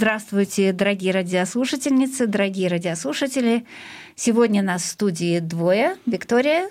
Здравствуйте, 0.00 0.72
дорогие 0.72 1.12
радиослушательницы, 1.12 2.26
дорогие 2.26 2.68
радиослушатели. 2.68 3.66
Сегодня 4.14 4.62
нас 4.62 4.80
в 4.80 4.86
студии 4.86 5.40
двое. 5.40 5.96
Виктория. 6.06 6.70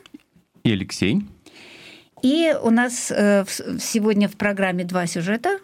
И 0.64 0.72
Алексей. 0.72 1.22
И 2.24 2.56
у 2.60 2.72
нас 2.72 3.12
э, 3.12 3.46
сегодня 3.80 4.28
в 4.28 4.36
программе 4.36 4.84
два 4.84 5.06
сюжета. 5.06 5.60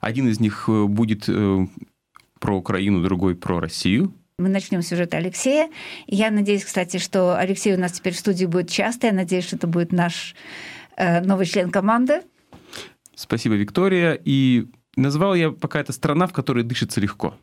Один 0.00 0.26
из 0.26 0.40
них 0.40 0.64
э, 0.66 0.86
будет 0.86 1.28
э, 1.28 1.66
про 2.40 2.56
Украину, 2.56 3.00
другой 3.00 3.36
про 3.36 3.60
Россию. 3.60 4.12
Мы 4.40 4.48
начнем 4.48 4.82
с 4.82 4.88
сюжета 4.88 5.18
Алексея. 5.18 5.70
Я 6.08 6.32
надеюсь, 6.32 6.64
кстати, 6.64 6.96
что 6.96 7.38
Алексей 7.38 7.76
у 7.76 7.78
нас 7.78 7.92
теперь 7.92 8.14
в 8.14 8.18
студии 8.18 8.46
будет 8.46 8.68
часто. 8.68 9.06
Я 9.06 9.12
надеюсь, 9.12 9.44
что 9.44 9.54
это 9.54 9.68
будет 9.68 9.92
наш 9.92 10.34
новый 10.98 11.46
член 11.46 11.70
команды. 11.70 12.22
Спасибо, 13.14 13.54
Виктория. 13.54 14.18
И 14.24 14.66
Назвал 14.96 15.34
я 15.34 15.50
пока 15.50 15.80
это 15.80 15.92
страна, 15.92 16.26
в 16.26 16.32
которой 16.32 16.64
дышится 16.64 17.00
легко. 17.00 17.34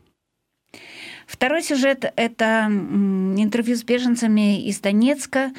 Второй 1.26 1.62
сюжет– 1.62 2.12
это 2.16 2.66
интервью 2.68 3.76
с 3.76 3.84
беженцами 3.84 4.66
из 4.66 4.80
Донецка. 4.80 5.52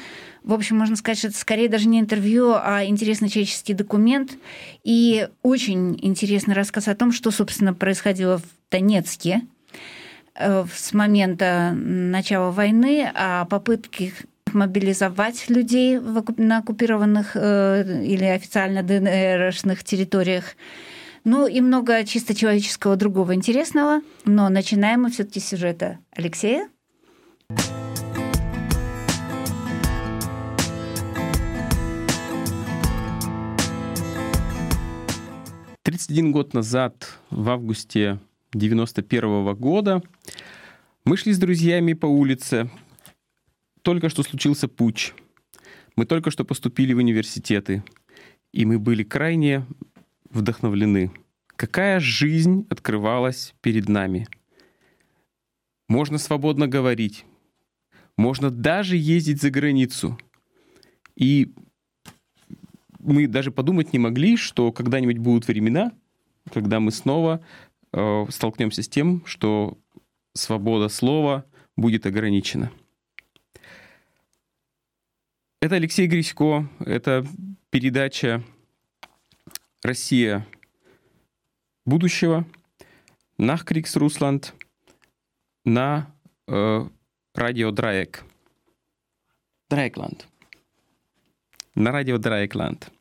В 0.43 0.53
общем, 0.53 0.77
можно 0.77 0.97
сказать, 0.97 1.19
что 1.19 1.29
это 1.29 1.37
скорее 1.37 1.69
даже 1.69 1.87
не 1.87 2.01
интервью, 2.01 2.55
а 2.55 2.83
интересный 2.83 3.29
человеческий 3.29 3.73
документ. 3.73 4.33
И 4.83 5.29
очень 5.43 5.97
интересный 6.01 6.55
рассказ 6.55 6.89
о 6.89 6.95
том, 6.95 7.13
что, 7.13 7.31
собственно, 7.31 7.73
происходило 7.73 8.39
в 8.39 8.43
Донецке 8.69 9.43
э, 10.35 10.65
с 10.73 10.91
момента 10.91 11.71
начала 11.73 12.51
войны, 12.51 13.09
о 13.13 13.45
попытке 13.45 14.11
мобилизовать 14.51 15.49
людей 15.49 15.99
на 16.35 16.57
оккупированных 16.57 17.31
э, 17.35 18.03
или 18.03 18.25
официально 18.25 18.83
ДНРшных 18.83 19.85
территориях– 19.85 20.43
ну 21.23 21.47
и 21.47 21.61
много 21.61 22.03
чисто 22.05 22.33
человеческого 22.33 22.95
другого 22.95 23.35
интересного. 23.35 24.01
Но 24.25 24.49
начинаем 24.49 25.03
мы 25.03 25.11
все-таки 25.11 25.39
с 25.39 25.47
сюжета 25.47 25.99
Алексея. 26.11 26.69
Тридцать 35.83 36.11
один 36.11 36.31
год 36.31 36.53
назад, 36.53 37.19
в 37.31 37.49
августе 37.49 38.19
91 38.53 39.23
-го 39.23 39.55
года, 39.55 40.01
мы 41.05 41.17
шли 41.17 41.33
с 41.33 41.39
друзьями 41.39 41.93
по 41.93 42.05
улице. 42.05 42.69
Только 43.81 44.09
что 44.09 44.23
случился 44.23 44.67
путь. 44.67 45.13
Мы 45.95 46.05
только 46.05 46.31
что 46.31 46.45
поступили 46.45 46.93
в 46.93 46.97
университеты. 46.97 47.83
И 48.53 48.65
мы 48.65 48.79
были 48.79 49.03
крайне 49.03 49.65
вдохновлены. 50.33 51.11
Какая 51.55 51.99
жизнь 51.99 52.65
открывалась 52.69 53.53
перед 53.61 53.87
нами? 53.87 54.27
Можно 55.87 56.17
свободно 56.17 56.67
говорить, 56.67 57.25
можно 58.17 58.49
даже 58.49 58.97
ездить 58.97 59.41
за 59.41 59.49
границу. 59.49 60.17
И 61.15 61.53
мы 62.99 63.27
даже 63.27 63.51
подумать 63.51 63.93
не 63.93 63.99
могли, 63.99 64.37
что 64.37 64.71
когда-нибудь 64.71 65.17
будут 65.17 65.47
времена, 65.47 65.91
когда 66.53 66.79
мы 66.79 66.91
снова 66.91 67.43
э, 67.91 68.25
столкнемся 68.29 68.83
с 68.83 68.89
тем, 68.89 69.23
что 69.25 69.77
свобода 70.33 70.87
слова 70.87 71.45
будет 71.75 72.05
ограничена. 72.05 72.71
Это 75.61 75.75
Алексей 75.75 76.07
Грисько, 76.07 76.67
это 76.79 77.25
передача 77.69 78.43
Россия 79.83 80.45
будущего, 81.85 82.45
Nachkriegs 83.39 83.97
Русланд 83.97 84.53
на 85.65 86.13
э, 86.47 86.87
радио 87.33 87.71
Драек. 87.71 88.23
Драйкланд. 89.69 90.27
На 91.73 91.91
радио 91.91 92.19
Драйкланд. 92.19 92.91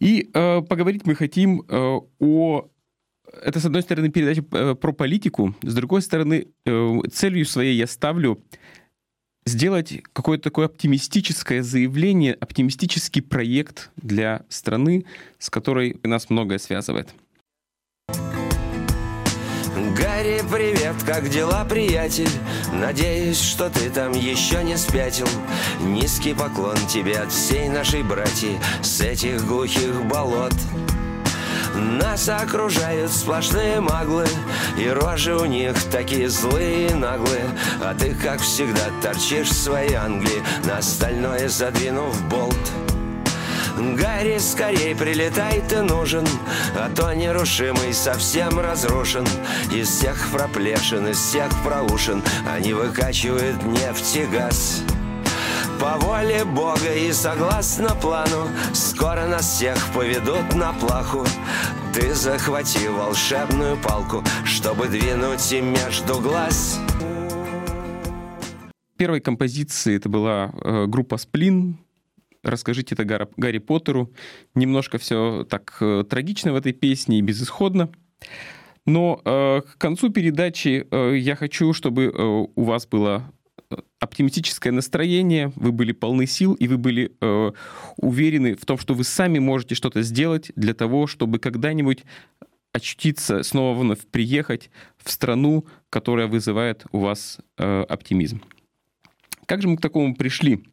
И 0.00 0.28
э, 0.32 0.62
поговорить 0.62 1.06
мы 1.06 1.14
хотим 1.14 1.62
э, 1.68 2.00
о... 2.18 2.68
Это, 3.42 3.60
с 3.60 3.64
одной 3.66 3.82
стороны, 3.82 4.10
передача 4.10 4.42
э, 4.50 4.74
про 4.74 4.92
политику, 4.92 5.54
с 5.62 5.72
другой 5.72 6.02
стороны, 6.02 6.48
э, 6.64 7.00
целью 7.12 7.46
своей 7.46 7.76
я 7.76 7.86
ставлю 7.86 8.42
сделать 9.44 10.02
какое-то 10.12 10.44
такое 10.44 10.66
оптимистическое 10.66 11.62
заявление, 11.62 12.34
оптимистический 12.34 13.22
проект 13.22 13.90
для 13.96 14.42
страны, 14.48 15.04
с 15.38 15.50
которой 15.50 15.98
нас 16.02 16.30
многое 16.30 16.58
связывает. 16.58 17.14
Гарри, 19.96 20.42
привет, 20.50 20.96
как 21.06 21.28
дела, 21.30 21.64
приятель? 21.64 22.28
Надеюсь, 22.72 23.40
что 23.40 23.70
ты 23.70 23.88
там 23.90 24.12
еще 24.12 24.62
не 24.62 24.76
спятил 24.76 25.28
Низкий 25.80 26.34
поклон 26.34 26.76
тебе 26.88 27.18
от 27.18 27.32
всей 27.32 27.68
нашей 27.68 28.02
братьи 28.02 28.58
С 28.82 29.00
этих 29.00 29.46
глухих 29.46 30.04
болот 30.06 30.54
нас 31.74 32.28
окружают 32.28 33.12
сплошные 33.12 33.80
маглы 33.80 34.26
И 34.78 34.88
рожи 34.88 35.34
у 35.34 35.44
них 35.44 35.74
такие 35.90 36.28
злые 36.28 36.88
и 36.88 36.94
наглые. 36.94 37.44
А 37.82 37.94
ты, 37.94 38.14
как 38.14 38.40
всегда, 38.40 38.82
торчишь 39.02 39.48
в 39.48 39.62
своей 39.62 39.94
Англии 39.94 40.42
На 40.64 40.78
остальное 40.78 41.48
задвинув 41.48 42.20
болт. 42.28 42.54
Гарри, 43.78 44.38
скорей 44.38 44.94
прилетай, 44.94 45.62
ты 45.66 45.82
нужен 45.82 46.26
А 46.76 46.90
то 46.94 47.12
нерушимый 47.14 47.94
совсем 47.94 48.58
разрушен. 48.58 49.26
Из 49.72 49.88
всех 49.88 50.28
проплешин, 50.32 51.08
из 51.08 51.18
всех 51.18 51.50
проушин 51.64 52.22
Они 52.52 52.74
выкачивают 52.74 53.62
нефть 53.64 54.16
и 54.16 54.24
газ 54.26 54.82
по 55.80 55.96
воле 55.98 56.44
Бога 56.44 56.94
и 56.94 57.10
согласно 57.12 57.88
плану 57.94 58.48
Скоро 58.74 59.26
нас 59.26 59.46
всех 59.46 59.92
поведут 59.94 60.54
на 60.54 60.72
плаху 60.74 61.24
Ты 61.94 62.14
захвати 62.14 62.88
волшебную 62.88 63.78
палку 63.78 64.22
Чтобы 64.44 64.88
двинуть 64.88 65.52
им 65.52 65.72
между 65.72 66.20
глаз 66.20 66.78
Первой 68.98 69.20
композиции 69.20 69.96
это 69.96 70.10
была 70.10 70.52
э, 70.62 70.84
группа 70.84 71.16
«Сплин», 71.16 71.78
расскажите 72.42 72.94
это 72.94 73.06
Гарри, 73.06 73.28
Гарри 73.38 73.56
Поттеру. 73.56 74.12
Немножко 74.54 74.98
все 74.98 75.46
так 75.48 75.74
э, 75.80 76.04
трагично 76.06 76.52
в 76.52 76.56
этой 76.56 76.74
песне 76.74 77.18
и 77.18 77.22
безысходно. 77.22 77.90
Но 78.84 79.22
э, 79.24 79.62
к 79.62 79.78
концу 79.78 80.10
передачи 80.10 80.86
э, 80.90 81.16
я 81.16 81.34
хочу, 81.34 81.72
чтобы 81.72 82.04
э, 82.04 82.46
у 82.54 82.62
вас 82.62 82.86
было 82.86 83.32
оптимистическое 84.00 84.72
настроение, 84.72 85.52
вы 85.56 85.72
были 85.72 85.92
полны 85.92 86.26
сил, 86.26 86.54
и 86.54 86.66
вы 86.66 86.78
были 86.78 87.12
э, 87.20 87.52
уверены 87.98 88.56
в 88.56 88.64
том, 88.64 88.78
что 88.78 88.94
вы 88.94 89.04
сами 89.04 89.38
можете 89.38 89.74
что-то 89.74 90.02
сделать 90.02 90.50
для 90.56 90.74
того, 90.74 91.06
чтобы 91.06 91.38
когда-нибудь 91.38 92.04
очутиться, 92.72 93.42
снова 93.42 93.78
вновь 93.78 94.06
приехать 94.06 94.70
в 94.96 95.10
страну, 95.10 95.66
которая 95.90 96.28
вызывает 96.28 96.84
у 96.92 97.00
вас 97.00 97.38
э, 97.58 97.82
оптимизм. 97.82 98.42
Как 99.46 99.60
же 99.60 99.68
мы 99.68 99.76
к 99.76 99.80
такому 99.82 100.14
пришли? 100.14 100.64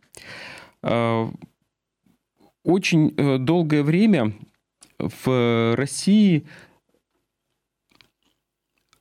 Э, 0.83 1.27
очень 2.63 3.13
э, 3.17 3.37
долгое 3.39 3.83
время 3.83 4.33
в 4.99 5.75
России 5.75 6.47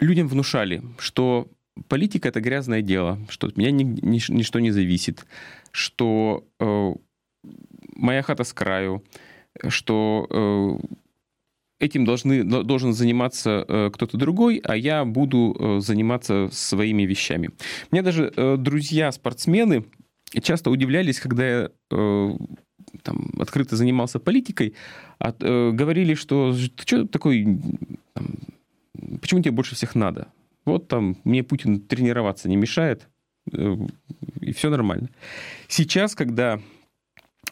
людям 0.00 0.26
внушали, 0.26 0.82
что 0.98 1.48
политика 1.88 2.28
это 2.28 2.40
грязное 2.40 2.82
дело, 2.82 3.18
что 3.28 3.46
от 3.46 3.56
меня 3.56 3.70
ни, 3.70 3.84
ни, 3.84 4.32
ничто 4.32 4.60
не 4.60 4.70
зависит, 4.70 5.26
что 5.70 6.44
э, 6.60 6.94
моя 7.94 8.22
хата 8.22 8.44
с 8.44 8.52
краю, 8.52 9.02
что 9.68 10.26
э, 10.30 11.84
этим 11.84 12.04
должны, 12.04 12.44
должен 12.44 12.92
заниматься 12.92 13.64
э, 13.66 13.90
кто-то 13.92 14.16
другой, 14.16 14.60
а 14.64 14.76
я 14.76 15.04
буду 15.04 15.56
э, 15.58 15.80
заниматься 15.80 16.48
своими 16.52 17.02
вещами. 17.02 17.50
Меня 17.90 18.02
даже 18.02 18.32
э, 18.34 18.56
друзья-спортсмены 18.56 19.84
часто 20.42 20.70
удивлялись, 20.70 21.20
когда 21.20 21.48
я 21.48 21.70
э, 21.90 22.30
там, 23.02 23.30
открыто 23.38 23.76
занимался 23.76 24.18
политикой, 24.18 24.74
от, 25.18 25.42
э, 25.42 25.70
говорили, 25.72 26.14
что 26.14 26.52
ты 26.52 26.82
что 26.82 27.06
такой, 27.06 27.60
там, 28.14 28.26
почему 29.20 29.40
тебе 29.40 29.52
больше 29.52 29.74
всех 29.74 29.94
надо? 29.94 30.28
Вот 30.66 30.88
там 30.88 31.16
мне 31.24 31.42
Путин 31.42 31.80
тренироваться 31.80 32.48
не 32.48 32.56
мешает, 32.56 33.08
э, 33.52 33.76
и 34.40 34.52
все 34.52 34.68
нормально. 34.68 35.08
Сейчас, 35.68 36.14
когда 36.14 36.60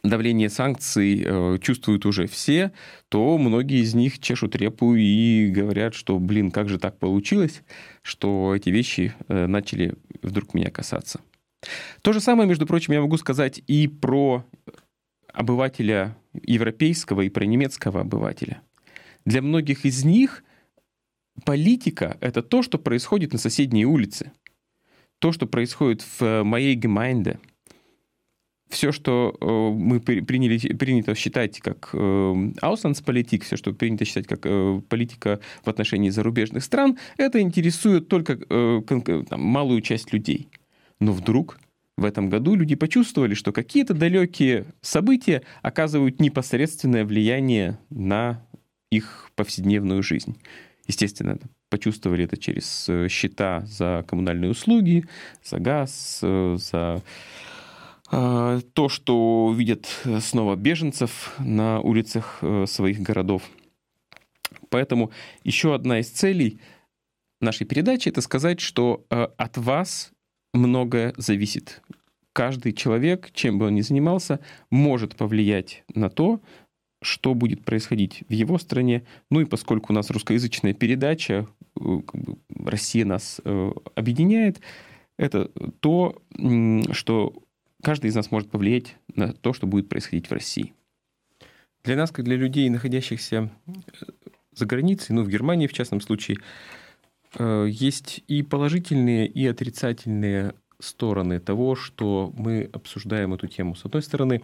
давление 0.02 0.50
санкций 0.50 1.22
э, 1.24 1.58
чувствуют 1.62 2.04
уже 2.04 2.26
все, 2.26 2.72
то 3.08 3.38
многие 3.38 3.80
из 3.80 3.94
них 3.94 4.18
чешут 4.18 4.56
репу 4.56 4.94
и 4.94 5.46
говорят, 5.48 5.94
что, 5.94 6.18
блин, 6.18 6.50
как 6.50 6.68
же 6.68 6.78
так 6.78 6.98
получилось, 6.98 7.62
что 8.02 8.54
эти 8.54 8.68
вещи 8.68 9.14
э, 9.28 9.46
начали 9.46 9.94
вдруг 10.22 10.52
меня 10.52 10.70
касаться. 10.70 11.20
То 12.02 12.12
же 12.12 12.20
самое, 12.20 12.48
между 12.48 12.66
прочим, 12.66 12.92
я 12.92 13.00
могу 13.00 13.16
сказать 13.16 13.62
и 13.66 13.88
про 13.88 14.44
обывателя 15.32 16.16
европейского, 16.42 17.22
и 17.22 17.30
про 17.30 17.44
немецкого 17.44 18.02
обывателя. 18.02 18.60
Для 19.24 19.40
многих 19.40 19.86
из 19.86 20.04
них 20.04 20.43
политика— 21.44 22.16
это 22.20 22.42
то, 22.42 22.62
что 22.62 22.78
происходит 22.78 23.32
на 23.32 23.38
соседней 23.38 23.86
улице, 23.86 24.32
то, 25.18 25.32
что 25.32 25.46
происходит 25.46 26.04
в 26.18 26.42
моей 26.42 26.74
Gemeinde— 26.74 27.38
все, 28.74 28.92
что 28.92 29.36
э, 29.40 29.46
мы 29.46 30.00
приняли, 30.00 30.58
принято 30.74 31.14
считать 31.14 31.60
как 31.60 31.94
Außenpolitik, 31.94 33.42
э, 33.42 33.44
все, 33.44 33.56
что 33.56 33.72
принято 33.72 34.04
считать 34.04 34.26
как 34.26 34.40
э, 34.44 34.80
политика 34.88 35.40
в 35.64 35.70
отношении 35.70 36.10
зарубежных 36.10 36.64
стран, 36.64 36.98
это 37.16 37.40
интересует 37.40 38.08
только 38.08 38.36
там, 38.36 39.40
малую 39.40 39.80
часть 39.80 40.12
людей. 40.12 40.48
Но 41.00 41.12
вдруг 41.12 41.58
в 41.96 42.04
этом 42.04 42.28
году 42.28 42.56
люди 42.56 42.74
почувствовали, 42.74 43.34
что 43.34 43.52
какие-то 43.52 43.94
далекие 43.94 44.66
события 44.80 45.42
оказывают 45.62 46.20
непосредственное 46.20 47.04
влияние 47.04 47.78
на 47.90 48.44
их 48.90 49.30
повседневную 49.36 50.02
жизнь. 50.02 50.36
Естественно, 50.86 51.38
почувствовали 51.70 52.24
это 52.24 52.36
через 52.36 52.88
счета 53.10 53.62
за 53.66 54.04
коммунальные 54.06 54.50
услуги, 54.50 55.06
за 55.42 55.58
газ, 55.58 56.18
за 56.20 57.02
а, 58.10 58.60
то, 58.74 58.88
что 58.88 59.52
видят 59.56 59.86
снова 60.20 60.56
беженцев 60.56 61.34
на 61.38 61.80
улицах 61.80 62.38
э, 62.42 62.66
своих 62.66 63.00
городов. 63.00 63.42
Поэтому 64.68 65.10
еще 65.42 65.74
одна 65.74 66.00
из 66.00 66.10
целей 66.10 66.60
нашей 67.40 67.66
передачи— 67.66 68.08
это 68.10 68.20
сказать, 68.20 68.60
что 68.60 69.04
э, 69.10 69.26
от 69.36 69.56
вас 69.56 70.12
многое 70.52 71.14
зависит. 71.16 71.82
Каждый 72.32 72.72
человек, 72.72 73.30
чем 73.32 73.58
бы 73.58 73.66
он 73.66 73.74
ни 73.74 73.80
занимался, 73.80 74.40
может 74.70 75.16
повлиять 75.16 75.84
на 75.94 76.10
то, 76.10 76.40
что 77.04 77.34
будет 77.34 77.64
происходить 77.64 78.24
в 78.28 78.32
его 78.32 78.58
стране. 78.58 79.04
Ну 79.30 79.40
и 79.40 79.44
поскольку 79.44 79.92
у 79.92 79.94
нас 79.94 80.10
русскоязычная 80.10 80.74
передача, 80.74 81.46
э, 81.78 81.98
Россия 82.64 83.04
нас 83.04 83.40
объединяет, 83.94 84.60
это 85.16 85.50
то, 85.80 86.20
что 86.90 87.34
каждый 87.82 88.08
из 88.08 88.16
нас 88.16 88.30
может 88.30 88.50
повлиять 88.50 88.96
на 89.14 89.32
то, 89.32 89.52
что 89.52 89.66
будет 89.66 89.88
происходить 89.88 90.28
в 90.28 90.32
России. 90.32 90.74
Для 91.84 91.96
нас, 91.96 92.10
как 92.10 92.24
для 92.24 92.36
людей, 92.36 92.68
находящихся 92.70 93.50
э, 93.66 93.72
за 94.52 94.66
границей, 94.66 95.14
ну, 95.14 95.22
в 95.22 95.28
Германии 95.28 95.66
в 95.66 95.72
частном 95.74 96.00
случае, 96.00 96.38
э, 97.38 97.66
есть 97.70 98.24
и 98.26 98.42
положительные, 98.42 99.26
и 99.26 99.46
отрицательные 99.46 100.54
стороны 100.80 101.40
того, 101.40 101.74
что 101.76 102.32
мы 102.36 102.70
обсуждаем 102.72 103.34
эту 103.34 103.48
тему. 103.48 103.74
С 103.74 103.84
одной 103.84 104.02
стороны, 104.02 104.42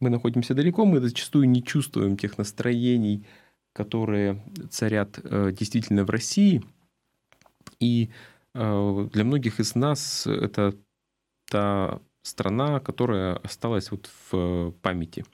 мы 0.00 0.10
находимся 0.10 0.54
далеко, 0.54 0.84
мы 0.84 1.00
зачастую 1.00 1.48
не 1.48 1.62
чувствуем 1.62 2.16
тех 2.16 2.38
настроений, 2.38 3.26
которые 3.72 4.42
царят 4.70 5.20
э, 5.22 5.52
действительно 5.52 6.04
в 6.04 6.10
России. 6.10 6.62
И 7.78 8.10
для 8.52 9.24
многих 9.24 9.60
из 9.60 9.76
нас 9.76 10.26
это 10.26 10.74
та 11.48 12.00
страна, 12.22 12.80
которая 12.80 13.36
осталась 13.36 13.90
вот 13.90 14.10
в 14.30 14.72
памяти. 14.82 15.24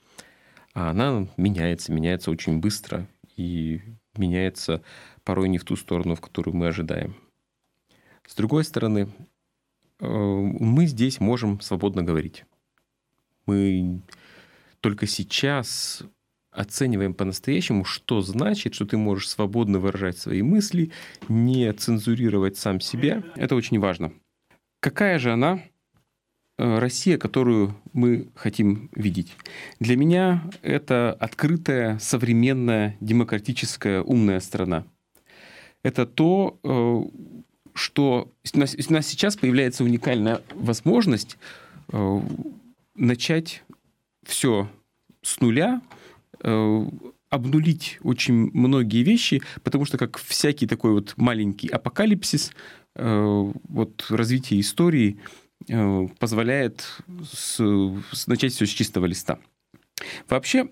А 0.73 0.91
она 0.91 1.27
меняется, 1.37 1.91
меняется 1.91 2.29
очень 2.29 2.59
быстро 2.59 3.07
и 3.35 3.81
меняется 4.15 4.83
порой 5.23 5.49
не 5.49 5.57
в 5.57 5.63
ту 5.63 5.75
сторону, 5.75 6.15
в 6.15 6.21
которую 6.21 6.55
мы 6.55 6.67
ожидаем. 6.67 7.15
С 8.27 8.35
другой 8.35 8.63
стороны, 8.63 9.09
э, 9.99 10.07
мы 10.07 10.85
здесь 10.85 11.19
можем 11.19 11.59
свободно 11.61 12.03
говорить. 12.03 12.45
Мы 13.45 14.01
только 14.81 15.07
сейчас 15.07 16.03
оцениваем 16.51 17.13
по-настоящему, 17.13 17.85
что 17.85 18.21
значит, 18.21 18.73
что 18.73 18.85
ты 18.85 18.97
можешь 18.97 19.29
свободно 19.29 19.79
выражать 19.79 20.17
свои 20.17 20.41
мысли, 20.41 20.91
не 21.29 21.71
цензурировать 21.73 22.57
сам 22.57 22.79
себя. 22.79 23.23
Это 23.35 23.55
очень 23.55 23.79
важно. 23.79 24.11
Какая 24.79 25.19
же 25.19 25.31
она 25.31 25.61
Э, 26.59 26.79
Россия, 26.79 27.17
которую 27.17 27.75
мы 27.93 28.29
хотим 28.35 28.89
видеть. 28.95 29.35
Для 29.79 29.95
меня 29.95 30.49
это 30.63 31.13
открытая, 31.13 31.99
современная, 31.99 32.97
демократическая, 32.99 34.01
умная 34.01 34.39
страна. 34.39 34.85
Это 35.83 36.07
то, 36.07 36.59
э, 36.63 37.01
что 37.75 38.31
у 38.55 38.59
нас, 38.59 38.75
сейчас 39.05 39.37
появляется 39.37 39.83
уникальная 39.83 40.41
возможность 40.55 41.37
э, 41.91 42.21
начать 42.95 43.63
все 44.27 44.69
с 45.21 45.39
нуля, 45.39 45.81
обнулить 47.29 47.97
очень 48.03 48.51
многие 48.53 49.03
вещи, 49.03 49.41
потому 49.63 49.85
что 49.85 49.97
как 49.97 50.17
всякий 50.17 50.67
такой 50.67 50.91
вот 50.91 51.13
маленький 51.17 51.67
апокалипсис, 51.67 52.51
вот 52.95 54.05
развитие 54.09 54.59
истории– 54.59 55.19
Э, 55.69 56.07
позволяет 56.19 57.01
с, 57.29 57.59
с, 58.13 58.27
начать 58.27 58.53
все 58.53 58.65
с 58.65 58.69
чистого 58.69 59.05
листа. 59.05 59.39
Вообще, 60.29 60.69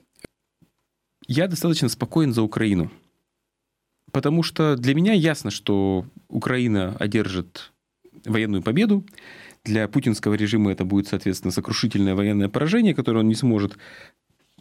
я 1.28 1.48
достаточно 1.48 1.90
спокоен 1.90 2.34
за 2.34 2.44
Украину. 2.44 2.92
Потому 4.12 4.44
что 4.44 4.78
для 4.78 4.96
меня 4.96 5.13
ясно, 5.13 5.51
что 5.51 6.06
Украина 6.30 6.96
одержит 6.98 7.74
военную 8.24 8.63
победу. 8.63 9.06
Для 9.66 9.88
путинского 9.88 10.36
режима 10.36 10.72
это 10.72 10.86
будет, 10.86 11.08
соответственно, 11.08 11.52
сокрушительное 11.52 12.14
военное 12.14 12.50
поражение, 12.50 12.94
которое 12.94 13.20
он 13.22 13.28
не 13.28 13.36
сможет 13.36 13.78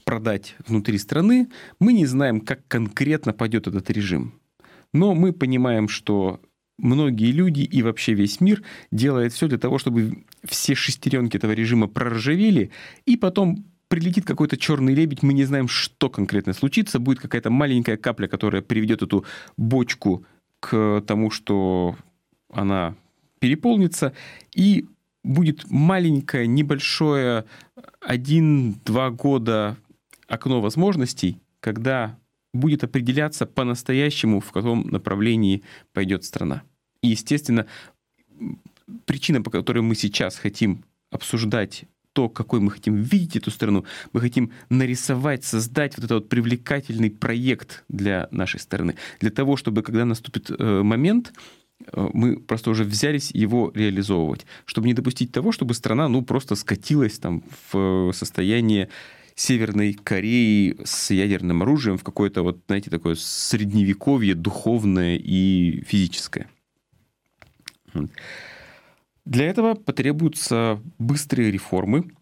продать 0.05 0.57
внутри 0.67 0.97
страны. 0.97 1.51
Мы 1.79 1.93
не 1.93 2.07
знаем, 2.07 2.41
как 2.41 2.67
конкретно 2.69 3.35
пойдет 3.35 3.67
этот 3.67 3.91
режим. 3.91 4.41
Но 4.95 5.15
мы 5.15 5.35
понимаем, 5.35 5.89
что 5.89 6.41
многие 6.79 7.33
люди 7.33 7.61
и 7.61 7.83
вообще 7.83 8.15
весь 8.15 8.41
мир 8.41 8.63
делает 8.91 9.35
все 9.35 9.47
для 9.47 9.59
того, 9.59 9.79
чтобы 9.79 10.25
все 10.43 10.75
шестеренки 10.75 11.37
этого 11.37 11.53
режима 11.53 11.87
проржавели, 11.87 12.71
и 13.05 13.19
потом 13.19 13.67
прилетит 13.89 14.25
какой-то 14.25 14.57
черный 14.57 14.95
лебедь, 14.95 15.23
мы 15.23 15.35
не 15.35 15.45
знаем, 15.45 15.69
что 15.69 16.09
конкретно 16.09 16.55
случится, 16.55 16.99
будет 16.99 17.21
какая-то 17.21 17.51
маленькая 17.51 17.99
капля, 17.99 18.27
которая 18.27 18.63
приведет 18.63 19.03
эту 19.03 19.27
бочку 19.59 20.25
к 20.61 21.03
тому, 21.07 21.31
что 21.31 21.97
она 22.51 22.97
переполнится, 23.39 24.15
и 24.55 24.87
будет 25.25 25.69
маленькое, 25.71 26.47
небольшое 26.47 27.47
один-два 28.01 29.11
года 29.11 29.77
окно 30.29 30.61
возможностей, 30.61 31.41
когда 31.61 32.17
будет 32.53 32.85
определяться 32.85 33.47
по-настоящему, 33.47 34.41
в 34.41 34.53
каком 34.53 34.87
направлении 34.89 35.63
пойдет 35.93 36.25
страна. 36.25 36.63
И, 37.03 37.09
естественно, 37.09 37.67
причина, 39.07 39.43
по 39.43 39.51
которой 39.51 39.81
мы 39.81 39.97
сейчас 39.97 40.37
хотим 40.37 40.85
обсуждать 41.11 41.85
то, 42.13 42.29
какой 42.29 42.61
мы 42.61 42.71
хотим 42.71 42.95
видеть 42.95 43.37
эту 43.37 43.51
страну, 43.51 43.85
мы 44.13 44.21
хотим 44.21 44.53
нарисовать, 44.69 45.45
создать 45.45 45.97
вот 45.97 46.05
этот 46.05 46.11
вот 46.13 46.29
привлекательный 46.29 47.11
проект 47.11 47.85
для 47.89 48.29
нашей 48.31 48.61
страны, 48.61 48.95
для 49.19 49.31
того, 49.31 49.57
чтобы, 49.57 49.83
когда 49.83 50.05
наступит 50.05 50.51
э, 50.51 50.83
момент, 50.83 51.33
мы 51.93 52.39
просто 52.39 52.71
уже 52.71 52.85
взялись 52.85 53.31
его 53.33 53.71
реализовывать, 53.75 54.47
чтобы 54.65 54.87
не 54.87 54.95
допустить 54.95 55.33
того, 55.33 55.53
чтобы 55.53 55.75
страна, 55.75 56.09
ну, 56.09 56.23
просто 56.23 56.55
скатилась 56.55 57.19
там 57.19 57.43
в 57.73 58.13
состояние 58.13 58.89
Северной 59.35 59.95
Кореи 59.95 60.77
с 60.85 61.11
ядерным 61.11 61.63
оружием 61.63 61.99
в 61.99 62.05
какое-то 62.05 62.43
вот, 62.43 62.61
знаете, 62.67 62.91
такое 62.91 63.17
средневековье 63.17 64.35
духовное 64.35 65.17
и 65.17 65.83
физическое. 65.85 66.49
Для 69.25 69.47
этого 69.47 69.75
потребуются 69.75 70.81
быстрые 70.99 71.51
реформы. 71.51 72.13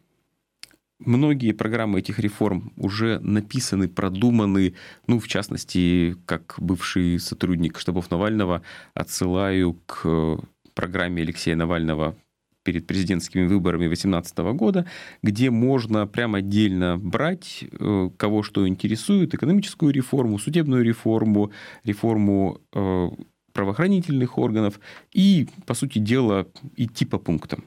Многие 1.05 1.53
программы 1.53 1.99
этих 1.99 2.19
реформ 2.19 2.73
уже 2.77 3.19
написаны, 3.21 3.89
продуманы. 3.89 4.75
Ну, 5.07 5.19
в 5.19 5.27
частности, 5.27 6.17
как 6.27 6.55
бывший 6.59 7.19
сотрудник 7.19 7.79
штабов 7.79 8.11
Навального, 8.11 8.63
отсылаю 8.95 9.75
к 9.87 10.39
программе 10.75 11.23
Алексея 11.23 11.57
Навального 11.57 12.17
перед 12.63 12.87
президентскими 12.87 13.47
выборами 13.47 13.87
2018 13.87 14.39
года, 14.55 14.87
где 15.23 15.51
можно 15.51 16.07
прямо 16.07 16.39
отдельно 16.39 16.97
брать, 16.99 17.65
э, 17.73 18.11
кого 18.17 18.43
что 18.45 18.69
интересует, 18.69 19.35
экономическую 19.35 19.93
реформу, 19.93 20.39
судебную 20.39 20.85
реформу, 20.85 21.51
реформу 21.83 22.61
э, 22.73 23.09
правоохранительных 23.53 24.39
органов 24.39 24.81
и, 25.13 25.49
по 25.67 25.75
сути 25.75 25.99
дела, 25.99 26.47
идти 26.77 27.05
по 27.05 27.19
пунктам. 27.19 27.65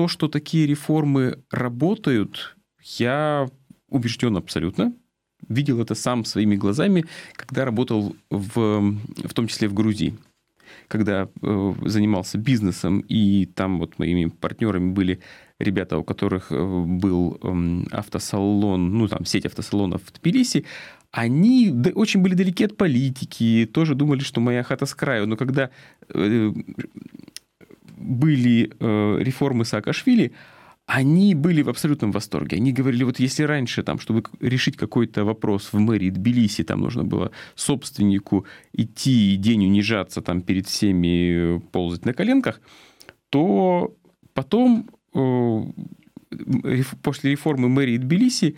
То, 0.00 0.08
что 0.08 0.28
такие 0.28 0.66
реформы 0.66 1.42
работают, 1.50 2.56
я 2.98 3.50
убежден 3.90 4.34
абсолютно. 4.34 4.94
Видел 5.46 5.78
это 5.82 5.94
сам 5.94 6.24
своими 6.24 6.56
глазами, 6.56 7.04
когда 7.36 7.66
работал 7.66 8.16
в, 8.30 8.96
в 9.24 9.34
том 9.34 9.46
числе 9.46 9.68
в 9.68 9.74
Грузии 9.74 10.14
когда 10.88 11.28
э, 11.42 11.74
занимался 11.84 12.38
бизнесом, 12.38 13.04
и 13.08 13.46
там 13.46 13.78
вот 13.78 13.98
моими 13.98 14.26
партнерами 14.26 14.92
были 14.92 15.20
ребята, 15.58 15.98
у 15.98 16.04
которых 16.04 16.50
э, 16.50 16.84
был 16.86 17.38
э, 17.42 17.84
автосалон, 17.90 18.98
ну 18.98 19.08
там 19.08 19.24
сеть 19.24 19.46
автосалонов 19.46 20.02
в 20.02 20.12
Тбилиси, 20.12 20.64
они 21.12 21.74
очень 21.94 22.22
были 22.22 22.34
далеки 22.34 22.64
от 22.64 22.76
политики, 22.76 23.68
тоже 23.72 23.94
думали, 23.94 24.20
что 24.20 24.40
моя 24.40 24.62
хата 24.62 24.86
с 24.86 24.94
краю. 24.94 25.26
Но 25.26 25.36
когда 25.36 25.70
э, 26.08 26.52
были 28.00 28.72
э, 28.80 29.18
реформы 29.22 29.64
Саакашвили, 29.64 30.32
они 30.86 31.34
были 31.34 31.62
в 31.62 31.68
абсолютном 31.68 32.10
восторге. 32.10 32.56
Они 32.56 32.72
говорили, 32.72 33.04
вот 33.04 33.20
если 33.20 33.44
раньше, 33.44 33.82
там, 33.82 34.00
чтобы 34.00 34.24
решить 34.40 34.76
какой-то 34.76 35.24
вопрос 35.24 35.72
в 35.72 35.78
мэрии 35.78 36.10
Тбилиси, 36.10 36.64
там 36.64 36.80
нужно 36.80 37.04
было 37.04 37.30
собственнику 37.54 38.44
идти 38.72 39.34
и 39.34 39.36
день 39.36 39.66
унижаться 39.66 40.20
там 40.20 40.42
перед 40.42 40.66
всеми, 40.66 41.56
э, 41.56 41.60
ползать 41.70 42.04
на 42.04 42.12
коленках, 42.12 42.60
то 43.28 43.94
потом, 44.34 44.90
э, 45.14 45.62
после 47.02 47.30
реформы 47.30 47.68
мэрии 47.68 47.98
Тбилиси, 47.98 48.56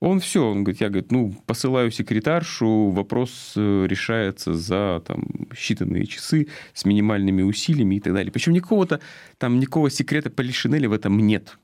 он 0.00 0.18
все, 0.20 0.50
он 0.50 0.64
говорит, 0.64 0.80
я 0.80 0.88
говорит, 0.88 1.12
ну, 1.12 1.34
посылаю 1.46 1.90
секретаршу, 1.90 2.88
вопрос 2.88 3.52
э, 3.56 3.86
решается 3.86 4.54
за 4.54 5.02
там, 5.06 5.24
считанные 5.52 6.06
часы 6.06 6.48
с 6.72 6.86
минимальными 6.86 7.42
усилиями 7.42 7.96
и 7.96 8.00
так 8.00 8.14
далее. 8.14 8.32
Причем 8.32 8.54
никакого-то 8.54 9.00
там 9.36 9.60
никакого 9.60 9.90
секрета 9.90 10.30
Полишинеля 10.30 10.88
в 10.88 10.94
этом 10.94 11.18
нет. 11.18 11.58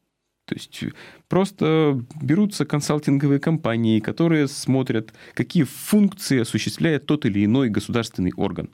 То 0.45 0.55
есть 0.55 0.85
просто 1.28 2.05
берутся 2.21 2.66
консалтинговые 2.66 3.40
компании, 3.40 4.00
которые 4.00 4.49
смотрят, 4.49 5.12
какие 5.35 5.64
функции 5.64 6.40
осуществляет 6.40 7.07
тот 7.07 7.25
или 7.25 7.45
иной 7.45 7.71
государственный 7.71 8.33
орган. 8.37 8.69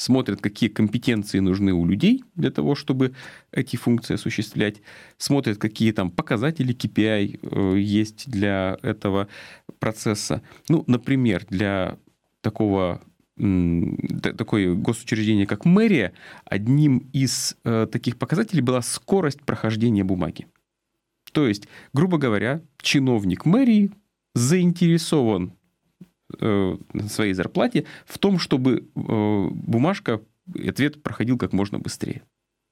Смотрят, 0.00 0.40
какие 0.40 0.70
компетенции 0.70 1.40
нужны 1.40 1.74
у 1.74 1.84
людей 1.84 2.24
для 2.34 2.50
того, 2.50 2.74
чтобы 2.74 3.12
эти 3.52 3.76
функции 3.76 4.14
осуществлять. 4.14 4.76
Смотрят, 5.18 5.58
какие 5.58 5.92
там 5.92 6.10
показатели 6.10 6.74
KPI 6.74 7.38
э, 7.42 7.78
есть 7.78 8.30
для 8.30 8.78
этого 8.80 9.28
процесса. 9.78 10.40
Ну, 10.70 10.84
например, 10.86 11.44
для 11.50 11.98
такого 12.40 13.02
такое 13.36 14.74
госучреждение, 14.74 15.46
как 15.46 15.66
мэрия, 15.66 16.14
одним 16.46 17.06
из 17.12 17.56
э, 17.64 17.86
таких 17.92 18.16
показателей 18.16 18.62
была 18.62 18.80
скорость 18.80 19.42
прохождения 19.42 20.04
бумаги. 20.04 20.46
То 21.32 21.46
есть, 21.46 21.68
грубо 21.92 22.16
говоря, 22.16 22.62
чиновник 22.80 23.44
мэрии 23.44 23.90
заинтересован 24.34 25.52
своей 27.08 27.32
зарплате 27.34 27.86
в 28.06 28.18
том, 28.18 28.38
чтобы 28.38 28.88
э, 28.94 29.48
бумажка, 29.52 30.20
ответ 30.54 31.02
проходил 31.02 31.38
как 31.38 31.52
можно 31.52 31.78
быстрее. 31.78 32.22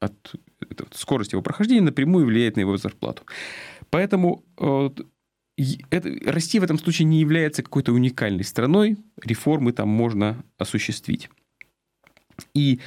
От, 0.00 0.34
от 0.60 0.94
скорость 0.94 1.32
его 1.32 1.42
прохождения 1.42 1.82
напрямую 1.82 2.26
влияет 2.26 2.56
на 2.56 2.60
его 2.60 2.76
зарплату. 2.76 3.24
Поэтому 3.90 4.44
э, 4.58 4.90
это, 5.90 6.30
Россия 6.30 6.60
в 6.60 6.64
этом 6.64 6.78
случае 6.78 7.06
не 7.06 7.20
является 7.20 7.62
какой-то 7.62 7.92
уникальной 7.92 8.44
страной, 8.44 8.96
реформы 9.22 9.72
там 9.72 9.88
можно 9.88 10.44
осуществить. 10.56 11.30
И 12.54 12.80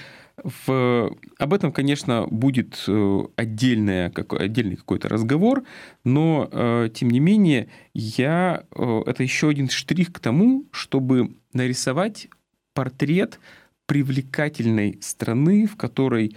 в, 0.44 1.16
об 1.38 1.54
этом, 1.54 1.72
конечно, 1.72 2.28
будет 2.28 2.84
э, 2.88 3.20
отдельное, 3.36 4.10
как, 4.10 4.34
отдельный 4.34 4.76
какой-то 4.76 5.10
разговор, 5.10 5.64
но, 6.04 6.50
э, 6.52 6.90
тем 6.94 7.10
не 7.10 7.20
менее, 7.20 7.70
я, 7.94 8.64
э, 8.76 9.02
это 9.06 9.24
еще 9.24 9.50
один 9.50 9.70
штрих 9.70 10.12
к 10.12 10.20
тому, 10.20 10.66
чтобы 10.72 11.36
нарисовать 11.54 12.28
портрет 12.74 13.40
привлекательной 13.86 14.98
страны, 15.02 15.68
в 15.68 15.76
которой 15.76 16.36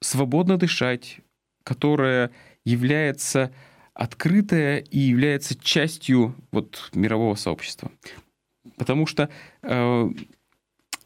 свободно 0.00 0.58
дышать, 0.58 1.20
которая 1.64 2.30
является 2.64 3.52
открытая 3.94 4.78
и 4.78 4.98
является 4.98 5.54
частью 5.54 6.34
вот, 6.50 6.90
мирового 6.94 7.34
сообщества. 7.34 7.90
Потому 8.76 9.06
что 9.06 9.28
э, 9.62 10.10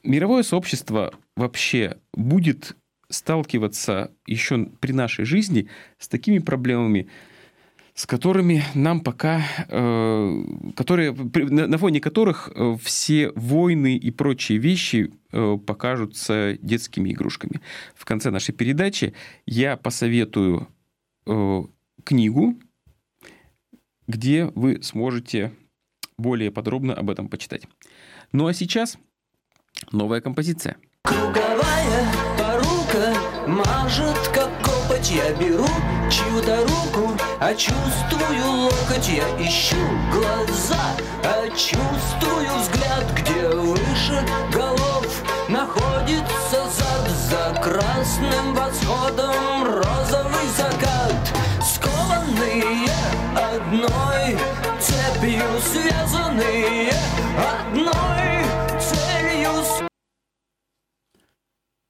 мировое 0.06 0.42
сообщество 0.42 1.12
вообще 1.36 1.98
будет 2.14 2.76
сталкиваться 3.08 4.12
еще 4.26 4.66
при 4.80 4.92
нашей 4.92 5.24
жизни 5.24 5.68
с 5.98 6.08
такими 6.08 6.38
проблемами, 6.38 7.08
с 7.94 8.04
которыми 8.06 8.62
нам 8.74 9.00
пока, 9.00 9.42
э, 9.68 10.44
которые, 10.74 11.12
на 11.12 11.78
фоне 11.78 12.00
которых 12.00 12.50
э, 12.54 12.76
все 12.82 13.30
войны 13.34 13.96
и 13.96 14.10
прочие 14.10 14.58
вещи 14.58 15.12
э, 15.32 15.58
покажутся 15.66 16.58
детскими 16.60 17.10
игрушками. 17.10 17.60
В 17.94 18.04
конце 18.04 18.30
нашей 18.30 18.52
передачи 18.52 19.14
я 19.46 19.76
посоветую 19.76 20.68
книгу, 22.04 22.54
где 24.06 24.44
вы 24.54 24.80
сможете 24.82 25.52
более 26.16 26.52
подробно 26.52 26.94
об 26.94 27.10
этом 27.10 27.28
почитать. 27.28 27.66
Ну 28.30 28.46
а 28.46 28.54
сейчас 28.54 28.96
новая 29.92 30.20
композиция. 30.20 30.76
Круговая 31.02 32.06
порука 32.38 33.14
мажет, 33.46 34.30
как 34.34 34.50
копоть. 34.62 35.10
Я 35.10 35.32
беру 35.34 35.66
чью-то 36.10 36.62
руку, 36.62 37.12
а 37.40 37.54
чувствую 37.54 38.50
локоть. 38.62 39.08
Я 39.08 39.24
ищу 39.46 39.76
глаза, 40.12 40.96
а 41.24 41.48
чувствую 41.50 42.48
взгляд 42.58 43.04
Где 43.16 43.48
выше 43.48 44.24
голов 44.52 45.22
находится 45.48 46.64
зад. 46.70 47.10
За 47.28 47.60
красным 47.60 48.54
восходом 48.54 49.64
розовый 49.64 50.35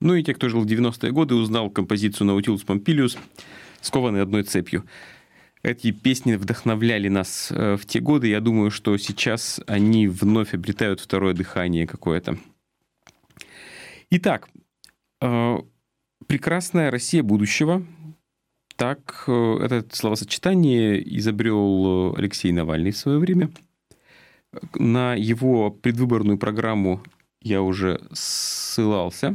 Ну 0.07 0.15
и 0.15 0.23
те, 0.23 0.35
кто 0.35 0.49
жил 0.49 0.61
в 0.61 0.67
90-е 0.67 1.11
годы, 1.11 1.35
узнал 1.35 1.69
композицию 1.69 2.29
Наутилус 2.29 2.63
Помпилиус, 2.63 3.19
скованный 3.81 4.23
одной 4.23 4.45
цепью. 4.45 4.85
Эти 5.65 5.91
песни 5.91 6.37
вдохновляли 6.37 7.09
нас 7.09 7.49
э, 7.51 7.77
в 7.77 7.87
те 7.87 7.99
годы. 7.99 8.29
Я 8.29 8.41
думаю, 8.41 8.71
что 8.71 8.97
сейчас 8.99 9.61
они 9.67 10.07
вновь 10.07 10.55
обретают 10.55 11.01
второе 11.01 11.35
дыхание 11.35 11.89
какое-то. 11.89 12.39
Итак, 14.11 14.49
э, 15.21 15.57
прекрасная 16.29 16.93
Россия 16.93 17.25
будущего. 17.25 17.85
Так 18.77 19.25
э, 19.27 19.59
это 19.61 19.85
словосочетание 19.91 21.03
изобрел 21.19 22.15
Алексей 22.17 22.53
Навальный 22.53 22.93
в 22.93 22.97
свое 22.97 23.19
время. 23.19 23.51
На 24.77 25.15
его 25.15 25.73
предвыборную 25.73 26.39
программу 26.39 27.03
я 27.43 27.61
уже 27.61 28.01
ссылался. 28.13 29.35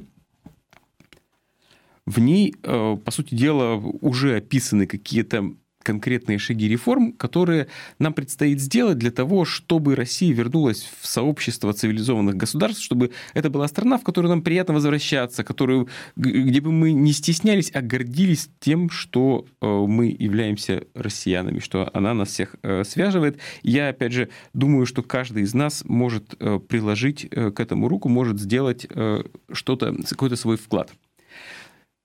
В 2.05 2.19
ней, 2.19 2.55
э, 2.63 2.97
по 3.03 3.11
сути 3.11 3.35
дела, 3.35 3.75
уже 3.75 4.37
описаны 4.37 4.87
какие-то 4.87 5.53
конкретные 5.83 6.37
шаги 6.37 6.67
реформ, 6.67 7.11
которые 7.13 7.67
нам 7.97 8.13
предстоит 8.13 8.59
сделать 8.59 8.99
для 8.99 9.09
того, 9.09 9.45
чтобы 9.45 9.95
Россия 9.95 10.31
вернулась 10.31 10.87
в 11.01 11.07
сообщество 11.07 11.73
цивилизованных 11.73 12.35
государств, 12.35 12.83
чтобы 12.83 13.11
это 13.33 13.49
была 13.49 13.67
страна, 13.67 13.97
в 13.97 14.03
которую 14.03 14.29
нам 14.29 14.43
приятно 14.43 14.75
возвращаться, 14.75 15.43
которую, 15.43 15.87
где 16.15 16.61
бы 16.61 16.71
мы 16.71 16.91
не 16.91 17.11
стеснялись, 17.13 17.71
а 17.73 17.81
гордились 17.81 18.49
тем, 18.59 18.91
что 18.91 19.45
э, 19.59 19.65
мы 19.65 20.15
являемся 20.17 20.83
россиянами, 20.93 21.59
что 21.59 21.89
она 21.93 22.13
нас 22.13 22.29
всех 22.29 22.55
э, 22.61 22.83
связывает. 22.83 23.39
Я, 23.63 23.89
опять 23.89 24.13
же, 24.13 24.29
думаю, 24.53 24.85
что 24.85 25.01
каждый 25.01 25.43
из 25.43 25.53
нас 25.53 25.83
может 25.85 26.37
приложить 26.67 27.27
к 27.29 27.59
этому 27.59 27.87
руку, 27.87 28.07
может 28.09 28.39
сделать 28.39 28.87
что-то, 29.51 29.95
какой-то 30.09 30.35
свой 30.35 30.57
вклад. 30.57 30.91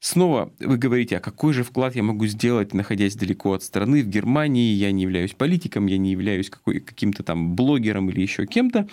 Снова 0.06 0.52
вы 0.60 0.78
говорите, 0.78 1.16
а 1.16 1.20
какой 1.20 1.52
же 1.52 1.64
вклад 1.64 1.96
я 1.96 2.04
могу 2.04 2.26
сделать, 2.26 2.72
находясь 2.74 3.16
далеко 3.16 3.54
от 3.54 3.64
страны, 3.64 4.04
в 4.04 4.06
Германии, 4.06 4.72
я 4.72 4.92
не 4.92 5.02
являюсь 5.02 5.32
политиком, 5.32 5.86
я 5.86 5.98
не 5.98 6.12
являюсь 6.12 6.48
какой, 6.48 6.78
каким-то 6.78 7.24
там 7.24 7.56
блогером 7.56 8.08
или 8.08 8.20
еще 8.20 8.46
кем-то. 8.46 8.86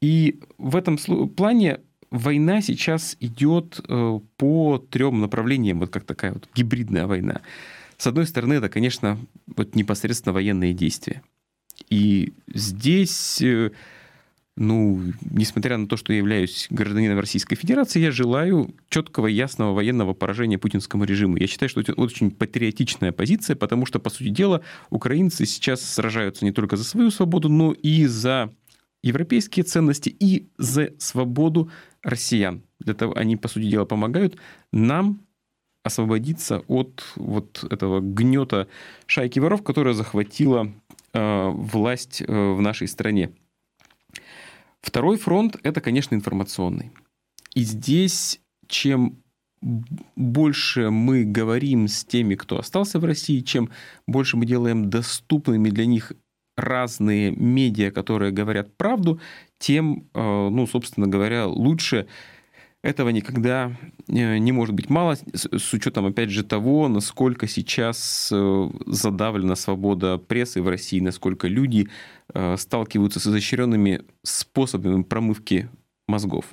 И 0.00 0.40
в 0.58 0.74
этом 0.74 0.98
плане 1.28 1.78
война 2.10 2.62
сейчас 2.62 3.16
идет 3.20 3.78
э, 3.88 4.20
по 4.36 4.78
трем 4.90 5.20
направлениям, 5.20 5.78
вот 5.78 5.90
как 5.90 6.02
такая 6.02 6.32
вот 6.32 6.48
гибридная 6.52 7.06
война. 7.06 7.40
С 7.96 8.08
одной 8.08 8.26
стороны, 8.26 8.54
это, 8.54 8.68
конечно, 8.68 9.18
вот 9.46 9.76
непосредственно 9.76 10.32
военные 10.32 10.74
действия. 10.74 11.22
И 11.90 12.32
здесь 12.52 13.40
э, 13.40 13.70
ну, 14.56 15.00
несмотря 15.22 15.76
на 15.76 15.88
то, 15.88 15.96
что 15.96 16.12
я 16.12 16.18
являюсь 16.18 16.68
гражданином 16.70 17.18
Российской 17.18 17.56
Федерации, 17.56 18.00
я 18.00 18.12
желаю 18.12 18.72
четкого, 18.88 19.26
ясного 19.26 19.74
военного 19.74 20.14
поражения 20.14 20.58
путинскому 20.58 21.04
режиму. 21.04 21.36
Я 21.36 21.48
считаю, 21.48 21.68
что 21.68 21.80
это 21.80 21.92
очень 21.94 22.30
патриотичная 22.30 23.10
позиция, 23.10 23.56
потому 23.56 23.84
что, 23.84 23.98
по 23.98 24.10
сути 24.10 24.28
дела, 24.28 24.60
украинцы 24.90 25.44
сейчас 25.44 25.82
сражаются 25.82 26.44
не 26.44 26.52
только 26.52 26.76
за 26.76 26.84
свою 26.84 27.10
свободу, 27.10 27.48
но 27.48 27.72
и 27.72 28.06
за 28.06 28.52
европейские 29.02 29.64
ценности 29.64 30.08
и 30.08 30.48
за 30.56 30.90
свободу 30.98 31.70
россиян. 32.02 32.62
Для 32.78 32.94
того 32.94 33.16
они, 33.16 33.36
по 33.36 33.48
сути 33.48 33.68
дела, 33.68 33.84
помогают 33.84 34.36
нам 34.72 35.20
освободиться 35.82 36.60
от 36.68 37.04
вот 37.16 37.64
этого 37.70 38.00
гнета 38.00 38.68
шайки 39.06 39.40
воров, 39.40 39.62
которая 39.62 39.94
захватила 39.94 40.72
э, 41.12 41.48
власть 41.50 42.22
э, 42.22 42.26
в 42.26 42.60
нашей 42.60 42.88
стране. 42.88 43.32
Второй 44.84 45.16
фронт– 45.16 45.56
это, 45.62 45.80
конечно, 45.80 46.14
информационный. 46.14 46.92
И 47.54 47.62
здесь, 47.62 48.40
чем 48.68 49.16
больше 50.14 50.90
мы 50.90 51.24
говорим 51.24 51.88
с 51.88 52.04
теми, 52.04 52.34
кто 52.34 52.58
остался 52.58 52.98
в 52.98 53.04
России, 53.06 53.40
чем 53.40 53.70
больше 54.06 54.36
мы 54.36 54.44
делаем 54.44 54.90
доступными 54.90 55.70
для 55.70 55.86
них 55.86 56.12
разные 56.58 57.30
медиа, 57.30 57.92
которые 57.92 58.30
говорят 58.30 58.76
правду, 58.76 59.20
тем, 59.58 60.06
э, 60.12 60.48
ну, 60.50 60.66
собственно 60.66 61.06
говоря, 61.06 61.46
лучше 61.46 62.06
этого 62.84 63.08
никогда 63.08 63.72
э, 64.08 64.36
не 64.36 64.52
может 64.52 64.74
быть 64.74 64.90
мало, 64.90 65.16
с 65.32 65.72
учетом, 65.72 66.04
опять 66.04 66.28
же, 66.28 66.44
того, 66.44 66.86
насколько 66.88 67.48
сейчас 67.48 68.28
э, 68.30 68.70
задавлена 68.86 69.56
свобода 69.56 70.18
прессы 70.18 70.60
в 70.60 70.68
России, 70.68 71.00
насколько 71.00 71.48
люди 71.48 71.88
э, 72.34 72.56
сталкиваются 72.58 73.20
с 73.20 73.26
изощренными 73.26 74.02
способами 74.22 75.02
промывки 75.02 75.70
мозгов. 76.06 76.44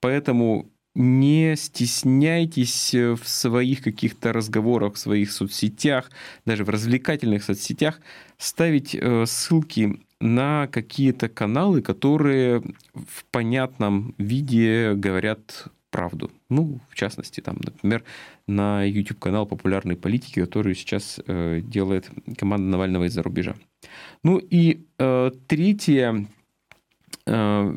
Поэтому 0.00 0.70
не 0.94 1.54
стесняйтесь 1.54 2.94
в 2.94 3.28
своих 3.28 3.82
каких-то 3.82 4.32
разговорах, 4.32 4.94
в 4.94 4.98
своих 4.98 5.30
соцсетях, 5.30 6.10
даже 6.46 6.64
в 6.64 6.70
развлекательных 6.70 7.44
соцсетях 7.44 8.00
ставить 8.38 8.98
ссылки 9.26 10.00
на 10.20 10.66
какие-то 10.66 11.28
каналы, 11.28 11.80
которые 11.82 12.62
в 12.94 13.24
понятном 13.30 14.14
виде 14.18 14.94
говорят 14.94 15.68
правду. 15.90 16.30
Ну, 16.48 16.80
в 16.90 16.94
частности, 16.94 17.40
там, 17.40 17.58
например, 17.64 18.04
на 18.46 18.84
YouTube-канал 18.84 19.46
популярной 19.46 19.96
политики, 19.96 20.40
который 20.40 20.74
сейчас 20.74 21.20
э, 21.26 21.60
делает 21.62 22.10
команда 22.36 22.66
Навального 22.66 23.04
из-за 23.04 23.22
рубежа. 23.22 23.54
Ну 24.22 24.38
и 24.38 24.84
э, 24.98 25.30
третья 25.46 26.26
э, 27.26 27.76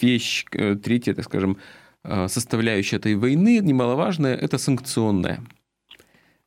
вещь, 0.00 0.44
э, 0.52 0.76
третья, 0.76 1.14
так 1.14 1.24
скажем, 1.24 1.58
э, 2.04 2.28
составляющая 2.28 2.96
этой 2.96 3.14
войны, 3.14 3.58
немаловажная, 3.58 4.34
это 4.34 4.58
санкционная. 4.58 5.40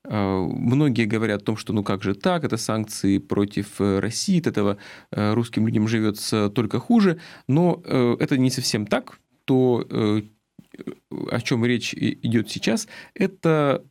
А, 0.08 0.46
многие 0.46 1.06
говорят 1.06 1.42
о 1.42 1.46
том, 1.46 1.58
что 1.58 1.74
ну 1.74 1.84
как 1.84 2.04
же 2.04 2.14
так, 2.14 2.44
это 2.44 2.58
санкции 2.58 3.18
против 3.18 3.80
э, 3.80 4.00
России, 4.00 4.40
от 4.40 4.48
этого 4.48 4.78
э, 5.12 5.34
русским 5.34 5.66
людям 5.66 5.88
живется 5.88 6.50
только 6.50 6.80
хуже, 6.80 7.20
но 7.48 7.82
э, 7.84 8.18
это 8.20 8.38
не 8.38 8.50
совсем 8.50 8.86
так. 8.86 9.20
То, 9.46 9.86
о 11.30 11.42
чем 11.42 11.64
речь 11.66 11.94
идет 11.94 12.50
сейчас, 12.50 12.88
это 13.14 13.84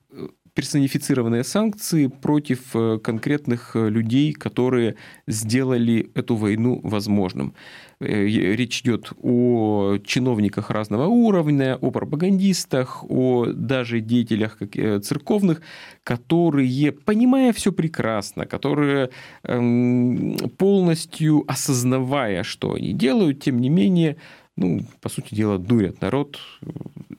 персонифицированные 0.55 1.45
санкции 1.45 2.07
против 2.07 2.75
конкретных 3.03 3.73
людей, 3.75 4.33
которые 4.33 4.95
сделали 5.27 6.11
эту 6.15 6.37
войну 6.37 6.81
возможным. 6.83 7.55
Э, 8.01 8.27
речь 8.27 8.81
идет 8.81 9.13
о 9.23 9.99
чиновниках 10.05 10.71
разного 10.71 11.07
уровня, 11.07 11.77
о 11.77 11.91
пропагандистах, 11.91 13.05
о 13.09 13.47
даже 13.47 14.01
деятелях 14.01 14.59
э, 14.61 15.01
церковных, 15.01 15.63
которые, 16.03 16.93
понимая 16.93 17.53
все 17.53 17.73
прекрасно, 17.73 18.47
которые 18.47 19.11
эм, 19.45 20.37
полностью 20.59 21.45
осознавая, 21.47 22.43
что 22.43 22.75
они 22.75 22.93
делают, 22.93 23.41
тем 23.41 23.61
не 23.61 23.69
менее, 23.69 24.17
ну, 24.57 24.81
по 25.01 25.09
сути 25.09 25.35
дела, 25.35 25.59
дурят 25.59 26.01
народ 26.01 26.39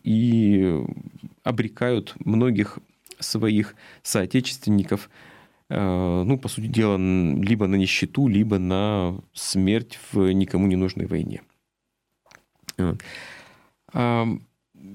и 0.03 0.81
обрекают 1.43 2.15
многих 2.23 2.79
своих 3.25 3.75
соотечественников 4.03 5.09
Э, 5.69 6.23
ну, 6.25 6.37
по 6.37 6.47
сути 6.47 6.67
дела, 6.67 6.97
либо 6.97 7.67
на 7.67 7.75
нищету, 7.75 8.27
либо 8.27 8.59
на 8.59 9.19
смерть 9.33 9.99
в 10.11 10.31
никому 10.31 10.67
не 10.67 10.75
нужной 10.75 11.07
войне. 11.07 11.41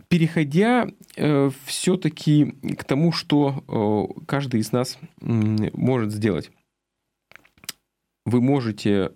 Переходя 0.08 0.86
э, 1.16 1.50
все-таки 1.64 2.52
к 2.78 2.84
тому, 2.84 3.10
что 3.12 3.64
э, 3.66 4.22
каждый 4.26 4.60
из 4.60 4.70
нас 4.70 4.98
может 5.20 6.12
сделать. 6.12 6.52
Вы 8.24 8.40
можете 8.40 9.12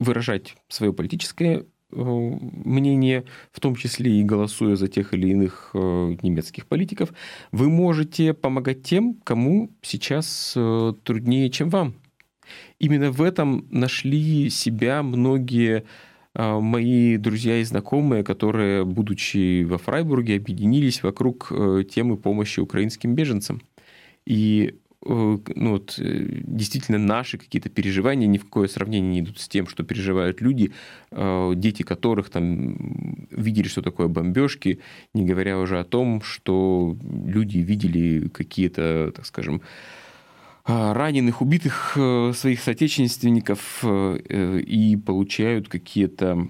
выражать 0.00 0.56
свое 0.68 0.92
политическое 0.92 1.66
мнение, 1.90 3.24
в 3.52 3.60
том 3.60 3.76
числе 3.76 4.20
и 4.20 4.24
голосуя 4.24 4.76
за 4.76 4.88
тех 4.88 5.14
или 5.14 5.28
иных 5.28 5.70
э, 5.74 5.78
немецких 6.22 6.66
политиков, 6.66 7.12
вы 7.52 7.68
можете 7.68 8.34
помогать 8.34 8.82
тем, 8.82 9.14
кому 9.24 9.70
сейчас 9.82 10.54
э, 10.56 10.92
труднее, 11.04 11.50
чем 11.50 11.70
вам. 11.70 11.94
Именно 12.78 13.10
в 13.10 13.22
этом 13.22 13.66
нашли 13.70 14.50
себя 14.50 15.02
многие 15.02 15.84
мои 16.34 17.16
друзья 17.16 17.58
и 17.60 17.64
знакомые, 17.64 18.22
которые, 18.22 18.84
будучи 18.84 19.64
во 19.64 19.78
Фрайбурге, 19.78 20.36
объединились 20.36 21.02
вокруг 21.02 21.50
темы 21.90 22.18
помощи 22.18 22.60
украинским 22.60 23.14
беженцам. 23.14 23.62
И 24.26 24.74
Э, 24.85 24.85
ну, 25.04 25.70
вот, 25.70 25.98
э, 25.98 26.26
действительно 26.42 26.98
наши 26.98 27.38
какие-то 27.38 27.68
переживания 27.68 28.26
ни 28.26 28.38
в 28.38 28.44
какое 28.44 28.68
сравнение 28.68 29.10
не 29.12 29.20
идут 29.20 29.38
с 29.38 29.48
тем, 29.48 29.66
что 29.66 29.84
переживают 29.84 30.40
люди, 30.40 30.72
э, 31.10 31.52
дети 31.56 31.82
которых 31.82 32.30
там 32.30 33.26
видели, 33.30 33.68
что 33.68 33.82
такое 33.82 34.08
бомбежки, 34.08 34.80
не 35.14 35.24
говоря 35.24 35.58
уже 35.58 35.78
о 35.78 35.84
том, 35.84 36.22
что 36.22 36.96
люди 37.02 37.58
видели 37.58 38.28
какие-то, 38.28 39.12
так 39.14 39.26
скажем, 39.26 39.62
раненых, 40.66 41.42
убитых 41.42 41.92
э, 41.96 42.32
своих 42.34 42.60
соотечественников 42.60 43.84
э, 43.84 44.60
и 44.66 44.96
получают 44.96 45.68
какие-то 45.68 46.48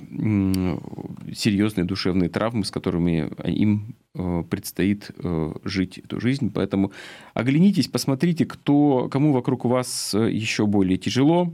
серьезные 1.34 1.84
душевные 1.84 2.30
травмы, 2.30 2.64
с 2.64 2.70
которыми 2.70 3.30
им 3.44 3.94
э, 4.14 4.42
предстоит 4.48 5.10
жить 5.64 5.98
эту 5.98 6.18
жизнь. 6.18 6.50
Поэтому 6.50 6.92
оглянитесь, 7.34 7.88
посмотрите, 7.88 8.46
кто, 8.46 9.08
кому 9.10 9.32
вокруг 9.32 9.66
вас 9.66 10.14
еще 10.14 10.66
более 10.66 10.96
тяжело. 10.96 11.52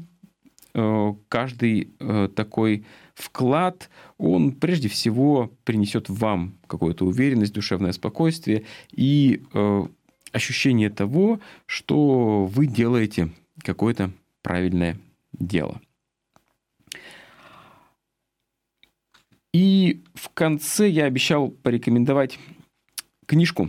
Каждый 1.29 1.91
такой 2.35 2.87
вклад, 3.15 3.91
он 4.17 4.53
прежде 4.53 4.89
всего 4.89 5.53
принесет 5.65 6.09
вам 6.09 6.55
какую-то 6.67 7.05
уверенность, 7.05 7.53
душевное 7.53 7.93
спокойствие 7.93 8.65
и 8.91 9.43
ощущение 10.33 10.91
того, 10.91 11.41
что 11.67 12.47
вы 12.47 12.67
делаете 12.67 13.31
какое-то 13.63 14.11
правильное 14.43 14.99
дело. 15.33 15.81
И 19.53 20.03
в 20.15 20.31
конце 20.31 20.89
я 20.89 21.05
обещал 21.05 21.51
порекомендовать 21.51 22.39
книжку. 23.27 23.69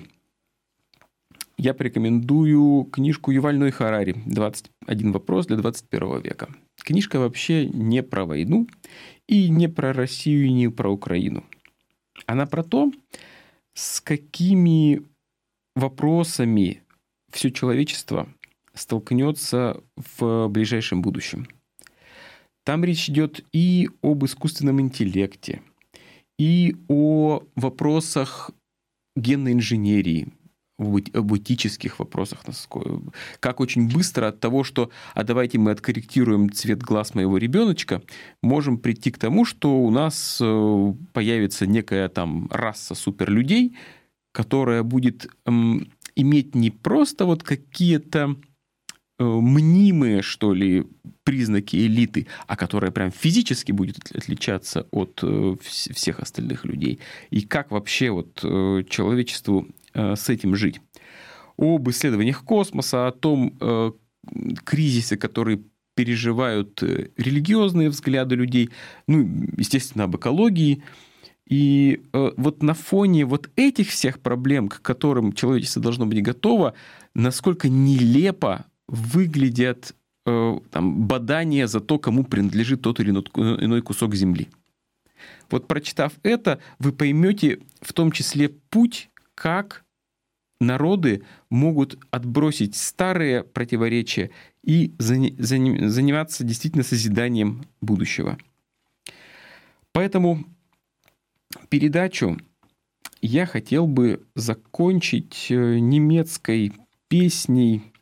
Я 1.58 1.74
порекомендую 1.74 2.86
книжку 2.86 3.32
Юваль 3.32 3.72
Харари 3.72 4.16
«21 4.26 5.12
вопрос 5.12 5.48
для 5.48 5.58
21 5.58 6.22
века». 6.22 6.50
Книжка 6.78 7.20
вообще 7.20 7.66
не 7.68 8.02
про 8.02 8.26
войну 8.26 8.68
и 9.28 9.50
не 9.50 9.68
про 9.68 9.94
Россию, 9.94 10.46
и 10.46 10.52
не 10.52 10.70
про 10.70 10.90
Украину. 10.90 11.44
Она 12.26 12.46
про 12.46 12.64
то, 12.64 12.92
с 13.74 14.02
какими 14.02 15.04
вопросами 15.76 16.84
все 17.32 17.52
человечество 17.52 18.30
столкнется 18.74 19.82
в 19.96 20.48
ближайшем 20.48 21.02
будущем. 21.02 21.48
Там 22.64 22.84
речь 22.84 23.10
идет 23.10 23.46
и 23.52 23.90
об 24.02 24.24
искусственном 24.24 24.80
интеллекте, 24.80 25.62
и 26.40 26.76
о 26.88 27.44
вопросах 27.56 28.52
генной 29.16 29.54
инженерии, 29.54 30.30
об 30.80 31.38
этических 31.38 32.00
вопросах, 32.00 32.44
как 33.40 33.60
очень 33.60 33.90
быстро 33.90 34.28
от 34.28 34.40
того, 34.40 34.64
что 34.64 34.90
«а 35.14 35.24
давайте 35.24 35.58
мы 35.58 35.72
откорректируем 35.72 36.52
цвет 36.52 36.82
глаз 36.82 37.14
моего 37.14 37.38
ребеночка», 37.38 38.02
можем 38.42 38.78
прийти 38.78 39.12
к 39.12 39.20
тому, 39.20 39.46
что 39.46 39.80
у 39.80 39.92
нас 39.92 40.40
э, 40.42 40.94
появится 41.14 41.68
некая 41.68 42.10
там 42.10 42.48
раса 42.50 42.96
суперлюдей, 42.96 43.78
которая 44.34 44.84
будет 44.84 45.28
эм, 45.46 45.88
иметь 46.16 46.56
не 46.56 46.72
просто 46.72 47.26
вот 47.26 47.44
какие-то 47.44 48.36
э, 49.20 49.24
мнимые, 49.24 50.22
что 50.22 50.54
ли, 50.54 50.86
признаки 51.24 51.78
элиты, 51.78 52.28
а 52.48 52.58
которая 52.58 52.92
прям 52.92 53.12
физически 53.12 53.72
будет 53.72 53.98
отличаться 54.14 54.88
от 54.92 55.20
э, 55.24 55.56
всех 55.62 56.20
остальных 56.20 56.66
людей. 56.66 57.00
И 57.30 57.42
как 57.42 57.72
вообще 57.72 58.10
вот 58.10 58.42
э, 58.44 58.84
человечеству 58.90 59.68
с 59.96 60.28
этим 60.28 60.56
жить. 60.56 60.82
Об 61.56 61.88
исследованиях 61.88 62.44
космоса, 62.44 63.06
о 63.06 63.12
том 63.12 63.96
кризисе, 64.66 65.18
который 65.18 65.68
переживают 65.94 66.82
религиозные 66.82 67.90
взгляды 67.90 68.34
людей, 68.34 68.72
ну, 69.08 69.30
естественно, 69.56 70.06
об 70.06 70.16
экологии. 70.16 70.82
И 71.48 72.02
вот 72.12 72.64
на 72.64 72.74
фоне 72.74 73.26
вот 73.26 73.50
этих 73.56 73.90
всех 73.90 74.20
проблем, 74.20 74.70
к 74.70 74.82
которым 74.82 75.34
человечество 75.34 75.82
должно 75.82 76.06
быть 76.06 76.24
готово, 76.24 76.74
насколько 77.14 77.68
нелепо 77.70 78.66
выглядят 78.88 79.94
э, 80.26 80.60
там, 80.72 81.06
бадания 81.06 81.68
за 81.68 81.80
то, 81.80 82.00
кому 82.00 82.24
принадлежит 82.24 82.82
тот 82.82 83.00
или 83.00 83.12
иной 83.12 83.82
кусок 83.82 84.16
земли. 84.16 84.50
Вот 85.50 85.68
прочитав 85.68 86.14
это, 86.24 86.60
вы 86.80 86.92
поймете 86.92 87.60
в 87.82 87.94
том 87.94 88.12
числе 88.12 88.50
путь, 88.50 89.10
как 89.36 89.84
народы 90.60 91.24
могут 91.50 91.98
отбросить 92.10 92.76
старые 92.76 93.44
противоречия 93.44 94.32
и 94.64 94.94
заниматься 94.98 96.44
действительно 96.44 96.84
созиданием 96.84 97.66
будущего. 97.82 98.38
Поэтому 99.92 100.46
передачу 101.70 102.38
я 103.22 103.46
хотел 103.46 103.88
бы 103.88 104.26
закончить 104.36 105.48
э, 105.50 105.80
немецкой 105.80 106.74
песней, 107.08 107.94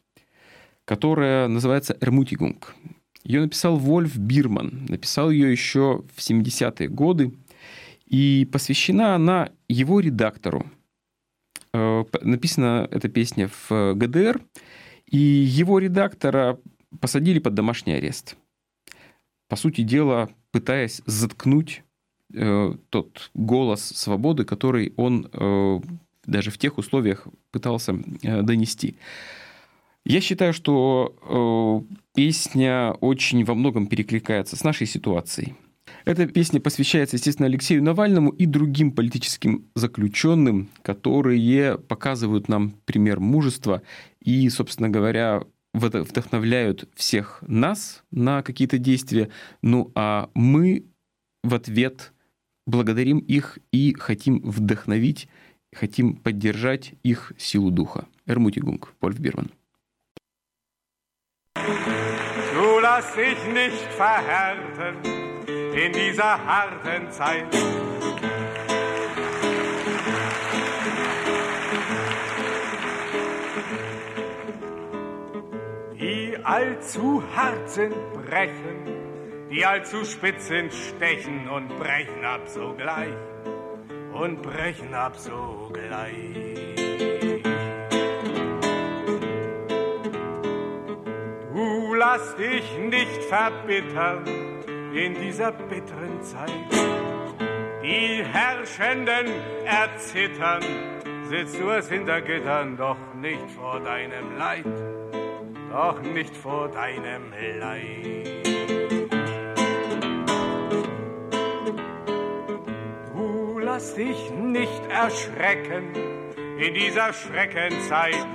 которая 0.85 1.47
называется 1.47 1.95
«Эрмутигунг». 2.01 2.75
Ее 3.23 3.41
написал 3.41 3.77
Вольф 3.77 4.17
Бирман, 4.17 4.87
написал 4.89 5.29
ее 5.29 5.51
еще 5.51 6.03
в 6.15 6.19
70-е 6.19 6.89
годы, 6.89 7.33
и 8.07 8.49
посвящена 8.51 9.13
она 9.15 9.51
его 9.69 9.99
редактору. 9.99 10.65
Э, 11.73 12.03
написана 12.21 12.87
эта 12.91 13.07
песня 13.07 13.47
в 13.47 13.93
ГДР, 13.93 14.41
и 15.05 15.17
его 15.17 15.77
редактора 15.77 16.59
посадили 16.99 17.39
под 17.39 17.53
домашний 17.53 17.93
арест. 17.93 18.37
По 19.49 19.55
сути 19.55 19.81
дела, 19.81 20.29
пытаясь 20.51 21.01
заткнуть 21.05 21.83
э, 22.33 22.73
тот 22.89 23.31
голос 23.33 23.81
свободы, 23.81 24.45
который 24.45 24.93
он 24.97 25.29
э, 25.31 25.79
даже 26.25 26.51
в 26.51 26.57
тех 26.57 26.77
условиях 26.77 27.27
пытался 27.51 27.95
э, 28.21 28.41
донести. 28.41 28.95
Я 30.03 30.19
считаю, 30.19 30.51
что 30.51 31.85
песня 32.15 32.93
очень 33.01 33.45
во 33.45 33.53
многом 33.53 33.85
перекликается 33.85 34.55
с 34.55 34.63
нашей 34.63 34.87
ситуацией. 34.87 35.53
Эта 36.05 36.25
песня 36.25 36.59
посвящается, 36.59 37.17
естественно, 37.17 37.45
Алексею 37.45 37.83
Навальному 37.83 38.31
и 38.31 38.47
другим 38.47 38.93
политическим 38.93 39.65
заключенным, 39.75 40.69
которые 40.81 41.77
показывают 41.77 42.47
нам 42.47 42.71
пример 42.85 43.19
мужества 43.19 43.83
и, 44.19 44.49
собственно 44.49 44.89
говоря, 44.89 45.43
вдохновляют 45.73 46.89
всех 46.95 47.43
нас 47.47 48.03
на 48.11 48.43
какие-то 48.43 48.77
действия. 48.77 49.29
Ну 49.61 49.91
а 49.95 50.29
мы 50.33 50.85
в 51.43 51.53
ответ 51.53 52.13
благодарим 52.71 53.19
их 53.19 53.59
и 53.71 53.93
хотим 53.93 54.39
вдохновить 54.39 55.27
хотим 55.73 56.15
поддержать 56.15 56.93
их 57.03 57.33
силу 57.37 57.71
духа. 57.71 58.07
Эрмутигунг, 58.25 58.93
Вольф 59.01 59.19
Бирман. 59.19 59.51
Du 62.53 62.79
lass 62.79 63.13
dich 63.15 63.41
nicht 63.53 63.81
die 79.51 79.65
allzu 79.65 80.05
spitz 80.05 80.47
sind, 80.47 80.73
stechen 80.73 81.49
und 81.49 81.67
brechen 81.77 82.23
ab 82.23 82.47
sogleich 82.47 83.13
und 84.13 84.41
brechen 84.41 84.93
ab 84.93 85.17
sogleich. 85.17 86.13
Du 91.53 91.93
lass 91.95 92.35
dich 92.37 92.77
nicht 92.77 93.23
verbittern 93.25 94.23
in 94.93 95.15
dieser 95.15 95.51
bitteren 95.51 96.21
Zeit. 96.21 96.49
Die 97.83 98.23
Herrschenden 98.23 99.27
erzittern, 99.65 100.63
sitzt 101.23 101.59
du 101.59 101.69
es 101.71 101.89
hinter 101.89 102.21
Gittern, 102.21 102.77
doch 102.77 102.97
nicht 103.15 103.51
vor 103.51 103.81
deinem 103.81 104.37
Leid, 104.37 104.65
doch 105.71 106.01
nicht 106.01 106.35
vor 106.37 106.69
deinem 106.69 107.33
Leid. 107.59 109.00
Lass 113.73 113.95
dich 113.95 114.29
nicht 114.31 114.81
erschrecken 114.89 115.93
in 116.59 116.73
dieser 116.73 117.13
Schreckenzeit. 117.13 118.27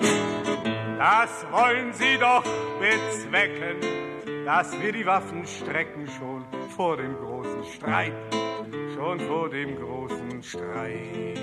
Das 0.98 1.46
wollen 1.50 1.92
sie 1.92 2.16
doch 2.18 2.42
bezwecken, 2.80 3.76
dass 4.46 4.72
wir 4.80 4.92
die 4.92 5.04
Waffen 5.04 5.46
strecken 5.46 6.08
schon 6.18 6.42
vor 6.74 6.96
dem 6.96 7.14
großen 7.16 7.64
Streit, 7.64 8.14
schon 8.94 9.20
vor 9.20 9.50
dem 9.50 9.76
großen 9.76 10.42
Streit. 10.42 11.38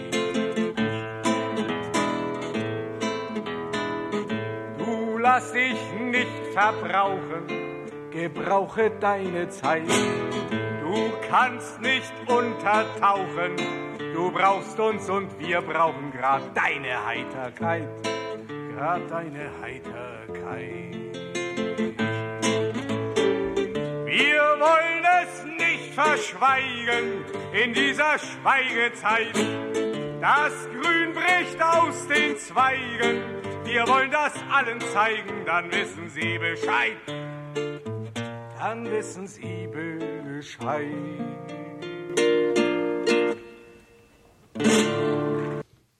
Du 4.79 5.17
lass 5.19 5.53
dich 5.53 5.79
nicht 5.99 6.47
verbrauchen, 6.51 7.45
gebrauche 8.09 8.89
deine 8.99 9.49
Zeit. 9.49 9.87
Du 10.93 11.11
kannst 11.27 11.81
nicht 11.81 12.13
untertauchen, 12.27 13.55
Du 14.13 14.29
brauchst 14.31 14.79
uns 14.79 15.09
und 15.09 15.39
wir 15.39 15.59
brauchen 15.61 16.11
grad 16.11 16.55
deine 16.55 17.03
Heiterkeit, 17.03 17.87
grad 18.75 19.09
deine 19.09 19.49
Heiterkeit. 19.59 20.93
Wir 24.05 24.41
wollen 24.59 25.03
es 25.23 25.45
nicht 25.45 25.95
verschweigen 25.95 27.25
in 27.53 27.73
dieser 27.73 28.19
Schweigezeit. 28.19 29.35
Das 30.21 30.53
Grün 30.79 31.13
bricht 31.13 31.59
aus 31.59 32.07
den 32.07 32.37
Zweigen. 32.37 33.23
Wir 33.63 33.87
wollen 33.87 34.11
das 34.11 34.33
allen 34.51 34.79
zeigen, 34.93 35.43
dann 35.47 35.71
wissen 35.71 36.07
sie 36.09 36.37
Bescheid. 36.37 36.97
Dann 38.59 38.91
wissen 38.91 39.25
sie 39.25 39.67
Bescheid. 39.67 40.12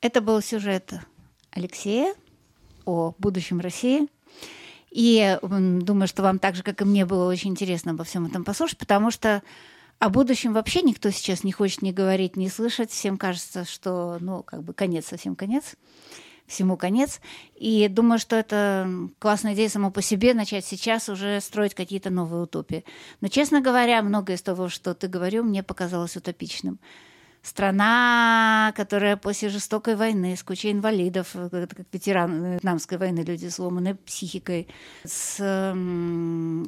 Это 0.02 0.22
был 0.22 0.42
сюжет 0.42 0.94
Алексея 1.52 2.14
о 2.86 3.14
будущем 3.18 3.60
России. 3.60 4.08
И 4.92 5.40
думаю, 5.42 6.08
что 6.08 6.22
вам 6.22 6.40
так 6.40 6.56
же, 6.56 6.64
как 6.64 6.82
и 6.82 6.86
мне, 6.86 7.06
было 7.06 7.28
очень 7.30 7.52
интересно 7.52 7.94
обо 7.94 8.04
всем 8.04 8.26
этом 8.26 8.44
послушать, 8.44 8.78
потому 8.78 9.10
что 9.10 9.42
о 10.00 10.10
будущем 10.10 10.54
вообще 10.54 10.82
никто 10.82 11.10
сейчас 11.10 11.44
не 11.44 11.52
хочет 11.52 11.82
ни 11.82 11.92
говорить, 11.92 12.36
ни 12.36 12.48
слышать. 12.48 12.92
Всем 12.92 13.18
кажется, 13.18 13.66
что, 13.66 14.18
ну, 14.20 14.44
как 14.44 14.62
бы 14.62 14.74
конец, 14.74 15.08
совсем 15.08 15.36
конец. 15.36 15.76
Всему 16.48 16.78
конец. 16.78 17.22
И 17.56 17.88
думаю, 17.88 18.20
что 18.20 18.36
это 18.36 18.88
классная 19.20 19.54
идея 19.54 19.70
само 19.70 19.92
по 19.92 20.02
себе, 20.02 20.34
начать 20.34 20.66
сейчас 20.66 21.10
уже 21.10 21.40
строить 21.42 21.74
какие-то 21.74 22.10
новые 22.10 22.44
утопии. 22.44 22.84
Но, 23.22 23.30
честно 23.30 23.62
говоря, 23.62 24.02
многое 24.02 24.36
из 24.36 24.42
того, 24.42 24.70
что 24.70 24.94
ты 24.94 25.08
говорил, 25.08 25.44
мне 25.44 25.64
показалось 25.64 26.18
утопичным 26.18 26.80
страна, 27.44 28.74
которая 28.76 29.18
после 29.18 29.50
жестокой 29.50 29.96
войны, 29.96 30.36
с 30.36 30.44
кучей 30.44 30.72
инвалидов, 30.72 31.28
э, 31.34 31.50
как 31.52 31.86
ветеран 31.92 32.54
Вьетнамской 32.54 32.98
войны, 32.98 33.20
люди 33.20 33.48
сломанной 33.50 33.96
психикой, 33.96 34.68
с 35.04 35.40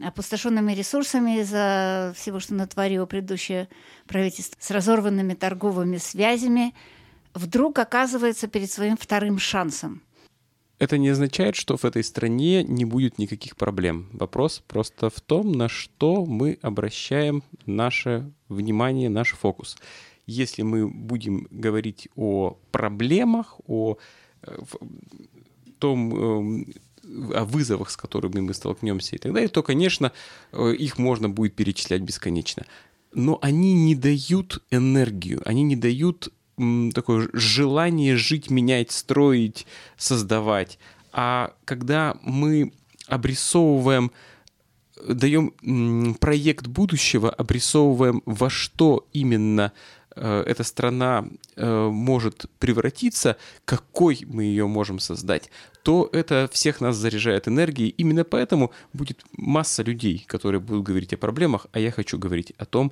опустошенными 0.05 0.73
ресурсами 0.73 1.39
из-за 1.39 2.13
всего, 2.15 2.39
что 2.39 2.53
натворило 2.53 3.05
предыдущее 3.05 3.69
правительство, 4.05 4.57
с 4.59 4.69
разорванными 4.69 5.33
торговыми 5.33 5.97
связями, 5.97 6.75
вдруг 7.35 7.77
оказывается 7.79 8.47
перед 8.47 8.71
своим 8.71 8.97
вторым 8.97 9.37
шансом. 9.37 10.01
Это 10.79 10.97
не 10.97 11.09
означает, 11.09 11.55
что 11.55 11.77
в 11.77 11.85
этой 11.85 12.03
стране 12.03 12.63
не 12.63 12.83
будет 12.83 13.17
никаких 13.17 13.55
проблем. 13.55 14.09
Вопрос 14.11 14.61
просто 14.67 15.09
в 15.09 15.21
том, 15.21 15.51
на 15.51 15.69
что 15.69 16.25
мы 16.25 16.57
обращаем 16.61 17.43
наше 17.65 18.29
внимание, 18.49 19.09
наш 19.09 19.31
фокус 19.33 19.77
если 20.27 20.63
мы 20.63 20.87
будем 20.87 21.47
говорить 21.51 22.09
о 22.15 22.57
проблемах, 22.71 23.59
о 23.67 23.97
э, 24.41 24.57
том, 25.79 26.15
эм, 26.15 26.73
о 27.33 27.45
вызовах, 27.45 27.91
с 27.91 27.97
которыми 27.97 28.39
мы 28.39 28.53
столкнемся 28.53 29.15
и 29.15 29.19
так 29.19 29.33
далее, 29.33 29.49
то, 29.49 29.61
конечно, 29.61 30.11
э, 30.51 30.73
их 30.73 30.97
можно 30.97 31.29
будет 31.29 31.55
перечислять 31.55 32.01
бесконечно. 32.01 32.65
Но 33.13 33.37
они 33.41 33.73
не 33.73 33.95
дают 33.95 34.63
энергию, 34.71 35.41
они 35.45 35.63
не 35.63 35.75
дают 35.75 36.33
такое 36.93 37.29
желание 37.33 38.15
жить, 38.15 38.49
менять, 38.49 38.91
строить, 38.91 39.65
создавать. 39.97 40.79
А 41.11 41.53
когда 41.65 42.17
мы 42.23 42.73
обрисовываем 43.07 44.11
даем 45.07 46.15
проект 46.15 46.67
будущего, 46.67 47.29
обрисовываем, 47.29 48.21
во 48.25 48.49
что 48.49 49.07
именно 49.13 49.71
э, 50.15 50.43
эта 50.47 50.63
страна 50.63 51.25
э, 51.55 51.87
может 51.89 52.45
превратиться, 52.59 53.37
какой 53.65 54.19
мы 54.27 54.43
ее 54.43 54.67
можем 54.67 54.99
создать, 54.99 55.49
то 55.83 56.09
это 56.11 56.49
всех 56.51 56.81
нас 56.81 56.95
заряжает 56.95 57.47
энергией. 57.47 57.89
Именно 57.97 58.23
поэтому 58.23 58.71
будет 58.93 59.23
масса 59.37 59.83
людей, 59.83 60.23
которые 60.27 60.61
будут 60.61 60.83
говорить 60.83 61.13
о 61.13 61.17
проблемах, 61.17 61.67
а 61.71 61.79
я 61.79 61.91
хочу 61.91 62.17
говорить 62.17 62.53
о 62.57 62.65
том, 62.65 62.91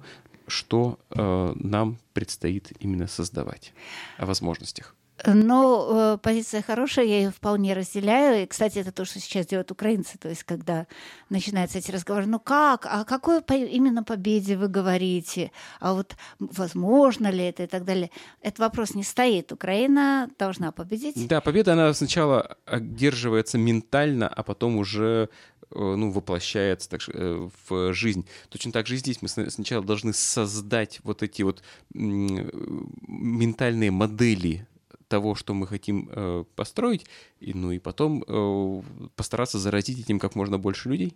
что 0.53 0.99
э, 1.09 1.53
нам 1.55 1.97
предстоит 2.13 2.71
именно 2.79 3.07
создавать, 3.07 3.73
о 4.17 4.25
возможностях. 4.25 4.95
Но 5.25 6.15
э, 6.15 6.17
позиция 6.17 6.61
хорошая, 6.61 7.05
я 7.05 7.17
ее 7.17 7.29
вполне 7.31 7.73
разделяю. 7.73 8.43
И, 8.43 8.45
кстати, 8.47 8.79
это 8.79 8.91
то, 8.91 9.05
что 9.05 9.19
сейчас 9.19 9.45
делают 9.45 9.71
украинцы. 9.71 10.17
То 10.17 10.27
есть, 10.27 10.43
когда 10.43 10.87
начинаются 11.29 11.77
эти 11.77 11.91
разговоры, 11.91 12.25
ну 12.25 12.39
как, 12.39 12.87
а 12.89 13.03
какой 13.05 13.41
по- 13.41 13.53
именно 13.53 14.03
победе 14.03 14.57
вы 14.57 14.67
говорите? 14.67 15.51
А 15.79 15.93
вот 15.93 16.15
возможно 16.39 17.29
ли 17.29 17.45
это 17.45 17.63
и 17.63 17.67
так 17.67 17.85
далее? 17.85 18.09
Этот 18.41 18.59
вопрос 18.59 18.95
не 18.95 19.03
стоит. 19.03 19.51
Украина 19.51 20.29
должна 20.39 20.71
победить. 20.71 21.27
Да, 21.27 21.41
победа, 21.41 21.73
она 21.73 21.93
сначала 21.93 22.57
одерживается 22.65 23.57
ментально, 23.57 24.27
а 24.27 24.43
потом 24.43 24.77
уже 24.77 25.29
ну, 25.75 26.11
воплощается 26.11 26.89
так, 26.89 27.01
э, 27.07 27.49
в 27.67 27.93
жизнь. 27.93 28.25
Точно 28.49 28.71
так 28.71 28.87
же 28.87 28.95
и 28.95 28.97
здесь 28.97 29.21
мы 29.21 29.27
сначала 29.27 29.83
должны 29.83 30.13
создать 30.13 30.99
вот 31.03 31.23
эти 31.23 31.41
вот 31.43 31.63
ментальные 31.93 33.91
модели 33.91 34.67
того, 35.07 35.35
что 35.35 35.53
мы 35.53 35.67
хотим 35.67 36.09
э, 36.11 36.43
построить, 36.55 37.05
и, 37.39 37.53
ну 37.53 37.71
и 37.71 37.79
потом 37.79 38.23
э, 38.27 38.81
постараться 39.15 39.59
заразить 39.59 39.99
этим 39.99 40.17
как 40.17 40.35
можно 40.35 40.57
больше 40.57 40.89
людей. 40.89 41.13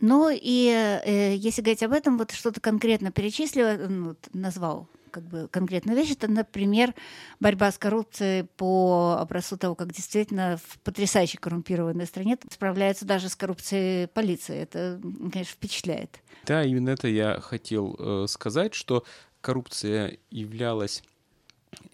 Ну 0.00 0.30
и 0.30 1.00
э, 1.04 1.34
если 1.34 1.62
говорить 1.62 1.82
об 1.82 1.92
этом, 1.92 2.18
вот 2.18 2.32
что-то 2.32 2.60
конкретно 2.60 3.10
перечислил, 3.10 3.88
ну, 3.88 4.16
назвал 4.32 4.88
как 5.08 5.24
бы 5.24 5.48
конкретную 5.48 5.96
вещь, 5.96 6.12
это, 6.12 6.28
например, 6.28 6.94
борьба 7.40 7.72
с 7.72 7.78
коррупцией 7.78 8.44
по 8.56 9.16
образцу 9.20 9.56
того, 9.56 9.74
как 9.74 9.92
действительно 9.92 10.58
в 10.62 10.78
потрясающе 10.80 11.38
коррумпированной 11.38 12.06
стране 12.06 12.38
справляется 12.50 13.04
даже 13.04 13.28
с 13.28 13.36
коррупцией 13.36 14.06
полиции. 14.06 14.56
Это, 14.56 15.00
конечно, 15.32 15.52
впечатляет. 15.52 16.20
Да, 16.44 16.64
именно 16.64 16.90
это 16.90 17.08
я 17.08 17.40
хотел 17.40 17.96
э, 17.98 18.26
сказать, 18.28 18.74
что 18.74 19.04
коррупция 19.40 20.18
являлась 20.30 21.02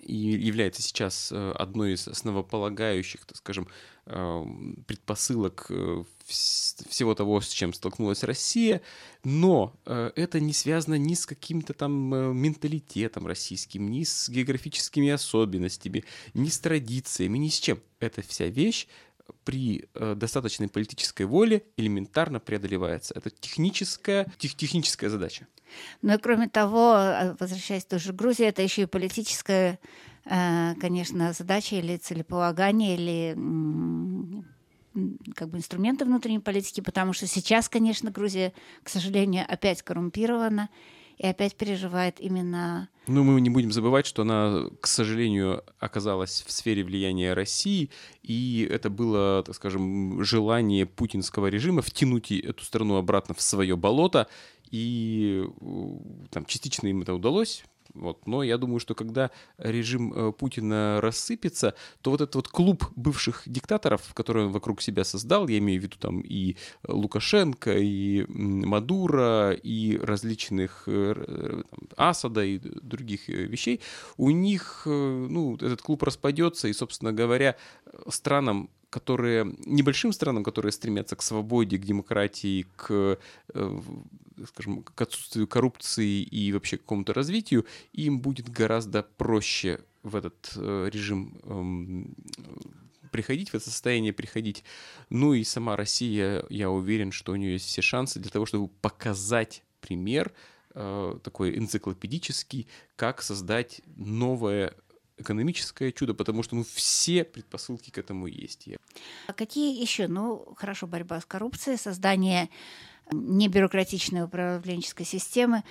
и 0.01 0.15
является 0.15 0.83
сейчас 0.83 1.33
э, 1.33 1.53
одной 1.53 1.95
из 1.95 2.07
основополагающих, 2.07 3.25
так 3.27 3.37
скажем, 3.37 3.69
предпосылок 4.05 5.67
э, 5.71 6.05
всего 6.27 7.15
того, 7.15 7.41
с 7.41 7.49
чем 7.49 7.73
столкнулась 7.73 8.23
Россия, 8.23 8.83
но 9.25 9.75
э, 9.87 10.11
это 10.15 10.41
не 10.41 10.53
связано 10.53 10.97
ни 10.97 11.15
с 11.15 11.27
каким-то 11.27 11.73
там 11.73 11.93
менталитетом 12.37 13.27
российским, 13.27 13.91
ни 13.91 14.05
с 14.05 14.29
географическими 14.29 15.11
особенностями, 15.11 16.05
ни 16.35 16.49
с 16.49 16.59
традициями, 16.59 17.39
ни 17.39 17.49
с 17.49 17.59
чем. 17.59 17.81
Это 18.01 18.21
вся 18.23 18.47
вещь 18.47 18.89
при 19.45 19.89
достаточной 19.95 20.69
политической 20.69 21.23
воле 21.23 21.65
элементарно 21.79 22.41
преодолевается. 22.41 23.15
Это 23.15 23.31
техническая, 23.31 24.27
тех, 24.39 24.55
техническая 24.55 25.09
задача. 25.09 25.47
Ну 26.03 26.15
и 26.15 26.19
кроме 26.19 26.49
того, 26.49 26.95
э, 26.97 27.37
возвращаясь 27.39 27.85
тоже 27.85 28.13
к 28.13 28.17
Грузии, 28.17 28.47
это 28.47 28.63
еще 28.63 28.83
и 28.83 28.87
политическая, 28.87 29.73
э, 29.73 29.77
конечно, 30.25 31.33
задача 31.33 31.77
или 31.77 31.97
целеполагание, 31.97 32.95
или 32.97 34.45
как 35.35 35.51
бы 35.51 35.59
инструменты 35.59 36.05
внутренней 36.05 36.39
политики, 36.39 36.81
потому 36.81 37.13
что 37.13 37.27
сейчас, 37.27 37.69
конечно, 37.69 38.11
Грузия, 38.11 38.53
к 38.83 38.89
сожалению, 38.89 39.45
опять 39.49 39.83
коррумпирована 39.83 40.71
и 41.19 41.27
опять 41.27 41.57
переживает 41.57 42.21
именно... 42.21 42.89
Ну, 43.07 43.23
мы 43.23 43.41
не 43.41 43.51
будем 43.51 43.71
забывать, 43.71 44.07
что 44.07 44.23
она, 44.23 44.65
к 44.81 44.87
сожалению, 44.87 45.63
оказалась 45.79 46.45
в 46.47 46.51
сфере 46.51 46.83
влияния 46.85 47.35
России, 47.35 47.91
и 48.23 48.67
это 48.71 48.89
было, 48.89 49.43
так 49.45 49.55
скажем, 49.55 50.23
желание 50.25 50.87
путинского 50.87 51.49
режима 51.49 51.83
втянуть 51.83 52.33
эту 52.33 52.65
страну 52.65 52.97
обратно 52.97 53.35
в 53.35 53.43
свое 53.43 53.77
болото, 53.77 54.29
и 54.71 55.45
там, 56.31 56.47
частично 56.47 56.89
им 56.89 57.03
это 57.03 57.15
удалось, 57.15 57.65
вот. 57.95 58.27
Но 58.27 58.43
я 58.43 58.59
думаю, 58.59 58.81
что 58.81 58.95
когда 58.95 59.31
режим 59.59 60.13
э, 60.13 60.33
Путина 60.33 61.01
рассыпется, 61.01 61.75
то 62.03 62.11
вот 62.11 62.21
этот 62.21 62.35
вот 62.35 62.49
клуб 62.49 62.85
бывших 62.97 63.43
диктаторов, 63.47 64.13
который 64.15 64.47
он 64.47 64.53
вокруг 64.53 64.83
себя 64.83 65.05
создал, 65.05 65.49
я 65.49 65.59
имею 65.59 65.81
в 65.81 65.85
виду 65.85 65.97
там 65.99 66.21
и 66.21 66.57
Лукашенко, 66.87 67.77
и 67.79 68.25
Мадура, 68.29 69.53
и 69.53 69.97
различных 69.99 70.85
э, 70.87 71.15
э, 71.17 71.63
там, 71.89 72.09
Асада 72.09 72.45
и 72.45 72.59
других 72.59 73.29
вещей, 73.29 73.81
у 74.17 74.31
них 74.31 74.83
ну, 74.85 75.55
этот 75.55 75.83
клуб 75.83 76.03
распадется, 76.03 76.69
и, 76.69 76.73
собственно 76.73 77.13
говоря, 77.13 77.57
странам, 78.09 78.71
которые 78.95 79.57
небольшим 79.67 80.13
странам, 80.13 80.45
которые 80.45 80.71
стремятся 80.71 81.17
к 81.17 81.23
свободе, 81.23 81.79
к 81.79 81.85
демократии, 81.85 82.65
к 82.77 83.19
скажем, 84.49 84.85
к 84.85 85.03
отсутствию 85.03 85.49
коррупции 85.49 86.23
и 86.23 86.53
вообще 86.53 86.77
к 86.77 86.83
какому-то 86.83 87.13
развитию, 87.13 87.67
им 87.93 88.21
будет 88.21 88.49
гораздо 88.49 89.03
проще 89.03 89.81
в 90.05 90.15
этот 90.15 90.53
э, 90.55 90.91
режим 90.93 91.41
эм, 91.43 92.15
приходить, 93.11 93.51
в 93.51 93.55
это 93.55 93.69
состояние 93.69 94.13
приходить. 94.13 94.63
Ну 95.11 95.35
и 95.35 95.43
сама 95.43 95.77
Россия, 95.77 96.45
я 96.49 96.71
уверен, 96.71 97.11
что 97.11 97.33
у 97.33 97.37
нее 97.37 97.55
есть 97.55 97.67
все 97.67 97.83
шансы 97.83 98.21
для 98.21 98.31
того, 98.31 98.47
чтобы 98.47 98.69
показать 98.81 99.65
пример 99.81 100.33
э, 100.75 101.19
такой 101.25 101.59
энциклопедический, 101.59 102.69
как 102.95 103.23
создать 103.23 103.81
новое 103.97 104.75
экономическое 105.17 105.93
чудо, 105.93 106.15
потому 106.15 106.43
что 106.43 106.57
ну, 106.57 106.65
все 106.65 107.25
предпосылки 107.25 107.91
к 107.91 107.99
этому 107.99 108.27
есть. 108.27 108.69
А 109.27 109.33
какие 109.33 109.81
еще? 109.81 110.09
Ну, 110.09 110.55
хорошо, 110.57 110.87
борьба 110.87 111.21
с 111.21 111.25
коррупцией, 111.25 111.77
создание 111.77 112.51
небюрократичной 113.13 114.25
управленческой 114.25 115.07
системы. 115.07 115.63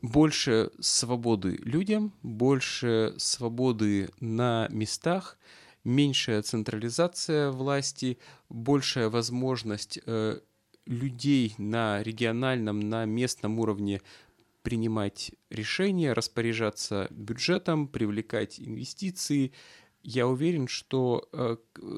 Больше 0.00 0.70
свободы 0.80 1.60
людям, 1.62 2.12
больше 2.22 3.14
свободы 3.18 4.10
на 4.18 4.66
местах, 4.70 5.38
меньшая 5.84 6.42
централизация 6.42 7.50
власти, 7.50 8.18
большая 8.48 9.08
возможность 9.10 10.00
э, 10.04 10.40
людей 10.86 11.54
на 11.58 12.02
региональном, 12.02 12.80
на 12.80 13.04
местном 13.04 13.60
уровне 13.60 14.02
принимать 14.62 15.32
решения, 15.50 16.12
распоряжаться 16.12 17.08
бюджетом, 17.10 17.88
привлекать 17.88 18.60
инвестиции, 18.60 19.52
я 20.04 20.26
уверен, 20.26 20.66
что 20.66 21.28
э, 21.32 21.56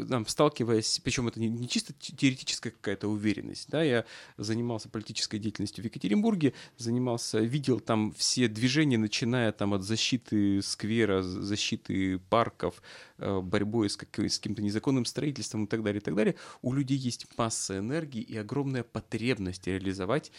там, 0.08 0.26
сталкиваясь, 0.26 1.00
причем 1.02 1.28
это 1.28 1.40
не, 1.40 1.68
чисто 1.68 1.94
теоретическая 1.94 2.70
какая-то 2.70 3.08
уверенность, 3.08 3.70
да, 3.70 3.82
я 3.82 4.04
занимался 4.36 4.90
политической 4.90 5.38
деятельностью 5.38 5.82
в 5.82 5.86
Екатеринбурге, 5.86 6.52
занимался, 6.76 7.38
видел 7.38 7.80
там 7.80 8.12
все 8.12 8.48
движения, 8.48 8.98
начиная 8.98 9.52
там 9.52 9.72
от 9.72 9.82
защиты 9.82 10.60
сквера, 10.62 11.22
защиты 11.22 12.18
парков, 12.18 12.82
э, 13.18 13.40
борьбой 13.40 13.88
с, 13.88 13.96
как, 13.96 14.18
с 14.18 14.38
каким-то 14.38 14.62
незаконным 14.62 15.06
строительством 15.06 15.64
и 15.64 15.66
так 15.66 15.82
далее, 15.82 16.00
и 16.00 16.04
так 16.04 16.14
далее. 16.14 16.34
У 16.60 16.74
людей 16.74 16.98
есть 16.98 17.26
масса 17.38 17.78
энергии 17.78 18.20
и 18.20 18.36
огромная 18.36 18.82
потребность 18.82 19.66
реализовать 19.66 20.30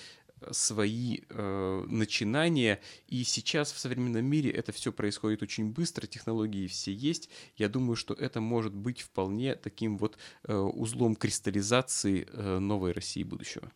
свои 0.52 1.19
э, 1.30 1.84
начинания. 1.88 2.80
И 3.08 3.24
сейчас 3.24 3.71
в 3.71 3.80
современном 3.80 4.26
мире 4.26 4.52
это 4.52 4.71
все 4.71 4.91
происходит 4.91 5.43
очень 5.43 5.71
быстро, 5.71 6.08
технологии 6.08 6.67
все 6.67 6.93
есть. 6.93 7.30
Я 7.58 7.69
думаю, 7.69 7.95
что 7.95 8.13
это 8.13 8.41
может 8.41 8.74
быть 8.74 9.02
вполне 9.02 9.56
таким 9.56 9.98
вот 9.98 10.17
э, 10.43 10.56
узлом 10.56 11.15
кристаллизации 11.15 12.28
э, 12.32 12.60
новой 12.60 12.91
России 12.91 13.24
будущего. 13.24 13.71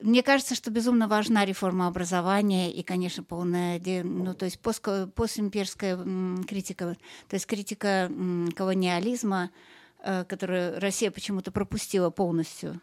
Мне 0.00 0.22
кажется, 0.22 0.54
что 0.54 0.70
безумно 0.70 1.08
важна 1.08 1.44
реформа 1.44 1.88
образования 1.88 2.72
и, 2.72 2.82
конечно, 2.84 3.24
полная, 3.24 3.80
ну, 4.04 4.32
то 4.32 4.44
есть 4.44 4.60
пост, 4.60 4.86
постимперская 5.14 5.98
критика, 6.46 6.96
то 7.28 7.34
есть 7.34 7.46
критика 7.46 8.10
колониализма, 8.54 9.50
э, 10.04 10.24
которую 10.24 10.78
Россия 10.78 11.10
почему-то 11.10 11.50
пропустила 11.50 12.10
полностью 12.10 12.80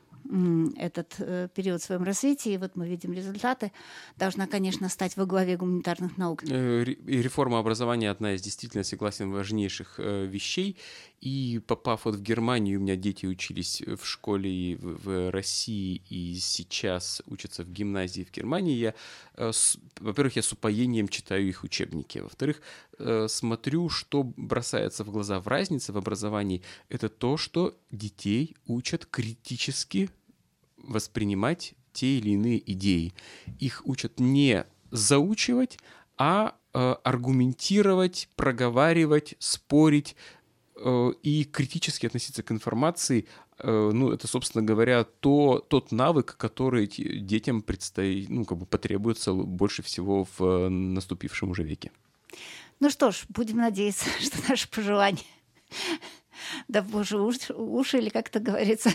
этот 0.77 1.15
э, 1.19 1.47
период 1.53 1.81
в 1.81 1.85
своем 1.85 2.03
развитии, 2.03 2.57
вот 2.57 2.75
мы 2.75 2.87
видим 2.87 3.13
результаты, 3.13 3.71
должна, 4.17 4.47
конечно, 4.47 4.89
стать 4.89 5.17
во 5.17 5.25
главе 5.25 5.57
гуманитарных 5.57 6.17
наук. 6.17 6.43
Э, 6.43 6.83
и 6.83 7.21
реформа 7.21 7.59
образования 7.59 8.09
одна 8.09 8.33
из 8.33 8.41
действительно, 8.41 8.83
согласен, 8.83 9.31
важнейших 9.31 9.95
э, 9.99 10.25
вещей. 10.25 10.77
И 11.25 11.59
попав 11.65 12.05
вот 12.05 12.15
в 12.15 12.21
Германию, 12.21 12.79
у 12.79 12.83
меня 12.83 12.95
дети 12.95 13.25
учились 13.25 13.81
в 13.81 14.05
школе 14.05 14.77
в 14.77 15.31
России 15.31 16.03
и 16.07 16.35
сейчас 16.35 17.23
учатся 17.25 17.63
в 17.63 17.71
гимназии 17.71 18.21
в 18.23 18.31
Германии, 18.31 18.75
я, 18.75 18.93
во-первых, 19.99 20.35
я 20.35 20.43
с 20.43 20.51
упоением 20.51 21.07
читаю 21.07 21.47
их 21.49 21.63
учебники, 21.63 22.19
во-вторых, 22.19 22.61
смотрю, 23.27 23.89
что 23.89 24.21
бросается 24.37 25.03
в 25.03 25.09
глаза 25.09 25.39
в 25.39 25.47
разнице 25.47 25.93
в 25.93 25.97
образовании, 25.97 26.61
это 26.89 27.09
то, 27.09 27.37
что 27.37 27.75
детей 27.89 28.55
учат 28.67 29.07
критически 29.07 30.11
воспринимать 30.77 31.73
те 31.91 32.19
или 32.19 32.29
иные 32.31 32.71
идеи. 32.71 33.15
Их 33.57 33.81
учат 33.87 34.19
не 34.19 34.63
заучивать, 34.91 35.79
а 36.17 36.55
э, 36.73 36.95
аргументировать, 37.03 38.29
проговаривать, 38.35 39.35
спорить 39.39 40.15
э, 40.15 40.44
и 40.77 41.43
критически 41.45 42.05
относиться 42.05 42.43
к 42.43 42.51
информации. 42.51 43.27
Э, 43.59 43.91
ну, 43.93 44.11
это, 44.11 44.27
собственно 44.27 44.63
говоря, 44.63 45.03
то, 45.03 45.65
тот 45.67 45.91
навык, 45.91 46.35
который 46.37 46.87
детям 46.87 47.61
предстоит, 47.61 48.29
ну, 48.29 48.45
как 48.45 48.57
бы 48.57 48.65
потребуется 48.65 49.33
больше 49.33 49.83
всего 49.83 50.27
в 50.37 50.69
наступившем 50.69 51.51
уже 51.51 51.63
веке. 51.63 51.91
Ну 52.79 52.89
что 52.89 53.11
ж, 53.11 53.23
будем 53.29 53.57
надеяться, 53.57 54.05
что 54.19 54.37
наши 54.49 54.69
пожелания 54.69 55.23
да 56.67 56.81
боже, 56.81 57.19
уши, 57.19 57.53
уши 57.53 57.97
или 57.97 58.09
как 58.09 58.27
это 58.29 58.39
говорится, 58.39 58.91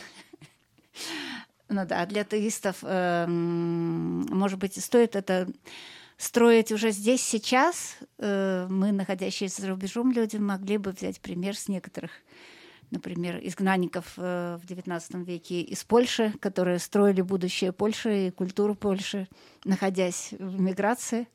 ну 1.69 1.87
да, 1.87 2.07
для 2.07 2.25
туристов, 2.25 2.79
э, 2.83 3.27
может 3.27 4.59
быть, 4.59 4.83
стоит 4.83 5.16
это 5.16 5.49
строить 6.21 6.71
уже 6.71 6.91
здесь, 6.91 7.23
сейчас. 7.23 7.97
Э, 8.19 8.67
мы, 8.69 8.93
находящиеся 8.93 9.63
за 9.63 9.69
рубежом 9.69 10.13
люди, 10.13 10.37
могли 10.37 10.77
бы 10.77 10.93
взять 10.93 11.21
пример 11.21 11.57
с 11.57 11.69
некоторых 11.69 12.11
например, 12.91 13.39
изгнанников 13.41 14.15
э, 14.17 14.59
в 14.61 14.69
XIX 14.69 15.25
веке 15.25 15.61
из 15.61 15.85
Польши, 15.85 16.35
которые 16.41 16.81
строили 16.81 17.21
будущее 17.21 17.73
Польши 17.73 18.27
и 18.27 18.31
культуру 18.33 18.75
Польши, 18.75 19.29
находясь 19.65 20.33
в 20.33 20.61
миграции. 20.61 21.29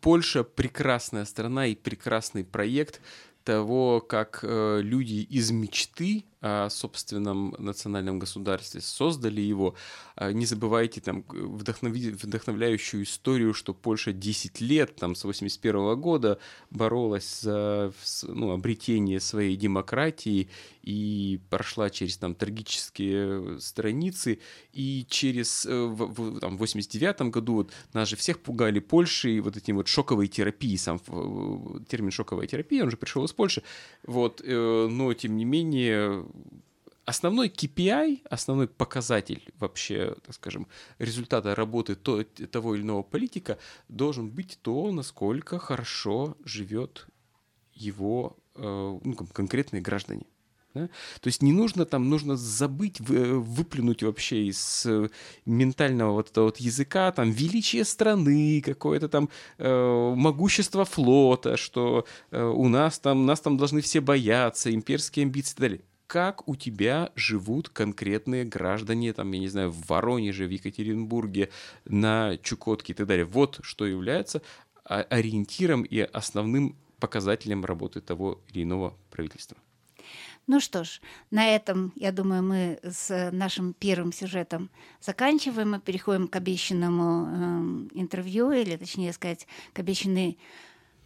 Польша 0.00 0.44
прекрасная 0.44 1.24
страна 1.24 1.66
и 1.66 1.74
прекрасный 1.74 2.44
проект 2.44 3.00
того, 3.42 4.00
как 4.00 4.44
э, 4.44 4.78
люди 4.80 5.26
из 5.28 5.50
мечты 5.50 6.24
собственном 6.70 7.54
национальном 7.58 8.18
государстве, 8.18 8.80
создали 8.80 9.40
его. 9.40 9.74
А, 10.16 10.32
не 10.32 10.46
забывайте 10.46 11.00
там 11.00 11.24
вдохновляющую 11.28 13.04
историю, 13.04 13.54
что 13.54 13.74
Польша 13.74 14.12
10 14.12 14.60
лет, 14.60 14.96
там, 14.96 15.14
с 15.14 15.24
81 15.24 16.00
года 16.00 16.38
боролась 16.70 17.40
за 17.40 17.92
ну, 18.26 18.50
обретение 18.50 19.20
своей 19.20 19.56
демократии 19.56 20.48
и 20.82 21.40
прошла 21.48 21.90
через 21.90 22.16
там 22.16 22.34
трагические 22.34 23.60
страницы, 23.60 24.40
и 24.72 25.06
через 25.08 25.64
э, 25.66 25.72
в, 25.72 26.12
в, 26.12 26.40
там, 26.40 26.56
89 26.56 27.22
году 27.30 27.54
вот, 27.54 27.72
нас 27.92 28.08
же 28.08 28.16
всех 28.16 28.40
пугали 28.40 28.80
Польшей 28.80 29.40
вот 29.40 29.56
этим 29.56 29.76
вот 29.76 29.88
шоковой 29.88 30.28
терапией, 30.28 30.78
сам 30.78 30.98
термин 31.88 32.10
шоковая 32.10 32.46
терапия, 32.46 32.82
он 32.82 32.90
же 32.90 32.96
пришел 32.96 33.24
из 33.24 33.32
Польши, 33.32 33.62
вот, 34.04 34.40
э, 34.44 34.88
но 34.90 35.14
тем 35.14 35.36
не 35.36 35.44
менее 35.44 36.24
основной 37.04 37.48
KPI, 37.48 38.22
основной 38.30 38.68
показатель 38.68 39.42
вообще, 39.58 40.14
так 40.24 40.34
скажем, 40.34 40.66
результата 40.98 41.54
работы 41.54 41.94
то, 41.94 42.24
того 42.24 42.74
или 42.74 42.82
иного 42.82 43.02
политика 43.02 43.58
должен 43.88 44.30
быть 44.30 44.58
то, 44.62 44.90
насколько 44.92 45.58
хорошо 45.58 46.36
живет 46.44 47.06
его 47.74 48.36
э, 48.54 48.98
ну, 49.02 49.14
конкретные 49.32 49.82
граждане. 49.82 50.26
Да? 50.74 50.88
То 51.20 51.28
есть 51.28 51.42
не 51.42 51.52
нужно 51.52 51.84
там, 51.84 52.08
нужно 52.08 52.36
забыть, 52.36 53.00
выплюнуть 53.00 54.02
вообще 54.02 54.44
из 54.46 54.86
э, 54.86 55.08
ментального 55.44 56.12
вот 56.12 56.30
этого 56.30 56.46
вот 56.46 56.58
языка 56.58 57.10
там 57.12 57.30
величие 57.30 57.84
страны, 57.84 58.62
какое-то 58.64 59.08
там 59.08 59.28
э, 59.58 60.14
могущество 60.16 60.84
флота, 60.84 61.56
что 61.56 62.06
э, 62.30 62.42
у 62.42 62.68
нас 62.68 62.98
там, 63.00 63.26
нас 63.26 63.40
там 63.40 63.56
должны 63.56 63.80
все 63.80 64.00
бояться, 64.00 64.72
имперские 64.72 65.24
амбиции 65.24 65.52
и 65.52 65.56
так 65.56 65.60
далее 65.60 65.80
как 66.12 66.46
у 66.46 66.56
тебя 66.56 67.10
живут 67.16 67.70
конкретные 67.70 68.44
граждане, 68.44 69.14
там, 69.14 69.32
я 69.32 69.38
не 69.38 69.48
знаю, 69.48 69.70
в 69.70 69.86
Воронеже, 69.88 70.44
в 70.46 70.50
Екатеринбурге, 70.50 71.48
на 71.86 72.36
Чукотке 72.36 72.92
и 72.92 72.94
так 72.94 73.06
далее. 73.06 73.24
Вот 73.24 73.60
что 73.62 73.86
является 73.86 74.42
ориентиром 74.84 75.84
и 75.84 76.00
основным 76.00 76.76
показателем 76.98 77.64
работы 77.64 78.02
того 78.02 78.42
или 78.52 78.62
иного 78.62 78.94
правительства. 79.10 79.56
Ну 80.46 80.60
что 80.60 80.84
ж, 80.84 81.00
на 81.30 81.46
этом, 81.46 81.94
я 81.96 82.12
думаю, 82.12 82.42
мы 82.42 82.78
с 82.82 83.30
нашим 83.32 83.72
первым 83.72 84.12
сюжетом 84.12 84.68
заканчиваем 85.00 85.76
и 85.76 85.80
переходим 85.80 86.28
к 86.28 86.36
обещанному 86.36 87.88
э, 87.94 88.00
интервью, 88.00 88.50
или 88.50 88.76
точнее 88.76 89.14
сказать, 89.14 89.46
к 89.72 89.78
обещанной 89.78 90.36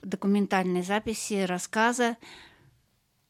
документальной 0.03 0.83
записи 0.83 1.45
рассказа 1.45 2.17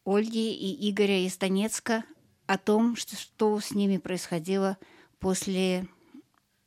Ольги 0.07 0.55
и 0.55 0.89
Игоря 0.91 1.27
из 1.27 1.37
Донецка 1.37 2.05
о 2.47 2.59
том, 2.59 2.95
что, 2.95 3.17
что 3.17 3.59
с 3.61 3.73
ними 3.73 3.99
происходило 3.99 4.79
после 5.19 5.87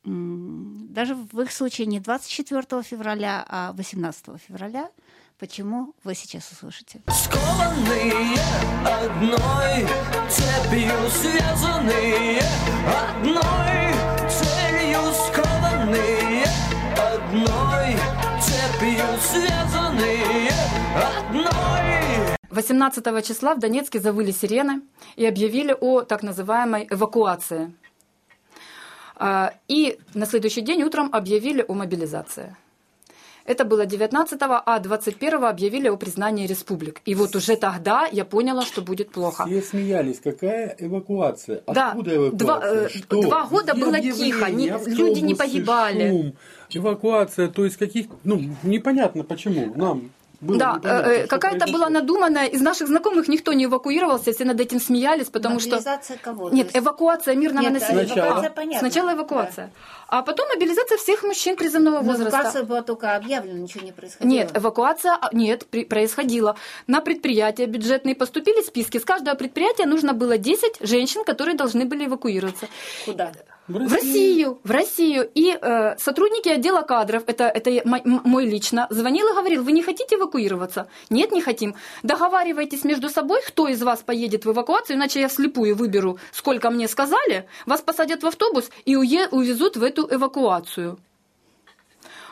даже 0.04 1.14
в 1.14 1.40
их 1.40 1.52
случае 1.52 1.86
не 1.86 2.00
24 2.00 2.82
февраля, 2.82 3.44
а 3.48 3.72
18 3.72 4.40
февраля. 4.46 4.90
Почему 5.38 5.94
вы 6.04 6.14
сейчас 6.14 6.50
услышите? 6.52 7.00
Скованные 7.08 8.36
одной 8.84 9.86
цепью 10.28 11.08
связанные 11.10 12.40
одной 12.86 13.94
целью 14.28 15.00
скованные 15.14 16.44
одной 16.96 17.96
цепью 18.40 19.06
связанные 19.18 20.50
одной 20.94 21.89
18 22.50 23.26
числа 23.26 23.54
в 23.54 23.60
Донецке 23.60 24.00
завыли 24.00 24.32
сирены 24.32 24.82
и 25.16 25.24
объявили 25.24 25.76
о 25.78 26.02
так 26.02 26.22
называемой 26.22 26.86
эвакуации. 26.90 27.72
А, 29.16 29.52
и 29.68 29.98
на 30.14 30.26
следующий 30.26 30.62
день 30.62 30.82
утром 30.82 31.10
объявили 31.12 31.64
о 31.66 31.74
мобилизации. 31.74 32.56
Это 33.44 33.64
было 33.64 33.84
19-го, 33.84 34.62
а 34.64 34.80
21-го 34.80 35.46
объявили 35.46 35.88
о 35.88 35.96
признании 35.96 36.46
республик. 36.46 37.00
И 37.04 37.14
вот 37.14 37.34
уже 37.34 37.56
тогда 37.56 38.06
я 38.12 38.24
поняла, 38.24 38.62
что 38.62 38.82
будет 38.82 39.10
плохо. 39.10 39.44
Все 39.46 39.62
смеялись. 39.62 40.20
Какая 40.20 40.76
эвакуация? 40.78 41.62
Да, 41.66 41.88
Откуда 41.88 42.16
эвакуация? 42.16 42.38
Два, 42.38 42.60
э, 42.62 42.88
Что? 42.88 43.22
два 43.22 43.46
года 43.46 43.72
Где 43.72 43.80
было 43.84 43.98
тихо, 44.00 44.50
не, 44.50 44.68
люди 44.86 45.20
не 45.20 45.34
погибали. 45.34 46.10
Шум, 46.10 46.34
эвакуация, 46.70 47.48
то 47.48 47.64
есть 47.64 47.76
каких... 47.76 48.06
Ну, 48.24 48.40
непонятно 48.62 49.24
почему. 49.24 49.72
Нам 49.74 50.10
было 50.40 50.58
да, 50.58 50.80
э, 50.82 51.26
какая-то 51.26 51.70
была 51.70 51.90
надуманная. 51.90 52.46
Из 52.46 52.60
наших 52.62 52.88
знакомых 52.88 53.28
никто 53.28 53.52
не 53.52 53.66
эвакуировался, 53.66 54.32
все 54.32 54.44
над 54.44 54.58
этим 54.58 54.80
смеялись, 54.80 55.26
потому 55.26 55.56
Мобилизация 55.56 56.16
что... 56.16 56.24
кого? 56.24 56.48
Нет, 56.50 56.70
эвакуация 56.74 57.34
мирного 57.34 57.64
Нет, 57.64 57.74
населения. 57.74 58.06
Сначала, 58.06 58.48
понятно. 58.48 58.78
Сначала 58.78 59.14
эвакуация. 59.14 59.66
Да. 59.66 59.72
А 60.08 60.22
потом 60.22 60.48
мобилизация 60.48 60.96
всех 60.96 61.22
мужчин 61.22 61.56
призывного 61.56 62.00
возраста. 62.00 62.36
Эвакуация 62.36 62.64
была 62.64 62.82
только 62.82 63.16
объявлена, 63.16 63.58
ничего 63.58 63.84
не 63.84 63.92
происходило. 63.92 64.30
Нет, 64.30 64.50
эвакуация 64.56 65.12
а, 65.12 65.28
нет, 65.32 65.66
при, 65.66 65.84
происходила. 65.84 66.56
На 66.86 67.00
предприятия 67.00 67.66
бюджетные 67.66 68.14
поступили 68.14 68.62
списки. 68.62 68.98
С 68.98 69.04
каждого 69.04 69.36
предприятия 69.36 69.86
нужно 69.86 70.14
было 70.14 70.38
10 70.38 70.78
женщин, 70.80 71.22
которые 71.24 71.56
должны 71.56 71.84
были 71.84 72.06
эвакуироваться. 72.06 72.66
Куда? 73.04 73.32
В 73.70 73.76
Россию. 73.76 73.90
в 73.90 73.94
Россию, 73.94 74.60
в 74.64 74.70
Россию. 74.70 75.30
И 75.34 75.56
э, 75.60 75.96
сотрудники 75.98 76.48
отдела 76.48 76.82
кадров, 76.82 77.22
это, 77.26 77.44
это 77.44 77.70
мой 77.84 78.44
лично, 78.46 78.86
звонил 78.90 79.28
и 79.28 79.34
говорил, 79.34 79.62
вы 79.62 79.72
не 79.72 79.82
хотите 79.82 80.16
эвакуироваться? 80.16 80.88
Нет, 81.08 81.32
не 81.32 81.40
хотим. 81.40 81.74
Договаривайтесь 82.02 82.84
между 82.84 83.08
собой, 83.08 83.40
кто 83.46 83.68
из 83.68 83.82
вас 83.82 84.00
поедет 84.00 84.44
в 84.44 84.52
эвакуацию, 84.52 84.96
иначе 84.96 85.20
я 85.20 85.28
вслепую 85.28 85.76
выберу, 85.76 86.18
сколько 86.32 86.70
мне 86.70 86.88
сказали, 86.88 87.46
вас 87.66 87.80
посадят 87.80 88.22
в 88.22 88.26
автобус 88.26 88.70
и 88.84 88.96
увезут 88.96 89.76
в 89.76 89.82
эту 89.82 90.08
эвакуацию. 90.10 90.98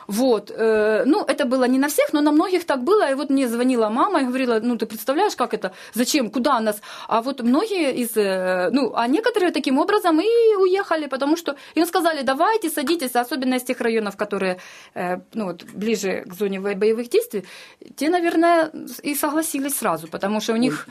Вот. 0.09 0.51
Э, 0.51 1.03
ну, 1.05 1.23
это 1.23 1.45
было 1.45 1.67
не 1.67 1.77
на 1.77 1.87
всех, 1.87 2.13
но 2.13 2.21
на 2.21 2.31
многих 2.31 2.65
так 2.65 2.83
было. 2.83 3.11
И 3.11 3.13
вот 3.13 3.29
мне 3.29 3.47
звонила 3.47 3.89
мама 3.89 4.21
и 4.21 4.25
говорила, 4.25 4.59
ну, 4.59 4.75
ты 4.75 4.87
представляешь, 4.87 5.35
как 5.35 5.53
это? 5.53 5.71
Зачем? 5.93 6.31
Куда 6.31 6.59
нас? 6.59 6.81
А 7.07 7.21
вот 7.21 7.41
многие 7.41 7.93
из... 7.93 8.17
Э, 8.17 8.69
ну, 8.71 8.91
а 8.95 9.07
некоторые 9.07 9.51
таким 9.51 9.77
образом 9.77 10.19
и 10.19 10.55
уехали, 10.57 11.07
потому 11.07 11.37
что 11.37 11.55
им 11.75 11.85
сказали, 11.85 12.23
давайте, 12.23 12.69
садитесь, 12.69 13.15
особенно 13.15 13.55
из 13.55 13.63
тех 13.63 13.81
районов, 13.81 14.17
которые, 14.17 14.57
э, 14.95 15.19
ну, 15.35 15.45
вот, 15.45 15.63
ближе 15.75 16.23
к 16.25 16.33
зоне 16.33 16.59
боевых 16.59 17.09
действий, 17.09 17.43
те, 17.95 18.09
наверное, 18.09 18.71
и 19.03 19.13
согласились 19.15 19.77
сразу, 19.77 20.07
потому 20.07 20.41
что 20.41 20.53
у 20.53 20.57
них... 20.57 20.87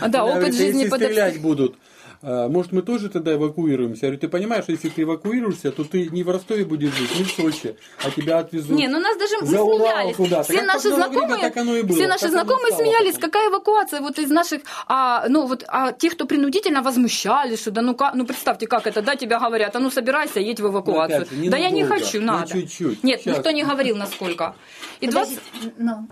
Да, 0.00 0.24
опыт 0.24 0.54
жизни... 0.54 0.84
Если 0.84 0.96
стрелять 0.96 1.40
будут 1.40 1.74
может, 2.22 2.72
мы 2.72 2.82
тоже 2.82 3.08
тогда 3.08 3.34
эвакуируемся? 3.34 4.06
Я 4.06 4.10
говорю, 4.10 4.20
ты 4.20 4.28
понимаешь, 4.28 4.64
если 4.68 4.88
ты 4.88 5.02
эвакуируешься, 5.02 5.70
то 5.70 5.84
ты 5.84 6.08
не 6.08 6.22
в 6.22 6.30
Ростове 6.30 6.64
будешь 6.64 6.92
жить, 6.92 7.16
не 7.18 7.24
в 7.24 7.30
Сочи, 7.30 7.76
а 8.04 8.10
тебя 8.10 8.38
отвезут 8.38 8.70
Не, 8.70 8.88
ну 8.88 8.98
нас 8.98 9.16
даже 9.16 9.34
мы 9.40 9.46
за 9.46 9.62
Урал 9.62 9.78
смеялись. 9.78 10.16
куда-то. 10.16 10.42
Все 10.44 10.56
Как 10.58 10.66
наши 10.66 10.88
поздно 10.90 11.08
время, 11.08 11.12
знакомые, 11.26 11.42
так 11.42 11.56
оно 11.56 11.76
и 11.76 11.82
было. 11.82 11.96
все 11.96 12.06
наши 12.08 12.20
Так 12.22 12.30
знакомые 12.32 12.66
стало 12.72 12.80
смеялись, 12.82 13.14
потом. 13.14 13.30
какая 13.30 13.48
эвакуация 13.50 14.00
вот 14.00 14.18
из 14.18 14.30
наших, 14.30 14.62
а, 14.88 15.26
ну 15.28 15.46
вот, 15.46 15.64
а 15.68 15.92
тех, 15.92 16.14
кто 16.14 16.26
принудительно 16.26 16.82
возмущались, 16.82 17.60
что 17.60 17.70
да 17.70 17.82
ну 17.82 17.94
как, 17.94 18.14
ну 18.14 18.26
представьте, 18.26 18.66
как 18.66 18.86
это, 18.86 19.00
да, 19.02 19.14
тебе 19.16 19.38
говорят, 19.38 19.76
а 19.76 19.78
ну 19.78 19.90
собирайся, 19.90 20.40
едь 20.40 20.60
в 20.60 20.66
эвакуацию. 20.66 21.18
Ну, 21.20 21.24
опять 21.26 21.44
же, 21.44 21.50
да 21.50 21.56
я 21.56 21.70
не 21.70 21.84
хочу, 21.84 22.20
ну, 22.20 22.26
надо. 22.32 22.52
чуть-чуть. 22.52 23.04
Нет, 23.04 23.20
Сейчас. 23.20 23.36
никто 23.36 23.50
не 23.52 23.62
говорил 23.64 23.96
насколько. 23.96 24.56
И 25.00 25.06
20... 25.06 25.38
Подождите, 25.38 25.74
ну, 25.78 26.08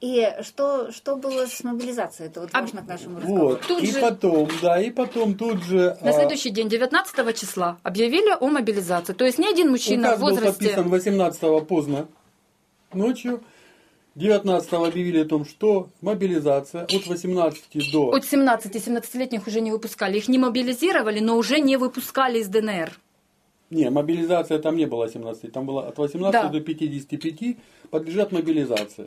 и 0.00 0.28
что, 0.42 0.90
что 0.92 1.16
было 1.16 1.46
с 1.46 1.64
мобилизацией? 1.64 2.28
Это 2.28 2.40
вот 2.42 2.50
А- 2.52 2.60
важно 2.60 2.82
к 2.82 2.86
нашему 2.86 3.18
разговору. 3.20 3.46
Вот, 3.48 3.62
Тут 3.62 3.82
и 3.82 3.86
же- 3.92 4.00
потом, 4.00 4.48
да, 4.60 4.80
и 4.80 4.90
потом 4.90 5.34
тут 5.34 5.62
же... 5.64 5.96
На 6.02 6.10
а, 6.10 6.12
следующий 6.12 6.50
день, 6.50 6.68
19 6.68 7.32
числа, 7.32 7.78
объявили 7.82 8.36
о 8.38 8.46
мобилизации. 8.48 9.14
То 9.14 9.24
есть 9.24 9.38
ни 9.38 9.46
один 9.46 9.70
мужчина 9.70 10.08
Указ 10.08 10.18
в 10.18 10.20
был 10.20 10.28
возрасте... 10.30 10.52
подписан 10.52 10.88
18 10.88 11.66
поздно 11.66 12.08
ночью. 12.92 13.42
19 14.14 14.72
объявили 14.74 15.22
о 15.22 15.24
том, 15.24 15.44
что 15.44 15.88
мобилизация 16.00 16.82
от 16.82 17.06
18 17.06 17.92
до... 17.92 18.10
От 18.10 18.24
17 18.24 18.72
17-летних 18.76 19.46
уже 19.48 19.60
не 19.60 19.72
выпускали. 19.72 20.18
Их 20.18 20.28
не 20.28 20.38
мобилизировали, 20.38 21.18
но 21.18 21.36
уже 21.36 21.58
не 21.58 21.76
выпускали 21.76 22.38
из 22.38 22.48
ДНР. 22.48 22.92
Не, 23.70 23.90
мобилизация 23.90 24.60
там 24.60 24.76
не 24.76 24.86
было 24.86 25.08
17, 25.08 25.50
там 25.50 25.66
было 25.66 25.88
от 25.88 25.98
18 25.98 26.42
Да. 26.42 26.48
до 26.48 26.60
55 26.60 27.56
подлежат 27.90 28.30
мобилизации. 28.30 29.06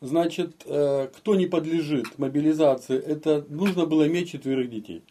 Значит, 0.00 0.62
э, 0.66 1.08
кто 1.16 1.34
не 1.34 1.46
подлежит 1.46 2.18
мобилизации, 2.18 2.98
это 2.98 3.44
нужно 3.48 3.86
было 3.86 4.06
иметь 4.06 4.30
четверых 4.30 4.68
детей. 4.70 5.02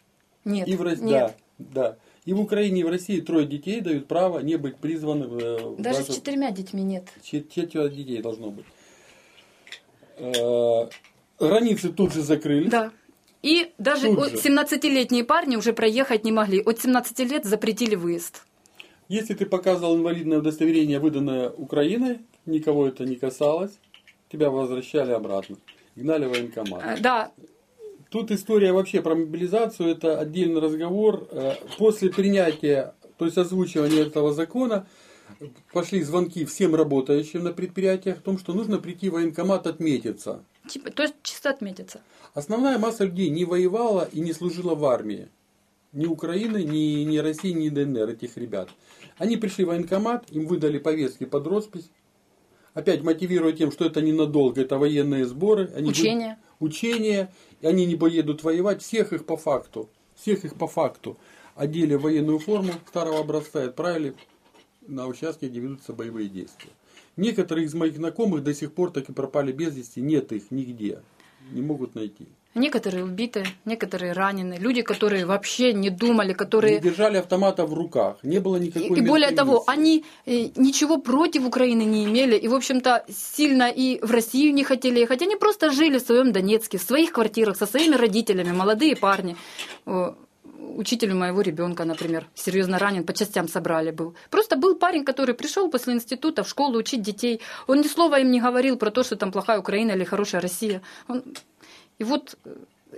Нет, 0.44 0.68
И 0.68 0.76
в 0.76 0.82
Рос- 0.82 1.00
нет. 1.00 1.34
Да, 1.58 1.64
да. 1.82 1.96
И 2.26 2.32
в 2.32 2.40
Украине, 2.40 2.80
и 2.80 2.84
в 2.84 2.88
России 2.88 3.20
трое 3.20 3.46
детей 3.46 3.80
дают 3.80 4.06
право 4.06 4.38
не 4.40 4.56
быть 4.56 4.76
призванным. 4.76 5.38
э, 5.38 5.74
Даже 5.78 6.02
с 6.04 6.14
четырьмя 6.14 6.50
детьми 6.52 6.82
нет. 6.82 7.04
Чет- 7.22 7.50
Четверо 7.50 7.88
детей 7.88 8.22
должно 8.22 8.50
быть. 8.50 8.64
Э, 10.16 10.88
Границы 11.38 11.88
тут 11.92 12.12
же 12.14 12.22
закрыли. 12.22 12.68
Да. 12.68 12.92
И 13.42 13.72
даже 13.78 14.08
Тут 14.08 14.18
от- 14.18 14.30
же. 14.30 14.36
17-летние 14.38 15.24
парни 15.24 15.56
уже 15.56 15.72
проехать 15.72 16.24
не 16.24 16.32
могли. 16.32 16.62
От 16.62 16.80
17 16.80 17.24
лет 17.24 17.44
запретили 17.44 17.94
выезд. 17.96 18.44
Если 19.08 19.34
ты 19.34 19.44
показывал 19.44 19.96
инвалидное 19.96 20.38
удостоверение, 20.38 20.98
выданное 20.98 21.50
Украиной, 21.50 22.20
никого 22.46 22.86
это 22.88 23.04
не 23.04 23.16
касалось, 23.16 23.72
тебя 24.34 24.50
возвращали 24.50 25.12
обратно. 25.12 25.56
Гнали 25.96 26.26
в 26.26 26.30
военкомат. 26.30 26.82
Э, 26.84 27.00
Да, 27.00 27.32
Тут 28.10 28.30
история 28.30 28.72
вообще 28.72 29.02
про 29.02 29.14
мобилизацию, 29.16 29.88
это 29.88 30.18
отдельный 30.20 30.60
разговор. 30.60 31.26
Э, 31.30 31.54
После 31.78 32.10
принятия, 32.10 32.94
то 33.18 33.24
есть 33.24 33.38
озвучивания 33.38 34.02
этого 34.02 34.32
закона, 34.32 34.86
пошли 35.72 36.02
звонки 36.02 36.44
всем 36.44 36.74
работающим 36.74 37.42
на 37.44 37.52
предприятиях 37.52 38.18
о 38.18 38.20
том, 38.20 38.38
что 38.38 38.52
нужно 38.52 38.78
прийти 38.78 39.08
в 39.08 39.14
военкомат 39.14 39.66
отметиться. 39.66 40.44
типа, 40.68 40.90
то 40.90 41.02
есть 41.02 41.14
чисто 41.22 41.50
отметиться. 41.50 42.00
Основная 42.34 42.78
масса 42.78 43.04
людей 43.04 43.30
не 43.30 43.44
воевала 43.44 44.08
и 44.12 44.20
не 44.20 44.32
служила 44.32 44.74
в 44.74 44.84
армии. 44.84 45.28
Ни 45.92 46.06
Украины, 46.06 46.62
ни, 46.64 47.04
ни 47.04 47.18
России, 47.18 47.52
ни 47.52 47.68
ДНР, 47.68 48.10
этих 48.10 48.36
ребят. 48.36 48.68
Они 49.16 49.36
пришли 49.36 49.64
в 49.64 49.68
военкомат, 49.68 50.30
им 50.30 50.46
выдали 50.46 50.78
повестки 50.78 51.24
под 51.24 51.46
роспись. 51.46 51.88
Опять 52.74 53.02
мотивируя 53.02 53.52
тем, 53.52 53.70
что 53.70 53.84
это 53.84 54.02
ненадолго, 54.02 54.60
это 54.60 54.78
военные 54.78 55.24
сборы. 55.26 55.70
Они 55.76 55.90
Учения. 55.90 56.38
будут- 56.58 56.74
учения, 56.74 57.32
и 57.60 57.66
они 57.66 57.86
не 57.86 57.94
поедут 57.96 58.42
воевать. 58.42 58.82
Всех 58.82 59.12
их 59.12 59.24
по 59.24 59.36
факту, 59.36 59.88
всех 60.16 60.44
их 60.44 60.56
по 60.56 60.66
факту 60.66 61.16
одели 61.54 61.94
военную 61.94 62.40
форму 62.40 62.72
старого 62.88 63.20
образца 63.20 63.62
и 63.62 63.66
отправили 63.68 64.14
на 64.86 65.06
участки, 65.06 65.44
где 65.46 65.60
ведутся 65.60 65.92
боевые 65.92 66.28
действия. 66.28 66.70
Некоторые 67.16 67.66
из 67.66 67.74
моих 67.74 67.94
знакомых 67.94 68.42
до 68.42 68.52
сих 68.52 68.72
пор 68.72 68.90
так 68.90 69.08
и 69.08 69.12
пропали 69.12 69.52
без 69.52 69.76
вести, 69.76 70.00
нет 70.00 70.32
их 70.32 70.50
нигде, 70.50 71.00
не 71.52 71.62
могут 71.62 71.94
найти. 71.94 72.26
Некоторые 72.54 73.04
убиты, 73.04 73.44
некоторые 73.64 74.12
ранены. 74.12 74.54
Люди, 74.54 74.82
которые 74.82 75.26
вообще 75.26 75.72
не 75.72 75.90
думали, 75.90 76.28
Не 76.28 76.34
которые... 76.34 76.78
держали 76.80 77.16
автомата 77.16 77.66
в 77.66 77.74
руках, 77.74 78.16
не 78.22 78.38
было 78.38 78.56
никакой 78.56 78.96
И, 78.96 79.00
и 79.00 79.00
более 79.00 79.32
того, 79.32 79.64
они 79.66 80.04
э, 80.26 80.50
ничего 80.54 80.98
против 80.98 81.46
Украины 81.46 81.82
не 81.82 82.04
имели 82.04 82.36
и, 82.36 82.46
в 82.46 82.54
общем-то, 82.54 83.04
сильно 83.08 83.70
и 83.70 83.98
в 84.00 84.10
Россию 84.10 84.54
не 84.54 84.62
хотели 84.62 85.00
ехать. 85.00 85.22
Они 85.22 85.36
просто 85.36 85.70
жили 85.70 85.98
в 85.98 86.02
своем 86.02 86.32
Донецке, 86.32 86.78
в 86.78 86.82
своих 86.82 87.12
квартирах, 87.12 87.56
со 87.56 87.66
своими 87.66 87.96
родителями, 87.96 88.52
молодые 88.52 88.94
парни. 88.94 89.36
О, 89.86 90.14
Учителю 90.76 91.14
моего 91.14 91.40
ребенка, 91.40 91.84
например, 91.84 92.26
серьезно 92.34 92.78
ранен, 92.78 93.04
по 93.04 93.12
частям 93.12 93.48
собрали 93.48 93.90
был. 93.90 94.14
Просто 94.30 94.56
был 94.56 94.74
парень, 94.74 95.04
который 95.04 95.34
пришел 95.34 95.70
после 95.70 95.94
института 95.94 96.42
в 96.42 96.48
школу 96.48 96.78
учить 96.78 97.02
детей. 97.02 97.40
Он 97.68 97.80
ни 97.80 97.86
слова 97.86 98.18
им 98.18 98.30
не 98.30 98.40
говорил 98.40 98.76
про 98.76 98.90
то, 98.90 99.04
что 99.04 99.16
там 99.16 99.30
плохая 99.30 99.58
Украина 99.60 99.92
или 99.92 100.04
хорошая 100.04 100.40
Россия. 100.40 100.82
Он- 101.08 101.22
И 101.98 102.04
вот, 102.04 102.36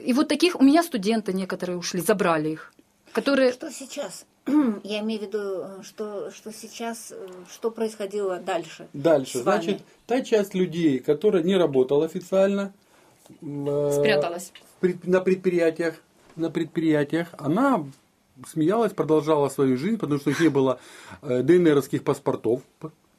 и 0.03 0.13
вот 0.13 0.29
таких 0.29 0.59
у 0.59 0.63
меня 0.63 0.83
студенты 0.83 1.33
некоторые 1.33 1.77
ушли, 1.77 2.01
забрали 2.01 2.51
их, 2.51 2.73
которые 3.13 3.53
Что 3.53 3.71
сейчас? 3.71 4.25
Я 4.85 5.01
имею 5.01 5.21
в 5.21 5.25
виду, 5.25 5.83
что, 5.83 6.31
что 6.31 6.53
сейчас, 6.53 7.13
э, 7.13 7.29
что 7.53 7.71
происходило 7.71 8.39
дальше. 8.39 8.87
Дальше, 8.93 9.39
с 9.39 9.43
вами? 9.43 9.63
значит, 9.63 9.83
та 10.07 10.23
часть 10.23 10.55
людей, 10.55 11.01
которая 11.01 11.43
не 11.43 11.57
работала 11.57 12.07
официально, 12.07 12.73
э, 13.29 13.93
спряталась. 13.93 14.53
на 15.03 15.21
предприятиях, 15.21 15.97
на 16.37 16.51
предприятиях, 16.51 17.29
она 17.39 17.85
смеялась, 18.47 18.93
продолжала 18.93 19.49
свою 19.49 19.77
жизнь, 19.77 19.99
потому 19.99 20.21
что 20.21 20.31
у 20.31 20.33
них 20.33 20.41
не 20.41 20.49
было 20.49 20.79
э, 21.23 21.43
ДНРовских 21.43 22.05
паспортов, 22.05 22.63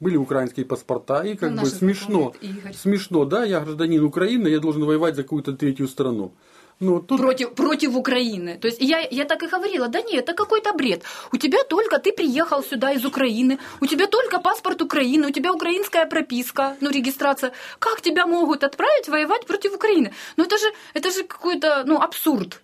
были 0.00 0.16
украинские 0.16 0.64
паспорта, 0.64 1.22
и 1.22 1.34
как 1.34 1.50
Ну, 1.50 1.62
бы 1.62 1.66
смешно, 1.68 2.32
Игорь. 2.40 2.74
смешно, 2.74 3.24
да, 3.24 3.44
я 3.44 3.60
гражданин 3.60 4.04
Украины, 4.04 4.48
я 4.48 4.58
должен 4.60 4.84
воевать 4.84 5.16
за 5.16 5.22
какую-то 5.22 5.52
третью 5.52 5.88
страну. 5.88 6.32
Но 6.80 7.00
тут 7.00 7.18
против, 7.20 7.54
против 7.54 7.96
Украины. 7.96 8.56
То 8.56 8.68
есть 8.68 8.80
я, 8.80 9.00
я 9.10 9.24
так 9.24 9.42
и 9.42 9.48
говорила, 9.48 9.88
да 9.88 10.00
нет, 10.00 10.22
это 10.28 10.34
какой-то 10.34 10.72
бред. 10.72 11.02
У 11.32 11.36
тебя 11.36 11.58
только, 11.68 11.98
ты 11.98 12.12
приехал 12.12 12.62
сюда 12.62 12.92
из 12.92 13.04
Украины, 13.04 13.58
у 13.80 13.86
тебя 13.86 14.06
только 14.06 14.38
паспорт 14.38 14.80
Украины, 14.80 15.26
у 15.26 15.30
тебя 15.32 15.52
украинская 15.52 16.06
прописка, 16.06 16.76
ну, 16.80 16.90
регистрация. 16.90 17.52
Как 17.80 18.00
тебя 18.00 18.26
могут 18.26 18.62
отправить 18.62 19.08
воевать 19.08 19.44
против 19.46 19.74
Украины? 19.74 20.12
Ну, 20.36 20.44
это 20.44 20.56
же, 20.56 20.66
это 20.94 21.10
же 21.10 21.24
какой-то, 21.24 21.82
ну, 21.84 22.00
абсурд. 22.00 22.60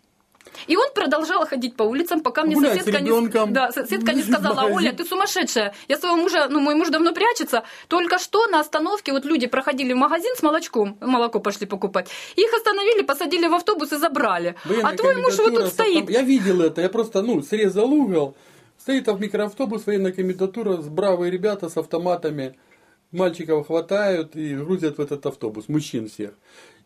И 0.66 0.76
он 0.76 0.88
продолжал 0.94 1.46
ходить 1.46 1.76
по 1.76 1.82
улицам, 1.82 2.20
пока 2.20 2.44
мне 2.44 2.54
Гулять 2.54 2.78
соседка, 2.78 3.00
не, 3.00 3.52
да, 3.52 3.72
соседка 3.72 4.12
не 4.12 4.22
сказала. 4.22 4.68
Оля, 4.72 4.92
ты 4.92 5.04
сумасшедшая. 5.04 5.74
Я 5.88 5.96
своего 5.96 6.16
мужа, 6.16 6.48
ну, 6.48 6.60
мой 6.60 6.74
муж 6.74 6.88
давно 6.88 7.12
прячется. 7.12 7.64
Только 7.88 8.18
что 8.18 8.46
на 8.46 8.60
остановке 8.60 9.12
вот 9.12 9.24
люди 9.24 9.46
проходили 9.46 9.92
в 9.92 9.96
магазин 9.96 10.34
с 10.36 10.42
молочком, 10.42 10.96
молоко 11.00 11.40
пошли 11.40 11.66
покупать. 11.66 12.08
Их 12.36 12.52
остановили, 12.54 13.02
посадили 13.02 13.46
в 13.46 13.54
автобус 13.54 13.92
и 13.92 13.96
забрали. 13.96 14.56
Военная 14.64 14.92
а 14.92 14.96
твой 14.96 15.16
муж 15.16 15.36
вот 15.38 15.54
тут 15.54 15.68
стоит. 15.68 16.10
Я 16.10 16.22
видел 16.22 16.62
это, 16.62 16.80
я 16.80 16.88
просто, 16.88 17.22
ну, 17.22 17.42
срезал 17.42 17.92
угол. 17.92 18.34
Стоит 18.78 19.08
в 19.08 19.18
микроавтобус 19.18 19.86
военная 19.86 20.12
комендатура, 20.12 20.76
с 20.76 20.88
бравые 20.88 21.30
ребята 21.30 21.68
с 21.68 21.76
автоматами. 21.76 22.54
Мальчиков 23.14 23.66
хватают 23.66 24.36
и 24.36 24.54
грузят 24.56 24.98
в 24.98 25.00
этот 25.00 25.24
автобус, 25.26 25.68
мужчин 25.68 26.08
всех. 26.08 26.32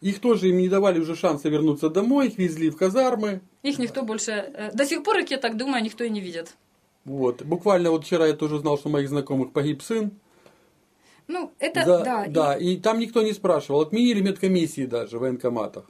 Их 0.00 0.20
тоже 0.20 0.48
им 0.50 0.58
не 0.58 0.68
давали 0.68 1.00
уже 1.00 1.16
шанса 1.16 1.48
вернуться 1.48 1.90
домой, 1.90 2.28
их 2.28 2.38
везли 2.38 2.70
в 2.70 2.76
казармы. 2.76 3.40
Их 3.64 3.78
никто 3.78 4.02
больше... 4.02 4.30
э, 4.32 4.70
До 4.72 4.84
сих 4.86 5.02
пор 5.02 5.18
их, 5.18 5.30
я 5.30 5.38
так 5.38 5.56
думаю, 5.56 5.82
никто 5.82 6.04
и 6.04 6.10
не 6.10 6.20
видит. 6.20 6.54
Вот. 7.04 7.42
Буквально 7.42 7.90
вот 7.90 8.04
вчера 8.04 8.26
я 8.26 8.34
тоже 8.34 8.58
знал, 8.60 8.78
что 8.78 8.88
у 8.88 8.92
моих 8.92 9.08
знакомых 9.08 9.52
погиб 9.52 9.82
сын. 9.82 10.12
Ну, 11.26 11.50
это... 11.58 11.84
Да, 11.84 12.04
да, 12.04 12.26
да, 12.28 12.56
и- 12.56 12.74
и... 12.74 12.76
там 12.76 12.98
никто 13.00 13.22
не 13.22 13.32
спрашивал. 13.32 13.80
Отменили 13.80 14.20
медкомиссии 14.20 14.86
даже 14.86 15.18
в 15.18 15.22
военкоматах. 15.22 15.84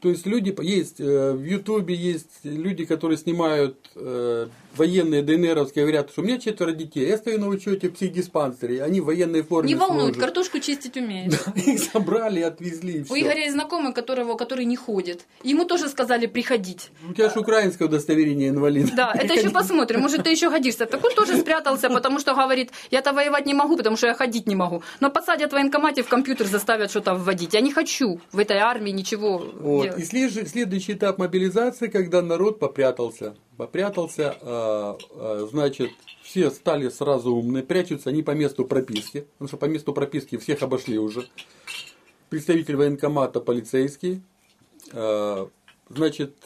То 0.00 0.08
есть 0.10 0.26
люди, 0.26 0.54
есть 0.62 1.00
э, 1.00 1.32
в 1.32 1.42
Ютубе 1.42 1.94
есть 1.94 2.40
люди, 2.44 2.84
которые 2.84 3.16
снимают 3.18 3.76
э, 3.96 4.46
военные 4.78 5.22
ДНРовские, 5.22 5.84
говорят, 5.84 6.10
что 6.10 6.22
у 6.22 6.24
меня 6.24 6.38
четверо 6.38 6.72
детей, 6.72 7.06
я 7.08 7.16
стою 7.18 7.38
на 7.40 7.48
учете 7.48 7.88
в 7.88 7.92
психдиспансере, 7.94 8.82
они 8.82 9.00
в 9.00 9.04
военной 9.06 9.42
форме 9.42 9.68
Не 9.68 9.74
волнует, 9.74 10.14
служат. 10.14 10.20
картошку 10.20 10.58
чистить 10.60 10.96
умеет. 10.96 11.34
Их 11.56 11.78
забрали 11.92 12.40
и 12.40 12.42
отвезли, 12.42 12.98
и 13.00 13.12
У. 13.12 13.16
Игоря 13.16 13.40
есть 13.40 13.52
знакомый, 13.52 13.92
которого, 13.92 14.36
который 14.36 14.64
не 14.64 14.76
ходит. 14.76 15.26
Ему 15.42 15.64
тоже 15.64 15.88
сказали 15.88 16.26
приходить. 16.26 16.90
У 17.08 17.12
тебя 17.12 17.28
же 17.30 17.40
украинское 17.40 17.88
удостоверение 17.88 18.48
инвалида. 18.50 18.92
Да, 18.96 19.12
это 19.14 19.34
еще 19.34 19.50
посмотрим. 19.50 20.00
Может, 20.00 20.24
ты 20.24 20.30
еще 20.30 20.50
годишься. 20.50 20.86
Так 20.86 21.04
он 21.04 21.12
тоже 21.14 21.36
спрятался, 21.36 21.88
потому 21.90 22.18
что 22.20 22.34
говорит, 22.34 22.70
я-то 22.90 23.12
воевать 23.12 23.46
не 23.46 23.54
могу, 23.54 23.76
потому 23.76 23.96
что 23.96 24.06
я 24.06 24.14
ходить 24.14 24.46
не 24.46 24.54
могу. 24.56 24.82
Но 25.00 25.10
посадят 25.10 25.50
в 25.50 25.54
военкомате, 25.54 26.02
в 26.02 26.08
компьютер 26.08 26.46
заставят 26.46 26.90
что-то 26.90 27.14
вводить. 27.14 27.54
Я 27.54 27.60
не 27.60 27.72
хочу 27.72 28.20
в 28.32 28.38
этой 28.38 28.58
армии 28.58 28.90
ничего 28.90 29.38
Вот. 29.38 29.82
делать. 29.84 30.00
И 30.00 30.04
след- 30.04 30.48
следующий 30.48 30.92
этап 30.92 31.18
мобилизации, 31.18 31.88
когда 31.88 32.22
народ 32.22 32.58
попрятался. 32.58 33.34
Попрятался, 33.58 34.36
э, 34.40 34.94
э, 35.10 35.48
значит, 35.50 35.90
все 36.22 36.48
стали 36.52 36.88
сразу 36.90 37.34
умные, 37.34 37.64
прячутся 37.64 38.10
они 38.10 38.22
по 38.22 38.30
месту 38.30 38.64
прописки, 38.64 39.26
потому 39.32 39.48
что 39.48 39.56
по 39.56 39.64
месту 39.64 39.92
прописки 39.92 40.38
всех 40.38 40.62
обошли 40.62 40.96
уже. 40.96 41.26
Представитель 42.30 42.76
военкомата, 42.76 43.40
полицейский, 43.40 44.22
э, 44.92 45.46
значит, 45.88 46.36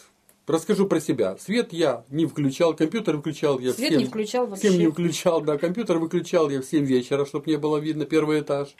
расскажу 0.46 0.86
про 0.86 1.00
себя. 1.00 1.36
Свет 1.36 1.74
я 1.74 2.02
не 2.08 2.24
включал, 2.24 2.74
компьютер 2.74 3.18
выключал 3.18 3.58
я 3.58 3.74
Свет 3.74 3.90
7, 3.90 3.98
не 3.98 4.06
включал 4.06 4.46
вообще. 4.46 4.70
7 4.70 4.80
не 4.80 4.90
включал, 4.90 5.42
да, 5.42 5.58
компьютер 5.58 5.98
выключал 5.98 6.48
я 6.48 6.62
в 6.62 6.64
7 6.64 6.86
вечера, 6.86 7.26
чтобы 7.26 7.50
не 7.50 7.58
было 7.58 7.76
видно 7.76 8.06
первый 8.06 8.40
этаж. 8.40 8.74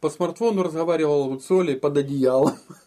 По 0.00 0.08
смартфону 0.08 0.62
разговаривал 0.62 1.28
вот 1.28 1.44
с 1.44 1.50
Олей 1.50 1.76
под 1.76 1.98
одеялом, 1.98 2.54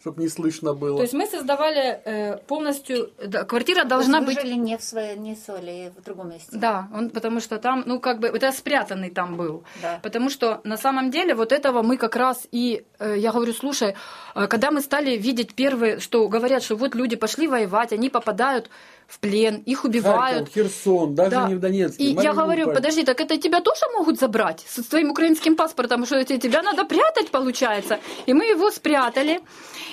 чтобы 0.00 0.22
не 0.22 0.28
слышно 0.28 0.74
было. 0.74 0.96
То 0.96 1.02
есть 1.02 1.14
мы 1.14 1.26
создавали 1.26 2.00
э, 2.04 2.36
полностью... 2.38 3.10
да, 3.24 3.44
квартира 3.44 3.84
должна 3.84 4.20
быть... 4.22 4.40
жили 4.40 4.54
не 4.54 4.76
в 4.78 4.82
своей, 4.82 5.16
не 5.16 5.34
в 5.34 5.38
Соле, 5.38 5.92
в 5.96 6.02
другом 6.02 6.30
месте. 6.30 6.48
Да, 6.52 6.88
он, 6.94 7.10
потому 7.10 7.40
что 7.40 7.58
там, 7.58 7.82
ну, 7.86 8.00
как 8.00 8.20
бы, 8.20 8.28
это 8.28 8.50
спрятанный 8.52 9.10
там 9.10 9.36
был. 9.36 9.64
Да. 9.82 10.00
Потому 10.02 10.30
что 10.30 10.60
на 10.64 10.76
самом 10.76 11.10
деле 11.10 11.34
вот 11.34 11.52
этого 11.52 11.82
мы 11.82 11.98
как 11.98 12.16
раз 12.16 12.48
и, 12.50 12.84
э, 12.98 13.14
я 13.18 13.32
говорю, 13.32 13.52
слушай, 13.52 13.94
э, 14.34 14.46
когда 14.46 14.70
мы 14.70 14.80
стали 14.80 15.16
видеть 15.16 15.54
первые, 15.54 16.00
что 16.00 16.26
говорят, 16.28 16.62
что 16.62 16.76
вот 16.76 16.94
люди 16.94 17.16
пошли 17.16 17.46
воевать, 17.46 17.92
они 17.92 18.08
попадают 18.08 18.70
в 19.10 19.18
плен, 19.18 19.62
их 19.66 19.84
убивают. 19.84 20.48
Харьков, 20.48 20.54
Херсон, 20.54 21.14
даже 21.14 21.30
Да. 21.30 21.48
не 21.48 21.54
в 21.56 21.60
Донецке. 21.60 22.04
И 22.04 22.12
я 22.14 22.32
говорю, 22.32 22.72
подожди, 22.72 23.02
так 23.04 23.20
это 23.20 23.36
тебя 23.36 23.60
тоже 23.60 23.82
могут 23.98 24.18
забрать 24.20 24.64
с 24.68 24.82
твоим 24.84 25.10
украинским 25.10 25.56
паспортом, 25.56 26.06
что 26.06 26.16
это 26.16 26.38
тебя 26.38 26.62
надо 26.62 26.84
прятать, 26.84 27.30
получается. 27.30 27.98
И 28.26 28.32
мы 28.34 28.44
его 28.46 28.70
спрятали. 28.70 29.40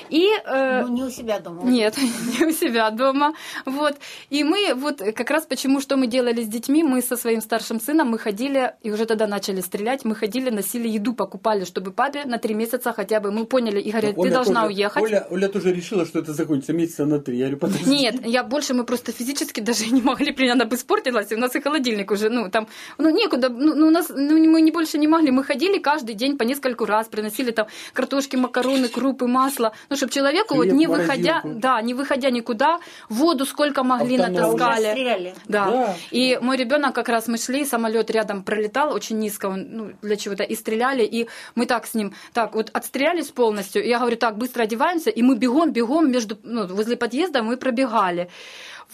И 0.10 0.30
э, 0.46 0.82
Ну, 0.84 0.94
не 0.94 1.04
у 1.04 1.10
себя 1.10 1.40
дома. 1.40 1.64
нет, 1.64 1.96
не 2.40 2.46
у 2.46 2.52
себя 2.52 2.90
дома. 2.92 3.34
Вот. 3.66 3.96
И 4.30 4.44
мы 4.44 4.74
вот 4.76 5.00
как 5.16 5.30
раз 5.32 5.46
почему, 5.46 5.82
что 5.82 5.98
мы 5.98 6.08
делали 6.08 6.44
с 6.44 6.48
детьми, 6.48 6.84
мы 6.84 7.02
со 7.02 7.18
своим 7.18 7.42
старшим 7.42 7.82
сыном, 7.82 8.10
мы 8.10 8.20
ходили, 8.20 8.74
и 8.84 8.92
уже 8.92 9.06
тогда 9.06 9.28
начали 9.28 9.62
стрелять, 9.62 10.06
мы 10.06 10.16
ходили, 10.16 10.50
носили 10.50 10.88
еду, 10.88 11.14
покупали, 11.14 11.66
чтобы 11.66 11.92
папе 11.92 12.24
на 12.26 12.38
три 12.38 12.54
месяца 12.54 12.94
хотя 12.94 13.20
бы, 13.20 13.32
мы 13.32 13.46
поняли, 13.46 13.82
и 13.82 13.92
говорят, 13.92 14.16
ты 14.16 14.22
Оля 14.22 14.32
должна 14.32 14.62
тоже- 14.64 14.74
уехать. 14.76 15.04
Оля, 15.04 15.28
Оля 15.32 15.48
тоже 15.50 15.74
решила, 15.74 16.06
что 16.06 16.20
это 16.20 16.34
закончится 16.34 16.74
месяца 16.74 17.06
на 17.06 17.20
три. 17.20 17.38
Я 17.38 17.46
говорю, 17.46 17.58
подожди. 17.60 17.90
Нет, 17.90 18.26
я 18.26 18.44
больше 18.44 18.74
мы 18.74 18.84
просто 18.86 19.07
физически 19.12 19.60
даже 19.62 19.88
не 19.92 20.02
могли, 20.02 20.32
при 20.32 20.48
она 20.50 20.66
бы 20.66 20.76
испортилась, 20.76 21.32
и 21.32 21.36
у 21.36 21.40
нас 21.40 21.56
и 21.56 21.62
холодильник 21.62 22.12
уже, 22.12 22.30
ну, 22.30 22.50
там, 22.50 22.68
ну, 22.98 23.10
некуда, 23.10 23.50
ну, 23.50 23.76
ну, 23.76 23.88
у 23.88 23.90
нас, 23.90 24.10
ну, 24.10 24.38
мы 24.38 24.62
не 24.62 24.72
больше 24.72 24.98
не 24.98 25.08
могли, 25.08 25.32
мы 25.32 25.44
ходили 25.44 25.80
каждый 25.80 26.16
день 26.16 26.38
по 26.38 26.44
нескольку 26.44 26.86
раз, 26.86 27.08
приносили 27.08 27.52
там 27.52 27.68
картошки, 27.94 28.36
макароны, 28.36 28.88
крупы, 28.88 29.28
масло, 29.28 29.74
ну, 29.90 29.96
чтобы 29.96 30.12
человеку 30.12 30.56
вот 30.56 30.66
Хлеб, 30.66 30.76
не 30.76 30.88
выходя, 30.88 31.42
да, 31.44 31.82
не 31.82 31.94
выходя 31.94 32.30
никуда, 32.30 32.80
воду 33.10 33.46
сколько 33.46 33.84
могли. 33.84 34.18
А 34.18 34.22
уже 34.22 34.32
натаскали. 34.32 34.92
стреляли. 34.92 35.36
Да. 35.48 35.66
Да. 35.66 35.96
И 36.12 36.38
мой 36.42 36.58
ребенок 36.58 36.96
как 36.96 37.10
раз 37.10 37.28
мы 37.28 37.38
шли, 37.38 37.66
самолет 37.66 38.12
рядом 38.12 38.44
пролетал 38.44 38.94
очень 38.94 39.20
низко, 39.20 39.48
он, 39.48 39.68
ну, 39.72 39.92
для 40.02 40.16
чего-то, 40.16 40.44
и 40.44 40.56
стреляли, 40.56 41.04
и 41.04 41.28
мы 41.56 41.66
так 41.66 41.86
с 41.86 41.94
ним, 41.94 42.14
так, 42.34 42.56
вот 42.56 42.70
отстрелялись 42.74 43.28
полностью, 43.28 43.86
я 43.86 44.00
говорю, 44.00 44.18
так, 44.18 44.38
быстро 44.38 44.64
одеваемся, 44.64 45.10
и 45.10 45.22
мы 45.22 45.36
бегом, 45.36 45.72
бегом 45.72 46.12
между, 46.12 46.38
ну, 46.44 46.68
возле 46.68 46.96
подъезда 46.96 47.44
мы 47.44 47.58
пробегали. 47.58 48.30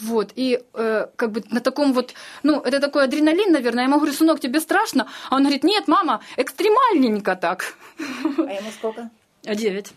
Вот, 0.02 0.32
и 0.36 0.64
э, 0.74 1.08
как 1.16 1.32
бы 1.32 1.44
на 1.52 1.60
таком 1.60 1.94
вот, 1.94 2.14
ну, 2.42 2.60
это 2.62 2.80
такой 2.80 3.04
адреналин, 3.04 3.52
наверное. 3.52 3.84
Я 3.84 3.88
ему 3.90 3.98
говорю, 3.98 4.14
сынок, 4.14 4.40
тебе 4.40 4.60
страшно? 4.60 5.08
А 5.30 5.36
он 5.36 5.44
говорит, 5.44 5.64
нет, 5.64 5.88
мама, 5.88 6.22
экстремальненько 6.38 7.36
так. 7.36 7.76
А 8.00 8.54
ему 8.54 8.72
сколько? 8.72 9.10
Девять. 9.44 9.94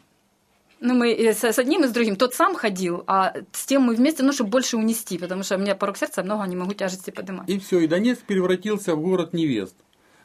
Ну, 0.81 0.95
мы 0.95 1.13
с, 1.13 1.43
с 1.43 1.59
одним 1.59 1.85
и 1.85 1.89
с 1.89 1.91
другим. 1.91 2.17
Тот 2.17 2.35
сам 2.35 2.55
ходил, 2.55 3.05
а 3.07 3.35
с 3.53 3.65
тем 3.65 3.83
мы 3.83 3.95
вместе, 3.95 4.23
ну, 4.23 4.33
чтобы 4.33 4.51
больше 4.51 4.77
унести, 4.77 5.17
потому 5.17 5.43
что 5.43 5.57
у 5.57 5.59
меня 5.59 5.75
порог 5.75 5.97
сердца 5.97 6.23
много, 6.23 6.45
не 6.47 6.57
могу 6.57 6.75
тяжести 6.75 7.11
поднимать. 7.11 7.49
И 7.49 7.59
все, 7.59 7.81
и 7.81 7.87
Донецк 7.87 8.23
превратился 8.23 8.95
в 8.95 9.01
город 9.01 9.33
невест. 9.33 9.77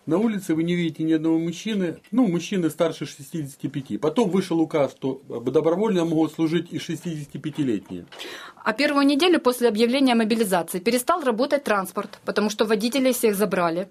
На 0.06 0.18
улице 0.18 0.56
вы 0.56 0.64
не 0.64 0.76
видите 0.76 1.04
ни 1.04 1.14
одного 1.14 1.38
мужчины, 1.38 1.98
ну, 2.12 2.28
мужчины 2.28 2.70
старше 2.70 3.06
65. 3.06 4.00
Потом 4.02 4.30
вышел 4.30 4.60
указ, 4.60 4.92
что 4.92 5.22
добровольно 5.46 6.06
могут 6.06 6.34
служить 6.34 6.74
и 6.74 6.78
65-летние. 6.78 8.06
А 8.64 8.74
первую 8.74 9.06
неделю 9.06 9.40
после 9.40 9.68
объявления 9.68 10.16
мобилизации 10.16 10.80
перестал 10.80 11.24
работать 11.24 11.64
транспорт, 11.64 12.20
потому 12.26 12.50
что 12.50 12.66
водителей 12.66 13.14
всех 13.14 13.36
забрали. 13.36 13.90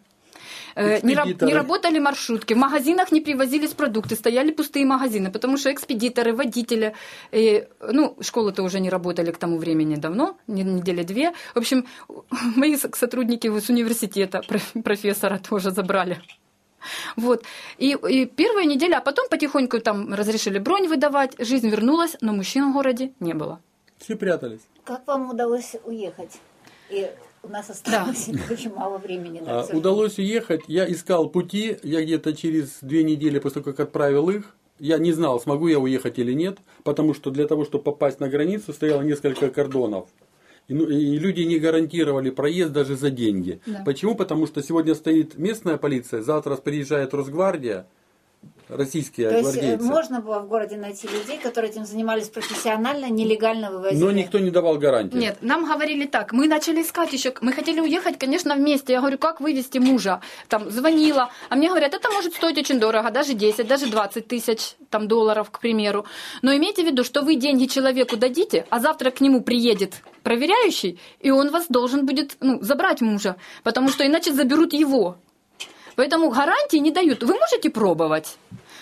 Э, 0.77 1.01
Не, 1.03 1.15
не 1.47 1.55
работали 1.55 1.99
маршрутки, 1.99 2.55
в 2.55 2.57
магазинах 2.57 3.13
не 3.13 3.21
привозились 3.21 3.71
продукты, 3.75 4.15
стояли 4.15 4.51
пустые 4.51 4.85
магазины, 4.87 5.31
потому 5.31 5.57
что 5.57 5.73
экспедиторы, 5.73 6.33
водители, 6.33 6.95
э, 7.33 7.67
ну, 7.93 8.17
школы-то 8.21 8.63
уже 8.63 8.81
не 8.81 8.91
работали 8.91 9.31
к 9.33 9.37
тому 9.39 9.59
времени 9.59 9.97
давно, 9.97 10.37
не- 10.47 10.63
недели 10.65 11.03
две. 11.03 11.33
В 11.55 11.59
общем, 11.59 11.87
мои 12.57 12.77
сотрудники 12.77 13.49
с 13.59 13.69
университета, 13.71 14.43
проф- 14.49 14.83
профессора 14.83 15.39
тоже 15.39 15.71
забрали. 15.71 16.21
Вот. 17.17 17.45
И, 17.79 17.97
и 18.09 18.25
первая 18.27 18.65
неделя, 18.65 18.99
а 18.99 19.01
потом 19.01 19.29
потихоньку 19.29 19.81
там 19.81 20.15
разрешили 20.15 20.59
бронь 20.59 20.89
выдавать, 20.89 21.35
жизнь 21.39 21.69
вернулась, 21.69 22.17
но 22.23 22.33
мужчин 22.33 22.71
в 22.71 22.73
городе 22.73 23.13
не 23.21 23.35
было. 23.35 23.61
Все 23.99 24.17
прятались. 24.17 24.61
Как 24.85 25.07
вам 25.07 25.31
удалось 25.31 25.77
уехать? 25.85 26.39
И 26.89 27.07
у 27.43 27.49
нас 27.49 27.71
осталось 27.71 28.29
очень 28.51 28.73
мало 28.75 28.99
времени. 28.99 29.41
на 29.41 29.61
А, 29.61 29.67
удалось 29.73 30.19
уехать. 30.19 30.63
Я 30.67 30.91
искал 30.91 31.29
пути. 31.29 31.77
Я 31.83 32.03
где-то 32.03 32.35
через 32.35 32.79
две 32.81 33.03
недели 33.03 33.39
после 33.39 33.63
того, 33.63 33.73
как 33.73 33.89
отправил 33.89 34.31
их, 34.31 34.55
я 34.81 34.99
не 34.99 35.13
знал, 35.13 35.39
смогу 35.41 35.69
я 35.69 35.79
уехать 35.79 36.19
или 36.19 36.33
нет, 36.33 36.59
потому 36.85 37.15
что 37.15 37.31
для 37.31 37.47
того, 37.47 37.65
чтобы 37.65 37.85
попасть 37.85 38.19
на 38.19 38.29
границу, 38.29 38.73
стояло 38.73 39.03
несколько 39.03 39.51
кордонов. 39.51 40.09
И, 40.69 40.75
ну, 40.75 40.87
и 40.87 41.19
люди 41.19 41.43
не 41.43 41.59
гарантировали 41.59 42.31
проезд 42.31 42.73
даже 42.73 42.97
за 42.97 43.11
деньги. 43.11 43.61
Да. 43.67 43.83
Почему? 43.85 44.15
Потому 44.15 44.47
что 44.47 44.63
сегодня 44.63 44.95
стоит 44.95 45.37
местная 45.37 45.77
полиция, 45.77 46.23
завтра 46.23 46.57
приезжает 46.57 47.13
Росгвардия, 47.13 47.87
российские 48.71 49.29
То 49.31 49.39
есть 49.39 49.57
э, 49.57 49.61
гвардейцы. 49.61 49.85
можно 49.85 50.21
было 50.21 50.41
в 50.41 50.49
городе 50.49 50.77
найти 50.77 51.09
людей, 51.09 51.39
которые 51.39 51.71
этим 51.71 51.85
занимались 51.85 52.29
профессионально, 52.29 53.11
нелегально 53.11 53.71
вывозили. 53.71 54.01
Но 54.01 54.11
никто 54.11 54.39
не 54.39 54.51
давал 54.51 54.79
гарантии. 54.79 55.17
Нет, 55.17 55.39
нам 55.41 55.65
говорили 55.65 56.07
так, 56.07 56.33
мы 56.33 56.47
начали 56.47 56.83
искать 56.83 57.13
еще, 57.13 57.35
мы 57.41 57.53
хотели 57.53 57.81
уехать, 57.81 58.19
конечно, 58.19 58.55
вместе. 58.55 58.93
Я 58.93 59.01
говорю, 59.01 59.19
как 59.19 59.41
вывести 59.41 59.79
мужа? 59.79 60.21
Там 60.49 60.71
звонила, 60.71 61.31
а 61.49 61.57
мне 61.57 61.69
говорят, 61.69 61.95
это 61.95 62.11
может 62.11 62.35
стоить 62.35 62.59
очень 62.59 62.81
дорого, 62.81 63.11
даже 63.11 63.35
10, 63.35 63.67
даже 63.67 63.87
20 63.87 64.27
тысяч 64.27 64.75
там, 64.91 65.09
долларов, 65.09 65.51
к 65.51 65.61
примеру. 65.61 66.07
Но 66.43 66.55
имейте 66.55 66.83
в 66.83 66.87
виду, 66.87 67.05
что 67.05 67.23
вы 67.23 67.37
деньги 67.37 67.67
человеку 67.67 68.17
дадите, 68.17 68.67
а 68.71 68.81
завтра 68.81 69.11
к 69.11 69.21
нему 69.21 69.41
приедет 69.43 70.03
проверяющий, 70.23 70.99
и 71.21 71.31
он 71.31 71.51
вас 71.51 71.67
должен 71.69 72.07
будет 72.07 72.37
ну, 72.41 72.59
забрать 72.63 73.01
мужа, 73.01 73.37
потому 73.63 73.89
что 73.89 74.07
иначе 74.07 74.33
заберут 74.33 74.73
его. 74.73 75.17
Поэтому 76.01 76.31
гарантии 76.31 76.79
не 76.79 76.91
дают. 76.91 77.23
Вы 77.23 77.35
можете 77.35 77.69
пробовать, 77.69 78.39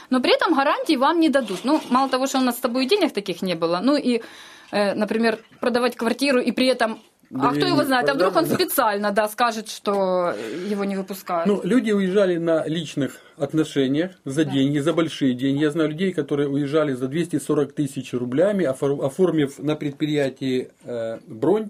но 0.08 0.20
при 0.20 0.32
этом 0.32 0.54
гарантии 0.54 0.94
вам 0.96 1.18
не 1.18 1.28
дадут. 1.28 1.64
Ну, 1.64 1.80
мало 1.90 2.08
того, 2.08 2.28
что 2.28 2.38
у 2.38 2.42
нас 2.42 2.56
с 2.56 2.60
тобой 2.60 2.86
денег 2.86 3.12
таких 3.12 3.42
не 3.42 3.56
было, 3.56 3.80
ну 3.82 3.96
и, 3.96 4.22
э, 4.70 4.94
например, 4.94 5.40
продавать 5.58 5.96
квартиру 5.96 6.38
и 6.38 6.52
при 6.52 6.68
этом... 6.68 7.00
А 7.34 7.52
кто 7.52 7.66
его 7.66 7.82
знает? 7.82 8.08
А 8.08 8.14
вдруг 8.14 8.36
он 8.36 8.44
да. 8.44 8.54
специально, 8.54 9.10
да, 9.10 9.28
скажет, 9.28 9.68
что 9.68 10.32
его 10.70 10.84
не 10.84 10.94
выпускают. 10.96 11.48
Ну, 11.48 11.60
люди 11.64 11.90
уезжали 11.90 12.36
на 12.36 12.64
личных 12.68 13.20
отношениях 13.36 14.12
за 14.24 14.44
деньги, 14.44 14.78
за 14.78 14.92
большие 14.92 15.34
деньги. 15.34 15.62
Я 15.62 15.72
знаю 15.72 15.90
людей, 15.90 16.12
которые 16.12 16.48
уезжали 16.48 16.92
за 16.92 17.08
240 17.08 17.72
тысяч 17.72 18.12
рублями, 18.12 18.64
офор- 18.64 19.04
оформив 19.04 19.58
на 19.58 19.74
предприятии 19.74 20.70
э, 20.84 21.18
бронь, 21.26 21.68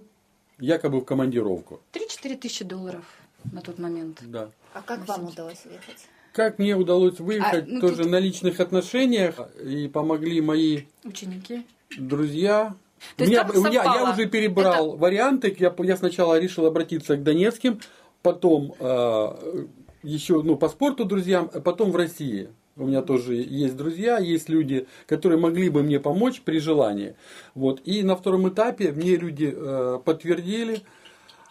якобы 0.59 1.01
в 1.01 1.07
командировку. 1.07 1.81
3-4 1.95 2.37
тысячи 2.37 2.65
долларов 2.67 3.05
на 3.53 3.61
тот 3.61 3.79
момент. 3.79 4.21
Да. 4.27 4.51
А 4.75 4.83
как 4.83 5.07
вам 5.09 5.27
удалось 5.29 5.65
уехать? 5.67 6.07
Как 6.33 6.59
мне 6.59 6.77
удалось 6.77 7.19
выехать 7.19 7.65
А, 7.65 7.67
ну, 7.67 7.81
тоже 7.81 8.03
тут- 8.03 8.11
на 8.11 8.21
личных 8.21 8.61
отношениях, 8.61 9.35
и 9.65 9.89
помогли 9.89 10.41
мои 10.41 10.83
Ученики. 11.05 11.67
друзья. 11.99 12.75
То 13.17 13.25
У 13.25 13.29
есть 13.29 13.43
меня- 13.43 13.71
меня- 13.71 13.83
я 13.85 14.13
уже 14.13 14.27
перебрал 14.27 14.97
варианты. 14.97 15.55
Я, 15.59 15.75
я 15.79 15.97
сначала 15.97 16.39
решил 16.39 16.67
обратиться 16.67 17.17
к 17.17 17.23
Донецким, 17.23 17.81
потом 18.23 18.75
э, 18.79 19.65
еще 20.03 20.43
ну, 20.43 20.57
по 20.57 20.69
спорту 20.69 21.05
друзьям, 21.05 21.51
а 21.53 21.61
потом 21.61 21.91
в 21.93 21.97
России. 21.97 22.49
У 22.77 22.87
меня 22.87 23.03
тоже 23.03 23.35
есть 23.35 23.77
друзья, 23.77 24.19
есть 24.19 24.49
люди, 24.49 24.87
которые 25.07 25.41
могли 25.41 25.69
бы 25.69 25.83
мне 25.83 25.99
помочь 25.99 26.43
при 26.43 26.59
желании. 26.61 27.17
Вот. 27.57 27.81
И 27.85 28.05
на 28.05 28.15
втором 28.15 28.49
этапе 28.49 28.93
мне 28.93 29.17
люди 29.17 29.53
э, 29.53 29.99
подтвердили, 30.05 30.83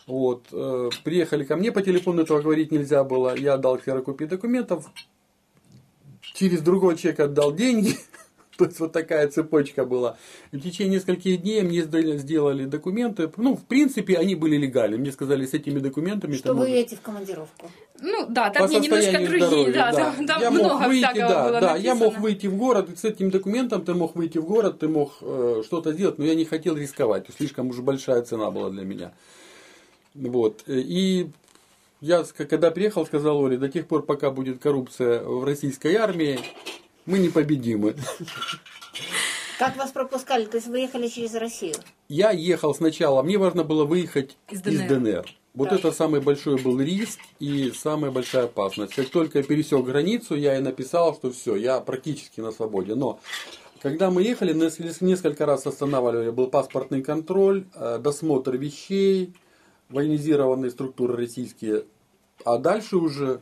вот, 0.08 0.48
э, 0.54 0.90
приехали 1.04 1.44
ко 1.44 1.56
мне, 1.58 1.72
по 1.72 1.82
телефону 1.82 2.24
этого 2.24 2.42
говорить 2.42 2.72
нельзя 2.72 3.04
было, 3.04 3.36
я 3.38 3.56
отдал 3.56 3.78
ксерокопии 3.78 4.26
документов, 4.26 4.90
через 6.22 6.62
другого 6.62 6.96
человека 6.96 7.26
отдал 7.26 7.54
деньги, 7.54 7.98
то 8.58 8.66
есть 8.66 8.80
вот 8.80 8.94
такая 8.94 9.28
цепочка 9.28 9.86
была. 9.86 10.18
И 10.52 10.58
в 10.58 10.62
течение 10.62 10.96
нескольких 10.96 11.42
дней 11.42 11.62
мне 11.62 11.82
сделали 11.82 12.66
документы, 12.66 13.30
ну, 13.36 13.58
в 13.58 13.66
принципе, 13.66 14.16
они 14.16 14.36
были 14.36 14.56
легальны. 14.56 14.98
Мне 14.98 15.12
сказали, 15.12 15.46
с 15.46 15.54
этими 15.54 15.80
документами 15.80 16.34
Что 16.36 16.54
вы 16.54 16.60
можешь- 16.60 16.74
едете 16.74 16.96
в 16.96 17.02
командировку? 17.02 17.70
Ну 18.00 18.28
да, 18.30 18.48
по 18.50 18.60
там 18.60 18.70
мне 18.70 18.80
немножко 18.80 19.12
другие, 19.12 19.46
здоровья, 19.48 19.74
да, 19.74 19.92
там, 19.92 20.26
там 20.26 20.42
я 20.42 20.52
много 20.52 20.74
мог 20.76 20.88
выйти, 20.88 21.04
всякого 21.04 21.28
да, 21.28 21.48
было 21.50 21.62
да, 21.62 21.76
я 21.76 21.96
мог 21.96 22.02
написано. 22.04 22.24
выйти 22.24 22.48
в 22.48 22.56
город, 22.56 22.90
и 22.92 22.96
с 22.96 23.04
этим 23.04 23.30
документом 23.32 23.84
ты 23.84 23.94
мог 23.94 24.16
выйти 24.16 24.38
в 24.38 24.46
город, 24.46 24.80
ты 24.80 24.88
мог 24.88 25.14
э, 25.22 25.64
что-то 25.66 25.92
сделать, 25.92 26.18
но 26.18 26.24
я 26.24 26.36
не 26.36 26.46
хотел 26.46 26.78
рисковать, 26.78 27.26
слишком 27.36 27.70
уж 27.70 27.80
большая 27.80 28.22
цена 28.22 28.52
была 28.52 28.70
для 28.70 28.84
меня. 28.86 29.12
Вот, 30.18 30.64
и 30.68 31.30
я, 32.02 32.24
когда 32.24 32.72
приехал, 32.72 33.06
сказал 33.06 33.40
Оле, 33.40 33.58
до 33.58 33.70
тех 33.70 33.88
пор, 33.88 34.04
пока 34.04 34.32
будет 34.32 34.60
коррупция 34.60 35.22
в 35.24 35.44
российской 35.44 35.96
армии, 35.96 36.40
мы 37.06 37.20
непобедимы. 37.20 37.96
Как 39.60 39.76
вас 39.78 39.92
пропускали? 39.92 40.46
То 40.46 40.58
есть 40.58 40.68
вы 40.68 40.80
ехали 40.80 41.08
через 41.08 41.34
Россию? 41.36 41.76
Я 42.10 42.32
ехал 42.32 42.76
сначала, 42.76 43.24
мне 43.24 43.38
важно 43.38 43.64
было 43.64 43.86
выехать 43.86 44.38
Из 44.52 44.60
из 44.66 44.82
ДНР. 44.82 44.88
ДНР. 44.88 45.26
Вот 45.56 45.70
Так. 45.70 45.80
это 45.80 45.92
самый 45.92 46.22
большой 46.22 46.62
был 46.62 46.80
риск 46.80 47.20
и 47.40 47.72
самая 47.72 48.12
большая 48.12 48.46
опасность. 48.46 48.94
Как 48.94 49.10
только 49.10 49.40
я 49.40 49.44
пересек 49.44 49.84
границу, 49.84 50.36
я 50.36 50.56
и 50.58 50.62
написал, 50.62 51.16
что 51.16 51.32
все, 51.32 51.56
я 51.56 51.80
практически 51.80 52.42
на 52.42 52.52
свободе. 52.52 52.94
Но 52.94 53.20
когда 53.82 54.12
мы 54.12 54.22
ехали, 54.22 54.54
нас 54.54 54.78
несколько 55.02 55.48
раз 55.48 55.66
останавливали, 55.66 56.30
был 56.30 56.48
паспортный 56.48 57.02
контроль, 57.02 57.66
э, 57.74 57.98
досмотр 58.00 58.56
вещей, 58.56 59.34
военизированные 59.90 60.72
структуры 60.72 61.16
российские. 61.16 61.86
А 62.46 62.58
дальше 62.58 62.98
уже, 62.98 63.42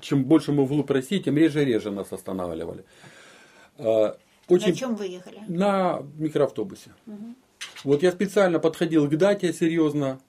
чем 0.00 0.24
больше 0.24 0.52
мы 0.52 0.64
вглубь 0.64 0.90
России, 0.90 1.18
тем 1.18 1.36
реже 1.36 1.62
и 1.62 1.64
реже 1.64 1.90
нас 1.90 2.12
останавливали. 2.12 2.84
Э, 3.78 4.14
Очень 4.48 4.68
На 4.68 4.74
чем 4.74 4.94
вы 4.94 5.06
ехали? 5.06 5.40
на 5.48 6.02
микроавтобусе. 6.18 6.92
Вот 7.82 8.02
я 8.02 8.12
специально 8.12 8.58
подходил 8.58 9.08
к 9.08 9.16
дате 9.16 9.52
серьезно, 9.52 10.20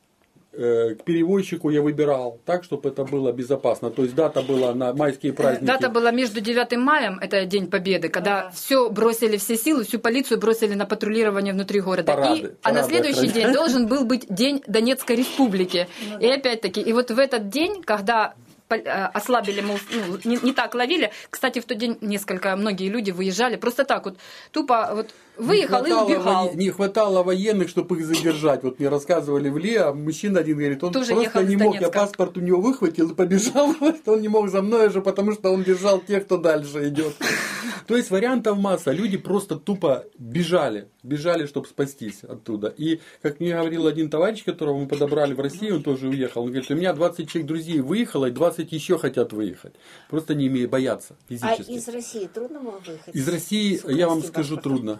к 0.55 1.03
перевозчику 1.03 1.69
я 1.69 1.81
выбирал 1.81 2.39
так, 2.45 2.63
чтобы 2.63 2.89
это 2.89 3.03
было 3.03 3.31
безопасно. 3.31 3.89
То 3.91 4.03
есть 4.03 4.15
дата 4.15 4.41
была 4.41 4.73
на 4.73 4.93
майские 4.93 5.33
праздники. 5.33 5.65
Дата 5.65 5.89
была 5.89 6.11
между 6.11 6.41
9 6.41 6.77
маем, 6.77 7.19
это 7.19 7.45
День 7.45 7.67
Победы, 7.69 8.09
когда 8.09 8.39
Ага. 8.39 8.51
все 8.55 8.89
бросили, 8.89 9.37
все 9.37 9.57
силы, 9.57 9.83
всю 9.83 9.99
полицию 9.99 10.39
бросили 10.39 10.73
на 10.73 10.85
патрулирование 10.85 11.53
внутри 11.53 11.81
города. 11.81 12.13
Парады, 12.13 12.39
и, 12.39 12.45
а 12.63 12.71
на 12.71 12.81
парады 12.81 12.89
следующий 12.89 13.31
день 13.33 13.51
должен 13.53 13.87
был 13.87 14.05
быть 14.05 14.25
День 14.29 14.61
Донецкой 14.67 15.17
Республики. 15.17 15.87
Ну 16.09 16.19
И 16.19 16.27
опять-таки, 16.27 16.81
и 16.81 16.93
вот 16.93 17.11
в 17.11 17.19
этот 17.19 17.49
день, 17.49 17.83
когда 17.83 18.33
э, 18.69 18.75
ослабили, 19.13 19.61
мол, 19.61 19.77
ну, 19.91 20.17
не, 20.23 20.37
не 20.37 20.53
так 20.53 20.75
ловили. 20.75 21.11
Кстати, 21.29 21.59
в 21.59 21.65
тот 21.65 21.77
день 21.77 21.97
несколько, 22.01 22.55
многие 22.55 22.89
люди 22.89 23.11
выезжали 23.11 23.55
просто 23.57 23.83
так 23.83 24.05
вот, 24.05 24.17
тупо 24.51 24.91
вот 24.93 25.11
выехал 25.38 25.83
не 25.83 25.89
и 25.89 25.93
убегал. 25.93 26.47
воен- 26.47 26.57
Не 26.57 26.69
хватало 26.69 27.23
военных, 27.23 27.69
чтобы 27.69 27.97
их 27.99 28.05
задержать. 28.05 28.63
Вот 28.63 28.79
мне 28.79 28.89
рассказывали 28.89 29.49
в 29.49 29.57
Ле, 29.57 29.79
а 29.81 29.93
мужчина 29.93 30.39
один 30.39 30.57
говорит, 30.57 30.83
он 30.83 30.93
Тоже 30.93 31.13
просто 31.13 31.43
не 31.43 31.55
мог, 31.57 31.73
я 31.75 31.81
Донецка. 31.81 31.99
паспорт 31.99 32.38
у 32.38 32.41
него 32.41 32.61
выхватил 32.61 33.09
и 33.11 33.15
побежал, 33.15 33.75
он 34.05 34.21
не 34.21 34.27
мог 34.27 34.49
за 34.49 34.61
мной 34.61 34.88
уже, 34.88 35.01
потому 35.01 35.31
что 35.33 35.51
он 35.51 35.63
держал 35.63 35.99
тех, 35.99 36.25
кто 36.25 36.38
дальше 36.38 36.88
идет. 36.89 37.13
То 37.88 37.95
есть 37.95 38.09
вариантов 38.09 38.57
масса. 38.57 38.91
Люди 38.91 39.15
просто 39.17 39.57
тупо 39.57 40.05
бежали, 40.17 40.88
бежали, 41.03 41.45
чтобы 41.45 41.67
спастись 41.67 42.23
оттуда. 42.23 42.73
И, 42.75 42.99
как 43.21 43.39
мне 43.39 43.53
говорил 43.55 43.86
один 43.86 44.09
товарищ, 44.09 44.43
которого 44.43 44.79
мы 44.79 44.88
подобрали 44.88 45.33
в 45.36 45.39
России, 45.39 45.69
он 45.69 45.83
тоже 45.83 46.07
уехал, 46.07 46.41
он 46.43 46.47
говорит, 46.49 46.71
у 46.71 46.75
меня 46.75 46.93
20 46.93 47.29
человек 47.29 47.47
друзей 47.47 47.81
выехало, 47.81 48.25
и 48.25 48.31
20 48.31 48.71
еще 48.71 48.97
хотят 48.97 49.33
выехать. 49.33 49.75
Просто 50.09 50.33
не 50.33 50.47
имея 50.47 50.67
бояться 50.67 51.15
А 51.29 51.31
физически. 51.31 51.71
из 51.73 51.88
России 51.88 52.25
трудно 52.33 52.59
было 52.59 52.81
выехать? 52.86 53.13
Из 53.15 53.27
России, 53.29 53.79
я 53.93 54.07
вам 54.09 54.23
скажу, 54.23 54.57
трудно. 54.57 54.99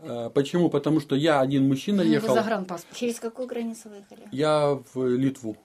А, 0.00 0.30
Почему? 0.30 0.68
Потому 0.70 1.00
что 1.00 1.16
я 1.16 1.40
один 1.40 1.66
мужчина 1.68 2.02
Ну, 2.02 2.08
вы 2.08 2.14
ехал. 2.14 2.34
загранпаспорт. 2.34 2.96
Через 2.96 3.18
какую 3.20 3.48
границу 3.48 3.88
выехали? 3.88 4.28
Я 4.32 4.78
в 4.94 5.06
Литву. 5.16 5.56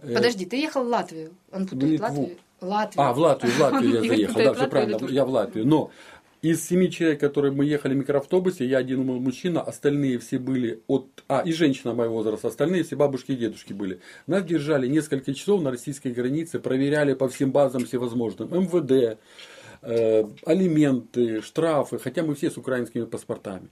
Э, 0.00 0.14
Подожди, 0.14 0.46
ты 0.46 0.56
ехал 0.56 0.84
в 0.84 0.88
Латвию. 0.88 1.32
Он 1.52 1.66
В 1.66 1.70
путает 1.70 1.92
Литву. 1.92 2.06
Латвию. 2.06 2.38
Латвию. 2.60 3.02
А, 3.06 3.12
в 3.12 3.18
Латвию, 3.18 3.52
в 3.52 3.60
Латвию 3.60 3.92
я 3.94 4.00
заехал. 4.08 4.34
Да, 4.40 4.54
все 4.54 4.66
правильно. 4.68 5.06
Я 5.08 5.24
в 5.24 5.30
Латвию. 5.30 5.66
Но 5.66 5.90
из 6.42 6.66
семи 6.66 6.90
человек, 6.90 7.20
которые 7.20 7.52
мы 7.52 7.64
ехали 7.66 7.94
в 7.94 7.98
микроавтобусе, 7.98 8.64
я 8.66 8.78
один 8.78 9.06
был 9.06 9.20
мужчина, 9.20 9.60
остальные 9.60 10.18
все 10.18 10.38
были 10.38 10.80
от... 10.86 11.06
А, 11.28 11.40
и 11.40 11.52
женщина 11.52 11.92
моего 11.94 12.14
возраста, 12.14 12.48
остальные 12.48 12.84
все 12.84 12.96
бабушки 12.96 13.32
и 13.32 13.36
дедушки 13.36 13.74
были. 13.74 14.00
Нас 14.26 14.42
держали 14.44 14.86
несколько 14.88 15.34
часов 15.34 15.60
на 15.62 15.70
российской 15.70 16.12
границе, 16.12 16.58
проверяли 16.58 17.12
по 17.12 17.28
всем 17.28 17.52
базам 17.52 17.84
всевозможным. 17.84 18.48
МВД, 18.50 19.18
э, 19.82 20.24
алименты, 20.46 21.40
штрафы, 21.42 21.98
хотя 21.98 22.22
мы 22.22 22.34
все 22.34 22.50
с 22.50 22.56
украинскими 22.56 23.04
паспортами. 23.04 23.68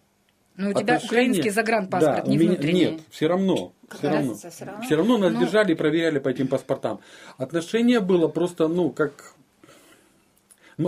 Ну, 0.56 0.70
у 0.70 0.72
тебя 0.72 0.96
Отношения- 0.96 1.06
украинский 1.06 1.50
загранпаспорт, 1.50 2.24
Да, 2.24 2.30
не 2.30 2.36
меня- 2.36 2.48
внутренний. 2.50 2.84
Нет, 2.86 3.00
все 3.10 3.28
равно. 3.28 3.72
Какая 3.88 3.98
Все 3.98 4.18
равно. 4.18 4.34
всё 4.34 4.64
равно? 4.64 4.82
Все 4.82 4.96
равно 4.96 5.18
нас 5.18 5.32
Ну. 5.34 5.40
держали 5.40 5.72
и 5.72 5.74
проверяли 5.76 6.18
по 6.18 6.28
этим 6.28 6.48
паспортам. 6.48 6.98
Отношение 7.36 8.00
было 8.00 8.28
просто, 8.28 8.66
ну, 8.68 8.90
как... 8.90 9.34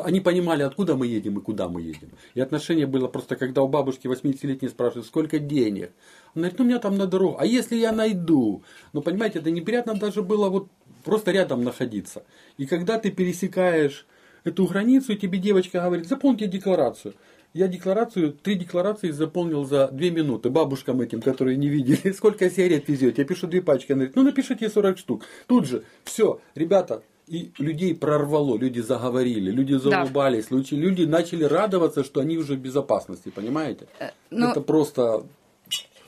Они 0.05 0.21
понимали, 0.21 0.63
откуда 0.63 0.95
мы 0.95 1.09
едем 1.09 1.39
и 1.39 1.43
куда 1.43 1.69
мы 1.69 1.83
едем. 1.83 2.11
И 2.35 2.41
отношение 2.41 2.87
было 2.87 3.09
просто, 3.09 3.35
когда 3.35 3.63
у 3.63 3.69
бабушки 3.69 4.07
80-летней 4.07 4.69
спрашивают, 4.69 5.07
сколько 5.07 5.41
денег. 5.41 5.91
Она 6.35 6.43
говорит, 6.43 6.59
ну, 6.61 6.65
у 6.65 6.69
меня 6.69 6.79
там 6.79 6.97
на 6.97 7.07
дорогу. 7.07 7.37
А 7.41 7.45
если 7.47 7.75
я 7.77 7.91
найду? 7.91 8.63
Ну, 8.93 9.03
понимаете, 9.03 9.41
это 9.41 9.51
неприятно 9.51 9.95
даже 9.95 10.23
было 10.23 10.49
вот 10.49 10.69
просто 11.05 11.33
рядом 11.33 11.65
находиться. 11.65 12.23
И 12.57 12.67
когда 12.67 12.99
ты 13.01 13.11
пересекаешь 13.11 14.07
эту 14.45 14.67
границу, 14.67 15.13
и 15.13 15.17
тебе 15.17 15.39
девочка 15.39 15.81
говорит, 15.81 16.07
заполните 16.07 16.47
декларацию. 16.47 17.15
Я 17.53 17.67
декларацию, 17.67 18.33
три 18.33 18.55
декларации 18.55 19.11
заполнил 19.11 19.65
за 19.65 19.89
две 19.89 20.11
минуты 20.11 20.51
бабушкам 20.51 21.01
этим, 21.01 21.21
которые 21.21 21.57
не 21.57 21.69
видели. 21.69 22.13
Сколько 22.17 22.49
сигарет 22.49 22.89
везете? 22.89 23.23
Я 23.23 23.29
пишу 23.29 23.49
две 23.49 23.61
пачки. 23.61 23.93
Она 23.93 24.01
говорит, 24.01 24.17
ну 24.17 24.23
напишите 24.23 24.69
40 24.69 24.99
штук. 24.99 25.25
Тут 25.49 25.67
же, 25.67 25.83
все, 26.05 26.41
ребята, 26.55 27.03
и 27.27 27.53
людей 27.59 27.95
прорвало, 27.95 28.57
люди 28.57 28.81
заговорили, 28.81 29.51
люди 29.51 29.75
заулыбались, 29.75 30.51
люди, 30.51 30.75
люди 30.75 31.03
начали 31.05 31.45
радоваться, 31.45 32.03
что 32.03 32.21
они 32.21 32.37
уже 32.39 32.55
в 32.55 32.59
безопасности, 32.59 33.31
понимаете? 33.31 33.87
ну, 34.31 34.51
Это 34.51 34.61
просто 34.61 35.25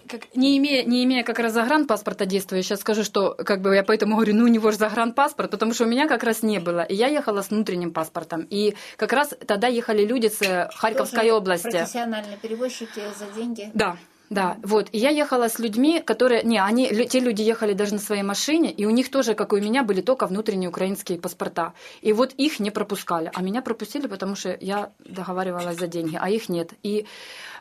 Как, 0.08 0.34
не, 0.34 0.58
имея, 0.58 0.84
не 0.84 1.04
имея 1.04 1.22
как 1.24 1.38
раз 1.38 1.52
загранпаспорта 1.52 2.26
действия, 2.26 2.58
я 2.58 2.62
сейчас 2.62 2.80
скажу, 2.80 3.04
что 3.04 3.34
как 3.34 3.60
бы 3.60 3.74
я 3.74 3.82
поэтому 3.82 4.16
говорю, 4.16 4.34
ну 4.34 4.44
у 4.44 4.48
него 4.48 4.70
же 4.70 4.76
загранпаспорт, 4.76 5.50
потому 5.50 5.74
что 5.74 5.84
у 5.84 5.86
меня 5.86 6.08
как 6.08 6.22
раз 6.22 6.42
не 6.42 6.58
было. 6.58 6.80
И 6.82 6.94
я 6.94 7.08
ехала 7.08 7.42
с 7.42 7.50
внутренним 7.50 7.92
паспортом. 7.92 8.46
И 8.50 8.74
как 8.96 9.12
раз 9.12 9.34
тогда 9.46 9.68
ехали 9.68 10.04
люди 10.04 10.28
с 10.28 10.70
Харьковской 10.74 11.20
Тоже 11.20 11.32
области. 11.32 11.70
Профессиональные 11.70 12.36
перевозчики 12.36 13.00
за 13.18 13.26
деньги. 13.34 13.70
Да, 13.74 13.96
да, 14.32 14.56
вот. 14.62 14.88
И 14.92 14.98
я 14.98 15.10
ехала 15.10 15.48
с 15.48 15.58
людьми, 15.58 16.00
которые... 16.00 16.42
Не, 16.42 16.58
они, 16.58 16.88
те 17.06 17.20
люди 17.20 17.42
ехали 17.42 17.74
даже 17.74 17.92
на 17.92 18.00
своей 18.00 18.22
машине, 18.22 18.72
и 18.72 18.86
у 18.86 18.90
них 18.90 19.10
тоже, 19.10 19.34
как 19.34 19.52
и 19.52 19.56
у 19.56 19.60
меня, 19.60 19.82
были 19.82 20.00
только 20.00 20.26
внутренние 20.26 20.70
украинские 20.70 21.18
паспорта. 21.18 21.74
И 22.00 22.14
вот 22.14 22.32
их 22.38 22.58
не 22.58 22.70
пропускали. 22.70 23.30
А 23.34 23.42
меня 23.42 23.60
пропустили, 23.60 24.06
потому 24.06 24.34
что 24.34 24.56
я 24.58 24.90
договаривалась 25.00 25.78
за 25.78 25.86
деньги, 25.86 26.18
а 26.18 26.30
их 26.30 26.48
нет. 26.48 26.70
И 26.82 27.04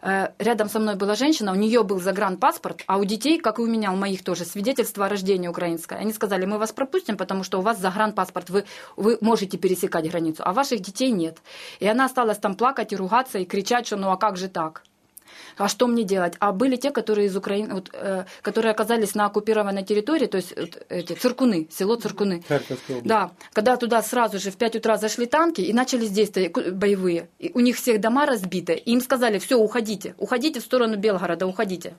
э, 0.01 0.29
рядом 0.39 0.69
со 0.69 0.79
мной 0.79 0.95
была 0.95 1.15
женщина, 1.15 1.51
у 1.51 1.55
нее 1.55 1.83
был 1.83 1.99
загранпаспорт, 1.99 2.83
а 2.87 2.99
у 2.99 3.03
детей, 3.03 3.37
как 3.37 3.59
и 3.59 3.61
у 3.63 3.67
меня, 3.67 3.91
у 3.91 3.97
моих 3.97 4.23
тоже, 4.23 4.45
свидетельство 4.45 5.07
о 5.07 5.09
рождении 5.09 5.49
украинское. 5.49 5.99
Они 5.99 6.13
сказали, 6.13 6.45
мы 6.45 6.57
вас 6.57 6.71
пропустим, 6.71 7.17
потому 7.17 7.43
что 7.43 7.59
у 7.59 7.61
вас 7.61 7.79
загранпаспорт, 7.79 8.49
вы, 8.49 8.63
вы 8.95 9.17
можете 9.19 9.57
пересекать 9.57 10.09
границу, 10.09 10.43
а 10.45 10.53
ваших 10.53 10.79
детей 10.79 11.11
нет. 11.11 11.39
И 11.81 11.87
она 11.87 12.05
осталась 12.05 12.37
там 12.37 12.55
плакать 12.55 12.93
и 12.93 12.95
ругаться, 12.95 13.39
и 13.39 13.45
кричать, 13.45 13.87
что 13.87 13.97
ну 13.97 14.09
а 14.09 14.15
как 14.15 14.37
же 14.37 14.47
так? 14.47 14.83
А 15.57 15.67
что 15.67 15.87
мне 15.87 16.03
делать? 16.03 16.33
А 16.39 16.51
были 16.51 16.75
те, 16.75 16.91
которые 16.91 17.27
из 17.27 17.35
Украины, 17.35 17.73
вот, 17.75 17.89
э, 17.93 18.25
которые 18.41 18.71
оказались 18.71 19.15
на 19.15 19.25
оккупированной 19.25 19.83
территории, 19.83 20.27
то 20.27 20.37
есть 20.37 20.57
вот, 20.57 20.85
эти 20.89 21.13
циркуны, 21.13 21.67
село 21.71 21.95
Циркуны. 21.95 22.43
Да, 23.03 23.31
когда 23.53 23.77
туда 23.77 24.01
сразу 24.01 24.39
же 24.39 24.51
в 24.51 24.57
5 24.57 24.77
утра 24.77 24.97
зашли 24.97 25.25
танки 25.25 25.61
и 25.61 25.73
начались 25.73 26.11
действия 26.11 26.49
боевые. 26.49 27.29
И 27.39 27.51
у 27.53 27.59
них 27.59 27.77
всех 27.77 27.99
дома 28.01 28.25
разбиты. 28.25 28.73
И 28.73 28.91
им 28.91 29.01
сказали, 29.01 29.39
все, 29.39 29.57
уходите, 29.57 30.15
уходите 30.17 30.59
в 30.59 30.63
сторону 30.63 30.97
Белгорода, 30.97 31.47
уходите. 31.47 31.95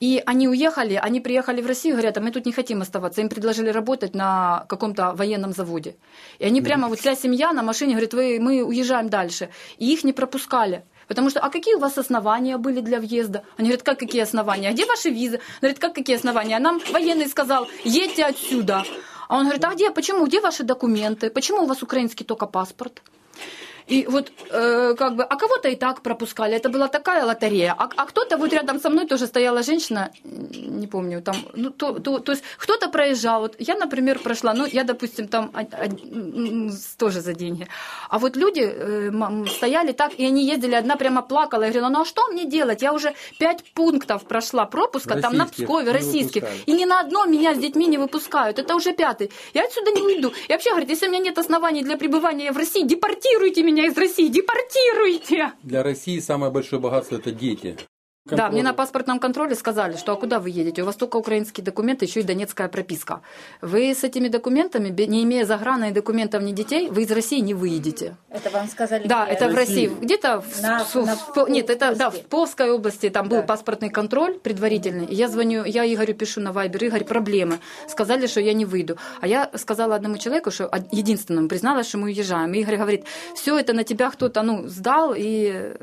И 0.00 0.22
они 0.26 0.48
уехали, 0.48 0.94
они 0.94 1.20
приехали 1.20 1.62
в 1.62 1.66
Россию, 1.66 1.94
говорят, 1.94 2.18
а 2.18 2.20
мы 2.20 2.30
тут 2.30 2.46
не 2.46 2.52
хотим 2.52 2.82
оставаться. 2.82 3.20
Им 3.20 3.28
предложили 3.28 3.68
работать 3.70 4.14
на 4.14 4.66
каком-то 4.68 5.14
военном 5.14 5.52
заводе. 5.52 5.94
И 6.38 6.44
они 6.44 6.60
прямо, 6.60 6.88
вот 6.88 6.98
вся 6.98 7.14
семья 7.14 7.52
на 7.52 7.62
машине 7.62 7.92
говорит, 7.92 8.12
вы, 8.12 8.38
мы 8.40 8.62
уезжаем 8.62 9.08
дальше. 9.08 9.48
И 9.78 9.92
их 9.92 10.04
не 10.04 10.12
пропускали. 10.12 10.84
Потому 11.08 11.30
что, 11.30 11.40
а 11.40 11.50
какие 11.50 11.74
у 11.74 11.78
вас 11.78 11.98
основания 11.98 12.56
были 12.56 12.80
для 12.80 13.00
въезда? 13.00 13.42
Они 13.56 13.68
говорят, 13.68 13.82
как 13.82 13.98
какие 13.98 14.22
основания? 14.22 14.68
А 14.68 14.72
где 14.72 14.86
ваши 14.86 15.10
визы? 15.10 15.36
Он 15.36 15.60
говорит, 15.60 15.78
как 15.78 15.94
какие 15.94 16.16
основания? 16.16 16.56
А 16.56 16.60
нам 16.60 16.80
военный 16.92 17.28
сказал, 17.28 17.68
едьте 17.84 18.24
отсюда. 18.24 18.84
А 19.28 19.36
он 19.36 19.44
говорит, 19.44 19.64
а 19.64 19.74
где, 19.74 19.90
почему, 19.90 20.26
где 20.26 20.40
ваши 20.40 20.62
документы? 20.62 21.30
Почему 21.30 21.62
у 21.62 21.66
вас 21.66 21.82
украинский 21.82 22.24
только 22.24 22.46
паспорт? 22.46 23.02
И 23.86 24.06
вот 24.06 24.32
э, 24.50 24.94
как 24.96 25.16
бы, 25.16 25.24
а 25.24 25.36
кого-то 25.36 25.68
и 25.68 25.76
так 25.76 26.00
пропускали, 26.00 26.56
это 26.56 26.70
была 26.70 26.88
такая 26.88 27.24
лотерея. 27.24 27.74
А, 27.76 27.88
а 27.96 28.06
кто-то 28.06 28.38
вот 28.38 28.52
рядом 28.52 28.80
со 28.80 28.88
мной 28.88 29.06
тоже 29.06 29.26
стояла 29.26 29.62
женщина, 29.62 30.10
не 30.24 30.86
помню, 30.86 31.20
там, 31.22 31.36
ну 31.54 31.70
то, 31.70 31.92
то, 31.98 32.18
то 32.18 32.32
есть 32.32 32.44
кто-то 32.56 32.88
проезжал. 32.88 33.40
Вот 33.42 33.56
я, 33.58 33.74
например, 33.74 34.18
прошла, 34.18 34.54
ну 34.54 34.66
я, 34.66 34.84
допустим, 34.84 35.28
там 35.28 35.50
а- 35.52 35.66
а- 35.72 35.88
тоже 36.98 37.20
за 37.20 37.34
деньги. 37.34 37.68
А 38.08 38.18
вот 38.18 38.36
люди 38.36 38.62
э, 38.64 39.12
стояли 39.48 39.92
так, 39.92 40.12
и 40.18 40.24
они 40.24 40.46
ездили, 40.46 40.74
одна 40.74 40.96
прямо 40.96 41.22
плакала, 41.22 41.64
и 41.64 41.70
говорила, 41.70 41.88
ну 41.88 42.00
а 42.00 42.04
что 42.04 42.26
мне 42.28 42.44
делать? 42.46 42.80
Я 42.82 42.92
уже 42.92 43.14
пять 43.38 43.64
пунктов 43.74 44.24
прошла 44.24 44.64
пропуска 44.64 45.20
там 45.20 45.36
на 45.36 45.44
Российских 45.44 45.66
Пскове, 45.66 45.92
российских, 45.92 46.44
и 46.66 46.72
ни 46.72 46.84
на 46.86 47.00
одно 47.00 47.26
меня 47.26 47.54
с 47.54 47.58
детьми 47.58 47.86
не 47.86 47.98
выпускают. 47.98 48.58
Это 48.58 48.74
уже 48.76 48.92
пятый. 48.92 49.30
Я 49.52 49.64
отсюда 49.64 49.90
не 49.90 50.02
уйду. 50.02 50.32
И 50.48 50.52
вообще, 50.52 50.70
говорит, 50.70 50.88
если 50.88 51.06
у 51.06 51.10
меня 51.10 51.22
нет 51.22 51.38
оснований 51.38 51.82
для 51.82 51.96
пребывания 51.96 52.50
в 52.50 52.56
России, 52.56 52.82
депортируйте 52.82 53.62
меня 53.62 53.73
из 53.82 53.96
России, 53.96 54.28
депортируйте. 54.28 55.52
Для 55.62 55.82
России 55.82 56.18
самое 56.20 56.52
большое 56.52 56.80
богатство 56.80 57.16
это 57.16 57.30
дети. 57.32 57.76
Да, 58.26 58.48
мне 58.50 58.62
на 58.62 58.72
паспортном 58.72 59.18
контроле 59.20 59.54
сказали, 59.54 59.96
что 59.98 60.12
а 60.12 60.16
куда 60.16 60.40
вы 60.40 60.48
едете? 60.48 60.82
У 60.82 60.86
вас 60.86 60.96
только 60.96 61.18
украинские 61.18 61.62
документы, 61.62 62.06
еще 62.06 62.20
и 62.20 62.22
донецкая 62.22 62.68
прописка. 62.68 63.20
Вы 63.60 63.90
с 63.94 64.02
этими 64.02 64.28
документами, 64.28 64.88
не 65.06 65.24
имея 65.24 65.44
заграна 65.44 65.90
и 65.90 65.92
документов 65.92 66.42
ни 66.42 66.52
детей, 66.52 66.88
вы 66.88 67.02
из 67.02 67.10
России 67.10 67.40
не 67.40 67.52
выедете. 67.52 68.16
Это 68.30 68.48
вам 68.48 68.66
сказали? 68.68 69.06
Да, 69.06 69.26
где? 69.26 69.34
это 69.34 69.48
в 69.50 69.54
России. 69.54 69.88
России. 69.88 70.04
Где-то 70.04 70.40
в, 70.40 70.62
На- 70.62 70.84
в- 70.84 70.94
на 70.94 71.16
в- 71.16 71.50
нет, 71.50 71.68
это 71.68 71.94
да, 71.94 72.08
в. 72.10 72.14
Псковской 72.22 72.70
области 72.70 73.10
там 73.10 73.28
был 73.28 73.38
Да. 73.38 73.42
паспортный 73.42 73.90
контроль 73.90 74.38
предварительный. 74.38 75.04
И 75.04 75.14
Я 75.14 75.28
звоню, 75.28 75.62
я 75.66 75.84
Игорю 75.84 76.14
пишу 76.14 76.40
на 76.40 76.52
Вайбер, 76.52 76.82
Игорь, 76.84 77.04
проблемы. 77.04 77.58
Сказали, 77.88 78.26
что 78.26 78.40
я 78.40 78.54
не 78.54 78.64
выйду. 78.64 78.96
А 79.20 79.26
я 79.26 79.50
сказала 79.56 79.96
одному 79.96 80.16
человеку, 80.16 80.50
что 80.50 80.70
единственному 80.92 81.48
призналась, 81.48 81.88
что 81.88 81.98
мы 81.98 82.04
уезжаем. 82.04 82.54
И 82.54 82.60
Игорь 82.60 82.78
говорит, 82.78 83.04
все 83.34 83.58
это 83.58 83.74
на 83.74 83.84
тебя 83.84 84.08
кто-то 84.10 84.40
ну 84.42 84.66
сдал, 84.66 85.12
и 85.14 85.74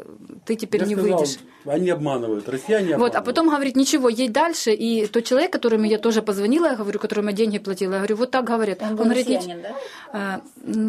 ты 0.46 0.56
теперь 0.56 0.82
Я 0.82 0.88
не 0.88 0.96
сказал, 0.96 1.20
выйдешь. 1.20 1.38
Они 1.66 1.92
обманывают, 1.92 2.31
россияне 2.48 2.98
Вот, 2.98 3.16
а 3.16 3.22
потом 3.22 3.50
говорит, 3.50 3.76
ничего, 3.76 4.10
едь 4.10 4.32
дальше. 4.32 4.72
И 4.72 5.08
тот 5.08 5.24
человек, 5.24 5.52
которому 5.52 5.86
я 5.86 5.98
тоже 5.98 6.22
позвонила, 6.22 6.68
я 6.68 6.76
говорю, 6.76 7.00
которому 7.00 7.30
я 7.30 7.36
деньги 7.36 7.60
платила, 7.60 7.94
я 7.94 7.98
говорю, 7.98 8.16
вот 8.18 8.32
так 8.32 8.46
говорят. 8.46 8.82
Он 8.82 8.96
был 8.96 9.06
говорит, 9.06 9.28
«Нич- 9.28 9.38
россиянин, 9.38 9.62
да? 9.62 9.76
Э, 10.14 10.40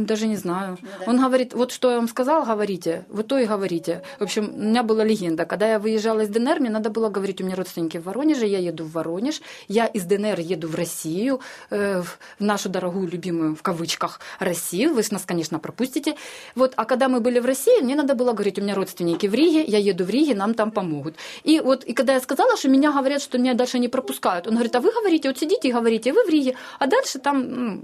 Даже 0.07 0.27
не 0.27 0.37
знаю. 0.37 0.79
Ну 0.83 0.89
да. 0.99 1.11
Он 1.11 1.21
говорит, 1.21 1.55
вот 1.55 1.73
что 1.73 1.91
я 1.91 1.97
вам 1.97 2.09
сказал, 2.09 2.45
говорите, 2.45 3.05
вот 3.09 3.27
то 3.29 3.39
и 3.39 3.47
говорите. 3.47 4.03
В 4.19 4.25
общем, 4.25 4.53
у 4.55 4.63
меня 4.63 4.83
была 4.83 5.05
легенда. 5.05 5.45
Когда 5.45 5.67
я 5.71 5.79
выезжала 5.79 6.21
из 6.21 6.29
ДНР, 6.29 6.61
мне 6.61 6.71
надо 6.71 6.91
было 6.91 7.09
говорить, 7.09 7.41
у 7.41 7.45
меня 7.45 7.57
родственники 7.57 7.99
в 7.99 8.05
Воронеже, 8.05 8.47
я 8.47 8.59
еду 8.59 8.85
в 8.85 8.93
Воронеж, 8.93 9.41
я 9.69 9.87
из 9.87 10.05
ДНР 10.05 10.41
еду 10.41 10.69
в 10.69 10.75
Россию, 10.75 11.41
э, 11.71 12.03
в 12.03 12.19
нашу 12.39 12.69
дорогую, 12.69 13.09
любимую, 13.09 13.55
в 13.55 13.63
кавычках, 13.63 14.21
Россию. 14.41 14.95
Вы 14.95 15.03
нас, 15.13 15.25
конечно, 15.25 15.59
пропустите. 15.59 16.17
Вот, 16.55 16.73
а 16.77 16.85
когда 16.85 17.09
мы 17.09 17.21
были 17.21 17.39
в 17.39 17.47
России, 17.47 17.83
мне 17.83 17.95
надо 17.95 18.15
было 18.15 18.33
говорить, 18.33 18.59
у 18.59 18.63
меня 18.63 18.75
родственники 18.75 19.27
в 19.27 19.35
Риге, 19.35 19.63
я 19.63 19.79
еду 19.79 20.05
в 20.05 20.11
Риге, 20.11 20.35
нам 20.35 20.55
там 20.55 20.71
помогут. 20.71 21.15
И 21.45 21.61
вот, 21.61 21.85
и 21.85 21.93
когда 21.93 22.15
я 22.15 22.21
сказала, 22.21 22.57
что 22.57 22.69
меня 22.69 22.93
говорят, 22.93 23.23
что 23.23 23.39
меня 23.39 23.55
дальше 23.55 23.79
не 23.79 23.89
пропускают, 23.89 24.47
он 24.47 24.55
говорит, 24.55 24.75
а 24.77 24.81
вы 24.81 24.91
говорите, 24.91 25.29
вот 25.29 25.39
сидите 25.39 25.69
и 25.69 25.73
говорите, 25.73 26.13
вы 26.13 26.25
в 26.25 26.29
Риге, 26.29 26.57
а 26.79 26.87
дальше 26.87 27.19
там, 27.19 27.51
ну, 27.51 27.83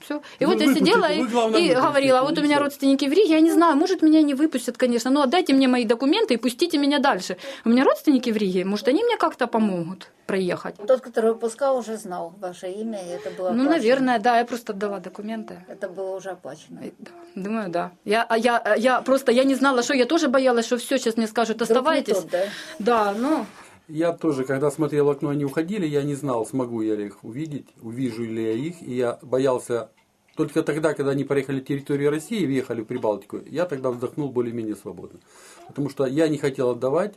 все. 0.00 0.22
И 0.38 0.44
Вы 0.44 0.52
вот 0.54 0.62
я 0.62 0.74
сидела 0.74 1.10
и, 1.12 1.22
главное, 1.24 1.60
и 1.60 1.74
говорила, 1.74 2.22
вот 2.22 2.38
у 2.38 2.42
меня 2.42 2.58
родственники 2.58 3.04
в 3.06 3.12
Риге, 3.12 3.34
я 3.34 3.40
не 3.40 3.50
знаю, 3.50 3.76
может, 3.76 4.02
меня 4.02 4.22
не 4.22 4.34
выпустят, 4.34 4.76
конечно, 4.76 5.10
но 5.10 5.22
отдайте 5.22 5.52
мне 5.52 5.68
мои 5.68 5.84
документы 5.84 6.34
и 6.34 6.36
пустите 6.36 6.78
меня 6.78 6.98
дальше. 6.98 7.36
У 7.64 7.68
меня 7.68 7.84
родственники 7.84 8.30
вРиге, 8.30 8.64
может, 8.64 8.88
они 8.88 9.02
мне 9.04 9.16
как-то 9.16 9.46
помогут 9.46 10.10
проехать. 10.26 10.74
Тот, 10.86 11.00
который 11.00 11.32
выпускал, 11.32 11.78
уже 11.78 11.96
знал 11.96 12.32
ваше 12.40 12.68
имя, 12.68 12.98
и 12.98 13.08
это 13.10 13.30
было 13.30 13.50
Ну, 13.50 13.62
оплачено. 13.62 13.70
наверное, 13.70 14.18
да, 14.18 14.38
я 14.38 14.44
просто 14.44 14.72
отдала 14.72 14.98
документы. 14.98 15.64
Это 15.68 15.88
было 15.88 16.16
уже 16.16 16.30
оплачено. 16.30 16.80
И 16.80 16.92
да, 16.98 17.10
Думаю, 17.36 17.68
да. 17.70 17.92
Я, 18.04 18.24
а 18.28 18.36
я, 18.36 18.74
я 18.76 19.00
просто, 19.02 19.30
я 19.32 19.44
не 19.44 19.54
знала, 19.54 19.82
что, 19.82 19.94
я 19.94 20.04
тоже 20.06 20.28
боялась, 20.28 20.66
что 20.66 20.78
все, 20.78 20.98
сейчас 20.98 21.16
мне 21.16 21.26
скажут, 21.28 21.62
оставайтесь. 21.62 22.16
тот, 22.16 22.30
да? 22.30 22.42
Да, 22.78 23.14
ну, 23.16 23.46
Я 23.88 24.12
тоже, 24.12 24.44
когда 24.44 24.70
смотрел 24.70 25.10
окно, 25.10 25.28
они 25.28 25.44
уходили, 25.44 25.86
я 25.86 26.02
не 26.02 26.14
знал, 26.14 26.44
смогу 26.44 26.82
я 26.82 26.94
их 26.94 27.22
увидеть, 27.22 27.68
увижу 27.80 28.24
ли 28.24 28.42
я 28.42 28.52
их. 28.52 28.82
И 28.82 28.94
я 28.94 29.18
боялся 29.22 29.90
только 30.34 30.62
тогда, 30.62 30.92
когда 30.92 31.12
они 31.12 31.24
проехали 31.24 31.60
территорию 31.60 32.10
России 32.10 32.40
и 32.40 32.46
въехали 32.46 32.82
в 32.82 32.84
Прибалтику, 32.84 33.38
я 33.46 33.64
тогда 33.64 33.90
вздохнул 33.90 34.30
более-менее 34.30 34.76
свободно. 34.76 35.20
Потому 35.68 35.88
что 35.88 36.04
я 36.04 36.28
не 36.28 36.36
хотел 36.36 36.70
отдавать 36.70 37.14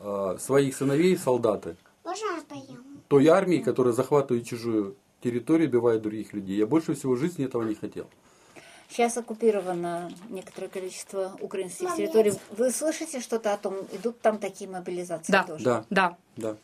э, 0.00 0.36
своих 0.38 0.76
сыновей 0.76 1.16
солдаты 1.16 1.76
той 3.08 3.26
армии, 3.28 3.58
которая 3.58 3.92
захватывает 3.92 4.46
чужую 4.46 4.96
территорию, 5.22 5.68
убивает 5.68 6.02
других 6.02 6.32
людей. 6.32 6.56
Я 6.56 6.66
больше 6.66 6.94
всего 6.94 7.14
в 7.14 7.18
жизни 7.18 7.44
этого 7.44 7.62
не 7.62 7.74
хотел. 7.74 8.08
Сейчас 8.90 9.16
оккупировано 9.16 10.10
некоторое 10.30 10.68
количество 10.68 11.32
украинских 11.40 11.94
территорий. 11.96 12.32
Вы 12.56 12.70
слышите 12.70 13.20
что-то 13.20 13.52
о 13.54 13.56
том, 13.56 13.76
идут 13.92 14.20
там 14.20 14.38
такие 14.38 14.68
мобилизации 14.68 15.30
да, 15.30 15.44
тоже? 15.44 15.64
Да. 15.64 15.84
да. 15.90 16.16
Да. 16.36 16.56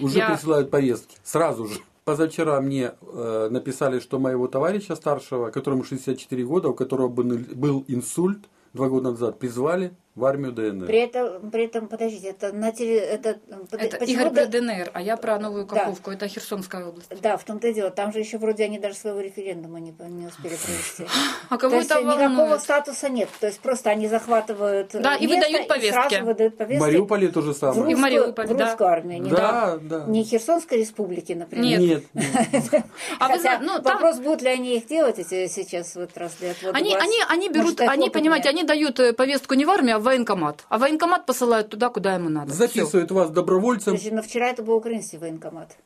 Уже 0.00 0.18
Я- 0.18 0.30
присылают 0.30 0.70
повестки. 0.70 1.16
Сразу 1.24 1.66
же. 1.66 1.80
Позавчера 2.04 2.60
мне 2.60 2.92
э, 3.02 3.48
написали, 3.50 4.00
что 4.00 4.18
моего 4.18 4.46
товарища 4.48 4.96
старшего, 4.96 5.50
которому 5.50 5.84
64 5.84 6.44
года, 6.44 6.68
у 6.68 6.74
которого 6.74 7.08
был, 7.08 7.38
был 7.54 7.84
инсульт 7.86 8.38
два 8.72 8.88
года 8.88 9.10
назад, 9.10 9.38
призвали 9.38 9.92
в 10.18 10.24
армию 10.24 10.52
ДНР. 10.52 10.86
При 10.86 10.98
этом, 10.98 11.50
при 11.50 11.64
этом, 11.66 11.86
подождите, 11.86 12.28
это 12.30 12.52
на 12.52 12.72
теле, 12.72 12.98
это, 12.98 13.38
Это 13.70 13.98
почему 13.98 14.20
Игорь 14.22 14.30
да- 14.30 14.42
про 14.42 14.46
ДНР, 14.46 14.90
а 14.92 15.00
я 15.00 15.16
про 15.16 15.38
Новую 15.38 15.64
Да. 15.64 15.76
Каховку, 15.76 16.10
это 16.10 16.26
Херсонская 16.26 16.84
область. 16.86 17.08
Да, 17.22 17.36
в 17.36 17.44
том-то 17.44 17.68
и 17.68 17.74
дело. 17.74 17.90
Там 17.90 18.12
же 18.12 18.18
еще 18.18 18.38
вроде 18.38 18.64
они 18.64 18.78
даже 18.80 18.96
своего 18.96 19.20
референдума 19.20 19.78
не, 19.78 19.94
не 20.08 20.26
успели 20.26 20.56
провести. 20.56 21.04
А 21.50 21.54
То 21.54 21.58
кого 21.60 21.76
есть 21.76 21.90
это 21.90 22.02
никакого 22.02 22.58
статуса 22.58 23.08
нет. 23.08 23.28
То 23.40 23.46
есть 23.46 23.60
просто 23.60 23.90
они 23.90 24.08
захватывают 24.08 24.90
Да, 24.92 25.14
и 25.14 25.26
выдают 25.26 25.68
повестки. 25.68 25.92
сразу 25.92 26.24
выдают 26.26 26.54
В 26.54 26.56
повестки 26.58 26.82
Мариуполе 26.82 27.28
то 27.28 27.40
же 27.42 27.52
в 27.52 27.56
самое. 27.56 27.92
И 27.92 27.94
в 27.94 27.98
Мариуполе, 27.98 28.48
в 28.48 28.56
да. 28.56 28.64
русскую 28.66 28.88
армию. 28.90 29.22
Не, 29.22 29.30
Да, 29.30 29.78
да. 29.80 30.04
не 30.06 30.24
Херсонской 30.24 30.78
республики, 30.80 31.32
например. 31.32 31.78
Нет. 31.80 32.04
Нет. 32.12 32.84
А 33.20 33.28
вы 33.28 33.38
ну, 33.60 33.78
там- 33.80 33.94
вопрос, 33.94 34.18
будут 34.18 34.42
ли 34.42 34.48
они 34.48 34.76
их 34.76 34.86
делать 34.86 35.18
эти 35.18 35.46
сейчас 35.46 35.94
вот 35.94 36.16
раз 36.16 36.34
для 36.40 36.50
отвода 36.50 36.76
Они, 36.76 36.94
они, 36.94 37.16
они 37.28 37.48
берут, 37.48 37.80
они, 37.80 38.10
понимаете, 38.10 38.48
они 38.48 38.64
дают 38.64 38.98
э, 39.00 39.12
повестку 39.12 39.54
не 39.54 39.64
в 39.64 39.70
армию, 39.70 39.96
а 39.96 39.98
в 39.98 40.07
военкомат. 40.08 40.64
А 40.68 40.78
военкомат 40.78 41.26
посылают 41.26 41.68
туда, 41.68 41.88
куда 41.88 42.14
ему 42.14 42.28
надо. 42.28 42.52
Всё. 42.52 42.66
Записывают 42.66 43.10
вас 43.10 43.30
добровольцем. 43.30 43.92
Подожди, 43.92 44.10
но 44.10 44.22
вчера 44.22 44.48
это 44.48 44.62
был 44.62 44.74
украинский 44.74 45.18
военкомат. 45.18 45.76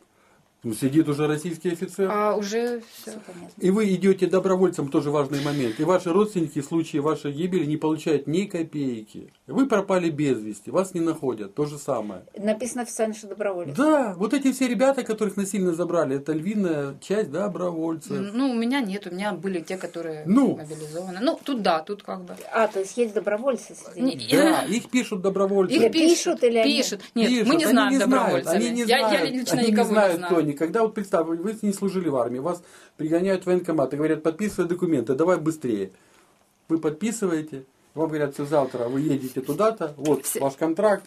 Ну, 0.65 0.75
сидит 0.75 1.09
уже 1.09 1.27
российский 1.27 1.71
офицер. 1.71 2.09
А 2.13 2.37
уже 2.37 2.83
все. 2.95 3.11
Понятно. 3.27 3.61
И 3.61 3.71
вы 3.71 3.93
идете 3.95 4.29
добровольцем, 4.29 4.89
тоже 4.89 5.11
важный 5.11 5.41
момент. 5.43 5.81
И 5.81 5.83
ваши 5.85 6.13
родственники 6.13 6.61
в 6.61 6.65
случае 6.65 7.03
вашей 7.03 7.33
гибели 7.33 7.65
не 7.65 7.77
получают 7.77 8.29
ни 8.29 8.45
копейки. 8.45 9.33
Вы 9.49 9.67
пропали 9.67 10.09
без 10.09 10.41
вести, 10.41 10.71
вас 10.71 10.95
не 10.95 11.01
находят. 11.01 11.57
То 11.57 11.65
же 11.67 11.79
самое. 11.79 12.23
Написано 12.39 12.83
официально, 12.83 13.13
что 13.13 13.27
доброволец. 13.27 13.75
Да, 13.77 14.15
вот 14.17 14.35
эти 14.35 14.53
все 14.53 14.69
ребята, 14.69 15.03
которых 15.03 15.37
насильно 15.37 15.75
забрали, 15.75 16.17
это 16.17 16.33
львиная 16.33 16.95
часть 17.01 17.33
добровольцев. 17.33 18.13
Ну, 18.33 18.51
у 18.51 18.55
меня 18.55 18.81
нет, 18.81 19.09
у 19.09 19.11
меня 19.13 19.33
были 19.33 19.59
те, 19.61 19.77
которые 19.77 20.23
Ну. 20.27 20.57
мобилизованы. 20.59 21.19
Ну, 21.21 21.41
тут 21.43 21.63
да, 21.63 21.81
тут 21.81 22.05
как 22.05 22.23
бы. 22.25 22.37
А, 22.53 22.69
то 22.69 22.79
есть 22.79 22.97
есть 22.97 23.15
добровольцы 23.15 23.75
среди 23.75 24.01
Не- 24.01 24.15
них? 24.15 24.31
Да, 24.53 24.63
их 24.63 24.89
пишут 24.91 25.23
добровольцы. 25.23 25.75
Их 25.75 25.83
Или 25.83 25.89
пишут, 25.89 26.41
пишут, 26.41 26.45
или 26.45 26.59
они- 26.59 26.77
пишут. 26.77 27.01
Нет, 27.17 27.29
Пишут. 27.31 27.49
мы 27.49 27.55
не 27.57 27.65
Они 27.65 27.73
знаем 27.73 27.95
знают, 27.97 28.11
добровольцами. 28.11 28.57
Они 28.57 28.71
не 28.71 28.83
я, 28.85 28.99
я 28.99 29.09
знают, 29.09 29.31
лично 29.31 29.59
они 29.59 29.71
никого 29.73 29.89
не 29.89 29.93
знают, 29.93 30.13
не 30.15 30.19
знаю. 30.19 30.52
Кто 30.55 30.65
они. 30.65 30.71
Когда 30.71 30.83
вот 30.83 30.95
представь, 30.95 31.27
вы 31.27 31.57
не 31.63 31.73
служили 31.73 32.09
в 32.09 32.17
армии, 32.17 32.39
вас 32.39 32.63
пригоняют 32.97 33.45
в 33.45 33.47
военкомат 33.47 33.93
и 33.93 33.97
говорят, 33.97 34.23
подписывай 34.23 34.69
документы, 34.69 35.15
давай 35.15 35.39
быстрее. 35.39 35.91
Вы 36.69 36.79
подписываете, 36.79 37.65
вам 37.95 38.09
говорят, 38.09 38.35
все 38.35 38.45
завтра 38.47 38.89
вы 38.89 39.01
едете 39.01 39.41
туда-то, 39.41 39.95
вот 39.97 40.25
Все- 40.25 40.41
ваш 40.41 40.55
контракт, 40.55 41.05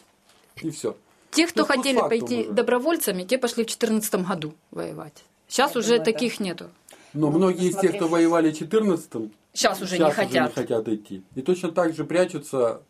и 0.61 0.69
все. 0.69 0.95
Те, 1.31 1.47
кто 1.47 1.61
Ну, 1.61 1.67
хотели 1.67 1.99
пойти 1.99 2.41
уже. 2.41 2.51
добровольцами, 2.51 3.23
те 3.23 3.37
пошли 3.37 3.63
в 3.63 3.67
2014 3.67 4.23
году 4.23 4.53
воевать. 4.71 5.23
Сейчас 5.47 5.73
Я 5.75 5.79
уже 5.79 5.87
думаю, 5.89 5.99
да. 6.05 6.11
таких 6.11 6.39
нету. 6.39 6.69
Но 7.13 7.29
Ну, 7.31 7.37
многие 7.37 7.69
из 7.69 7.77
тех, 7.77 7.95
кто 7.95 8.07
воевали 8.07 8.51
в 8.51 8.57
14 8.57 9.31
Сейчас 9.53 9.81
уже 9.81 9.95
сейчас 9.95 10.09
не 10.09 10.13
хотят. 10.13 10.49
не 10.49 10.53
хотят 10.53 10.87
идти. 10.87 11.23
И 11.35 11.41
точно 11.41 11.71
так 11.71 11.93
же 11.95 12.03
прячутся. 12.03 12.81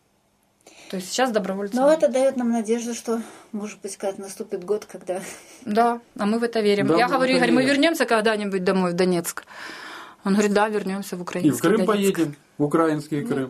То 0.96 1.00
есть 1.00 1.12
сейчас 1.12 1.32
добровольцы. 1.32 1.76
Но 1.76 1.92
это 1.92 2.08
дает 2.08 2.38
нам 2.38 2.52
надежду, 2.52 2.94
что, 2.94 3.22
может 3.52 3.82
быть, 3.82 3.98
когда 3.98 4.24
наступит 4.24 4.64
год, 4.64 4.86
когда... 4.90 5.20
Да, 5.66 6.00
а 6.18 6.26
мы 6.26 6.40
в 6.40 6.44
это 6.44 6.62
верим. 6.62 6.88
Да, 6.88 6.96
я 6.96 7.10
мы 7.10 7.16
говорю, 7.16 7.36
Игорь, 7.36 7.52
мы 7.52 7.64
верим. 7.64 7.74
вернемся 7.74 8.06
когда-нибудь 8.06 8.64
домой 8.64 8.92
в 8.92 8.94
Донецк. 8.94 9.44
Он 10.24 10.36
говорит, 10.36 10.54
да, 10.54 10.70
вернемся 10.70 11.18
в 11.18 11.20
И 11.20 11.22
Украину. 11.24 11.54
в 11.54 11.60
Крым 11.60 11.86
поедем, 11.86 12.36
в 12.58 12.64
украинский 12.64 13.26
Крым. 13.26 13.50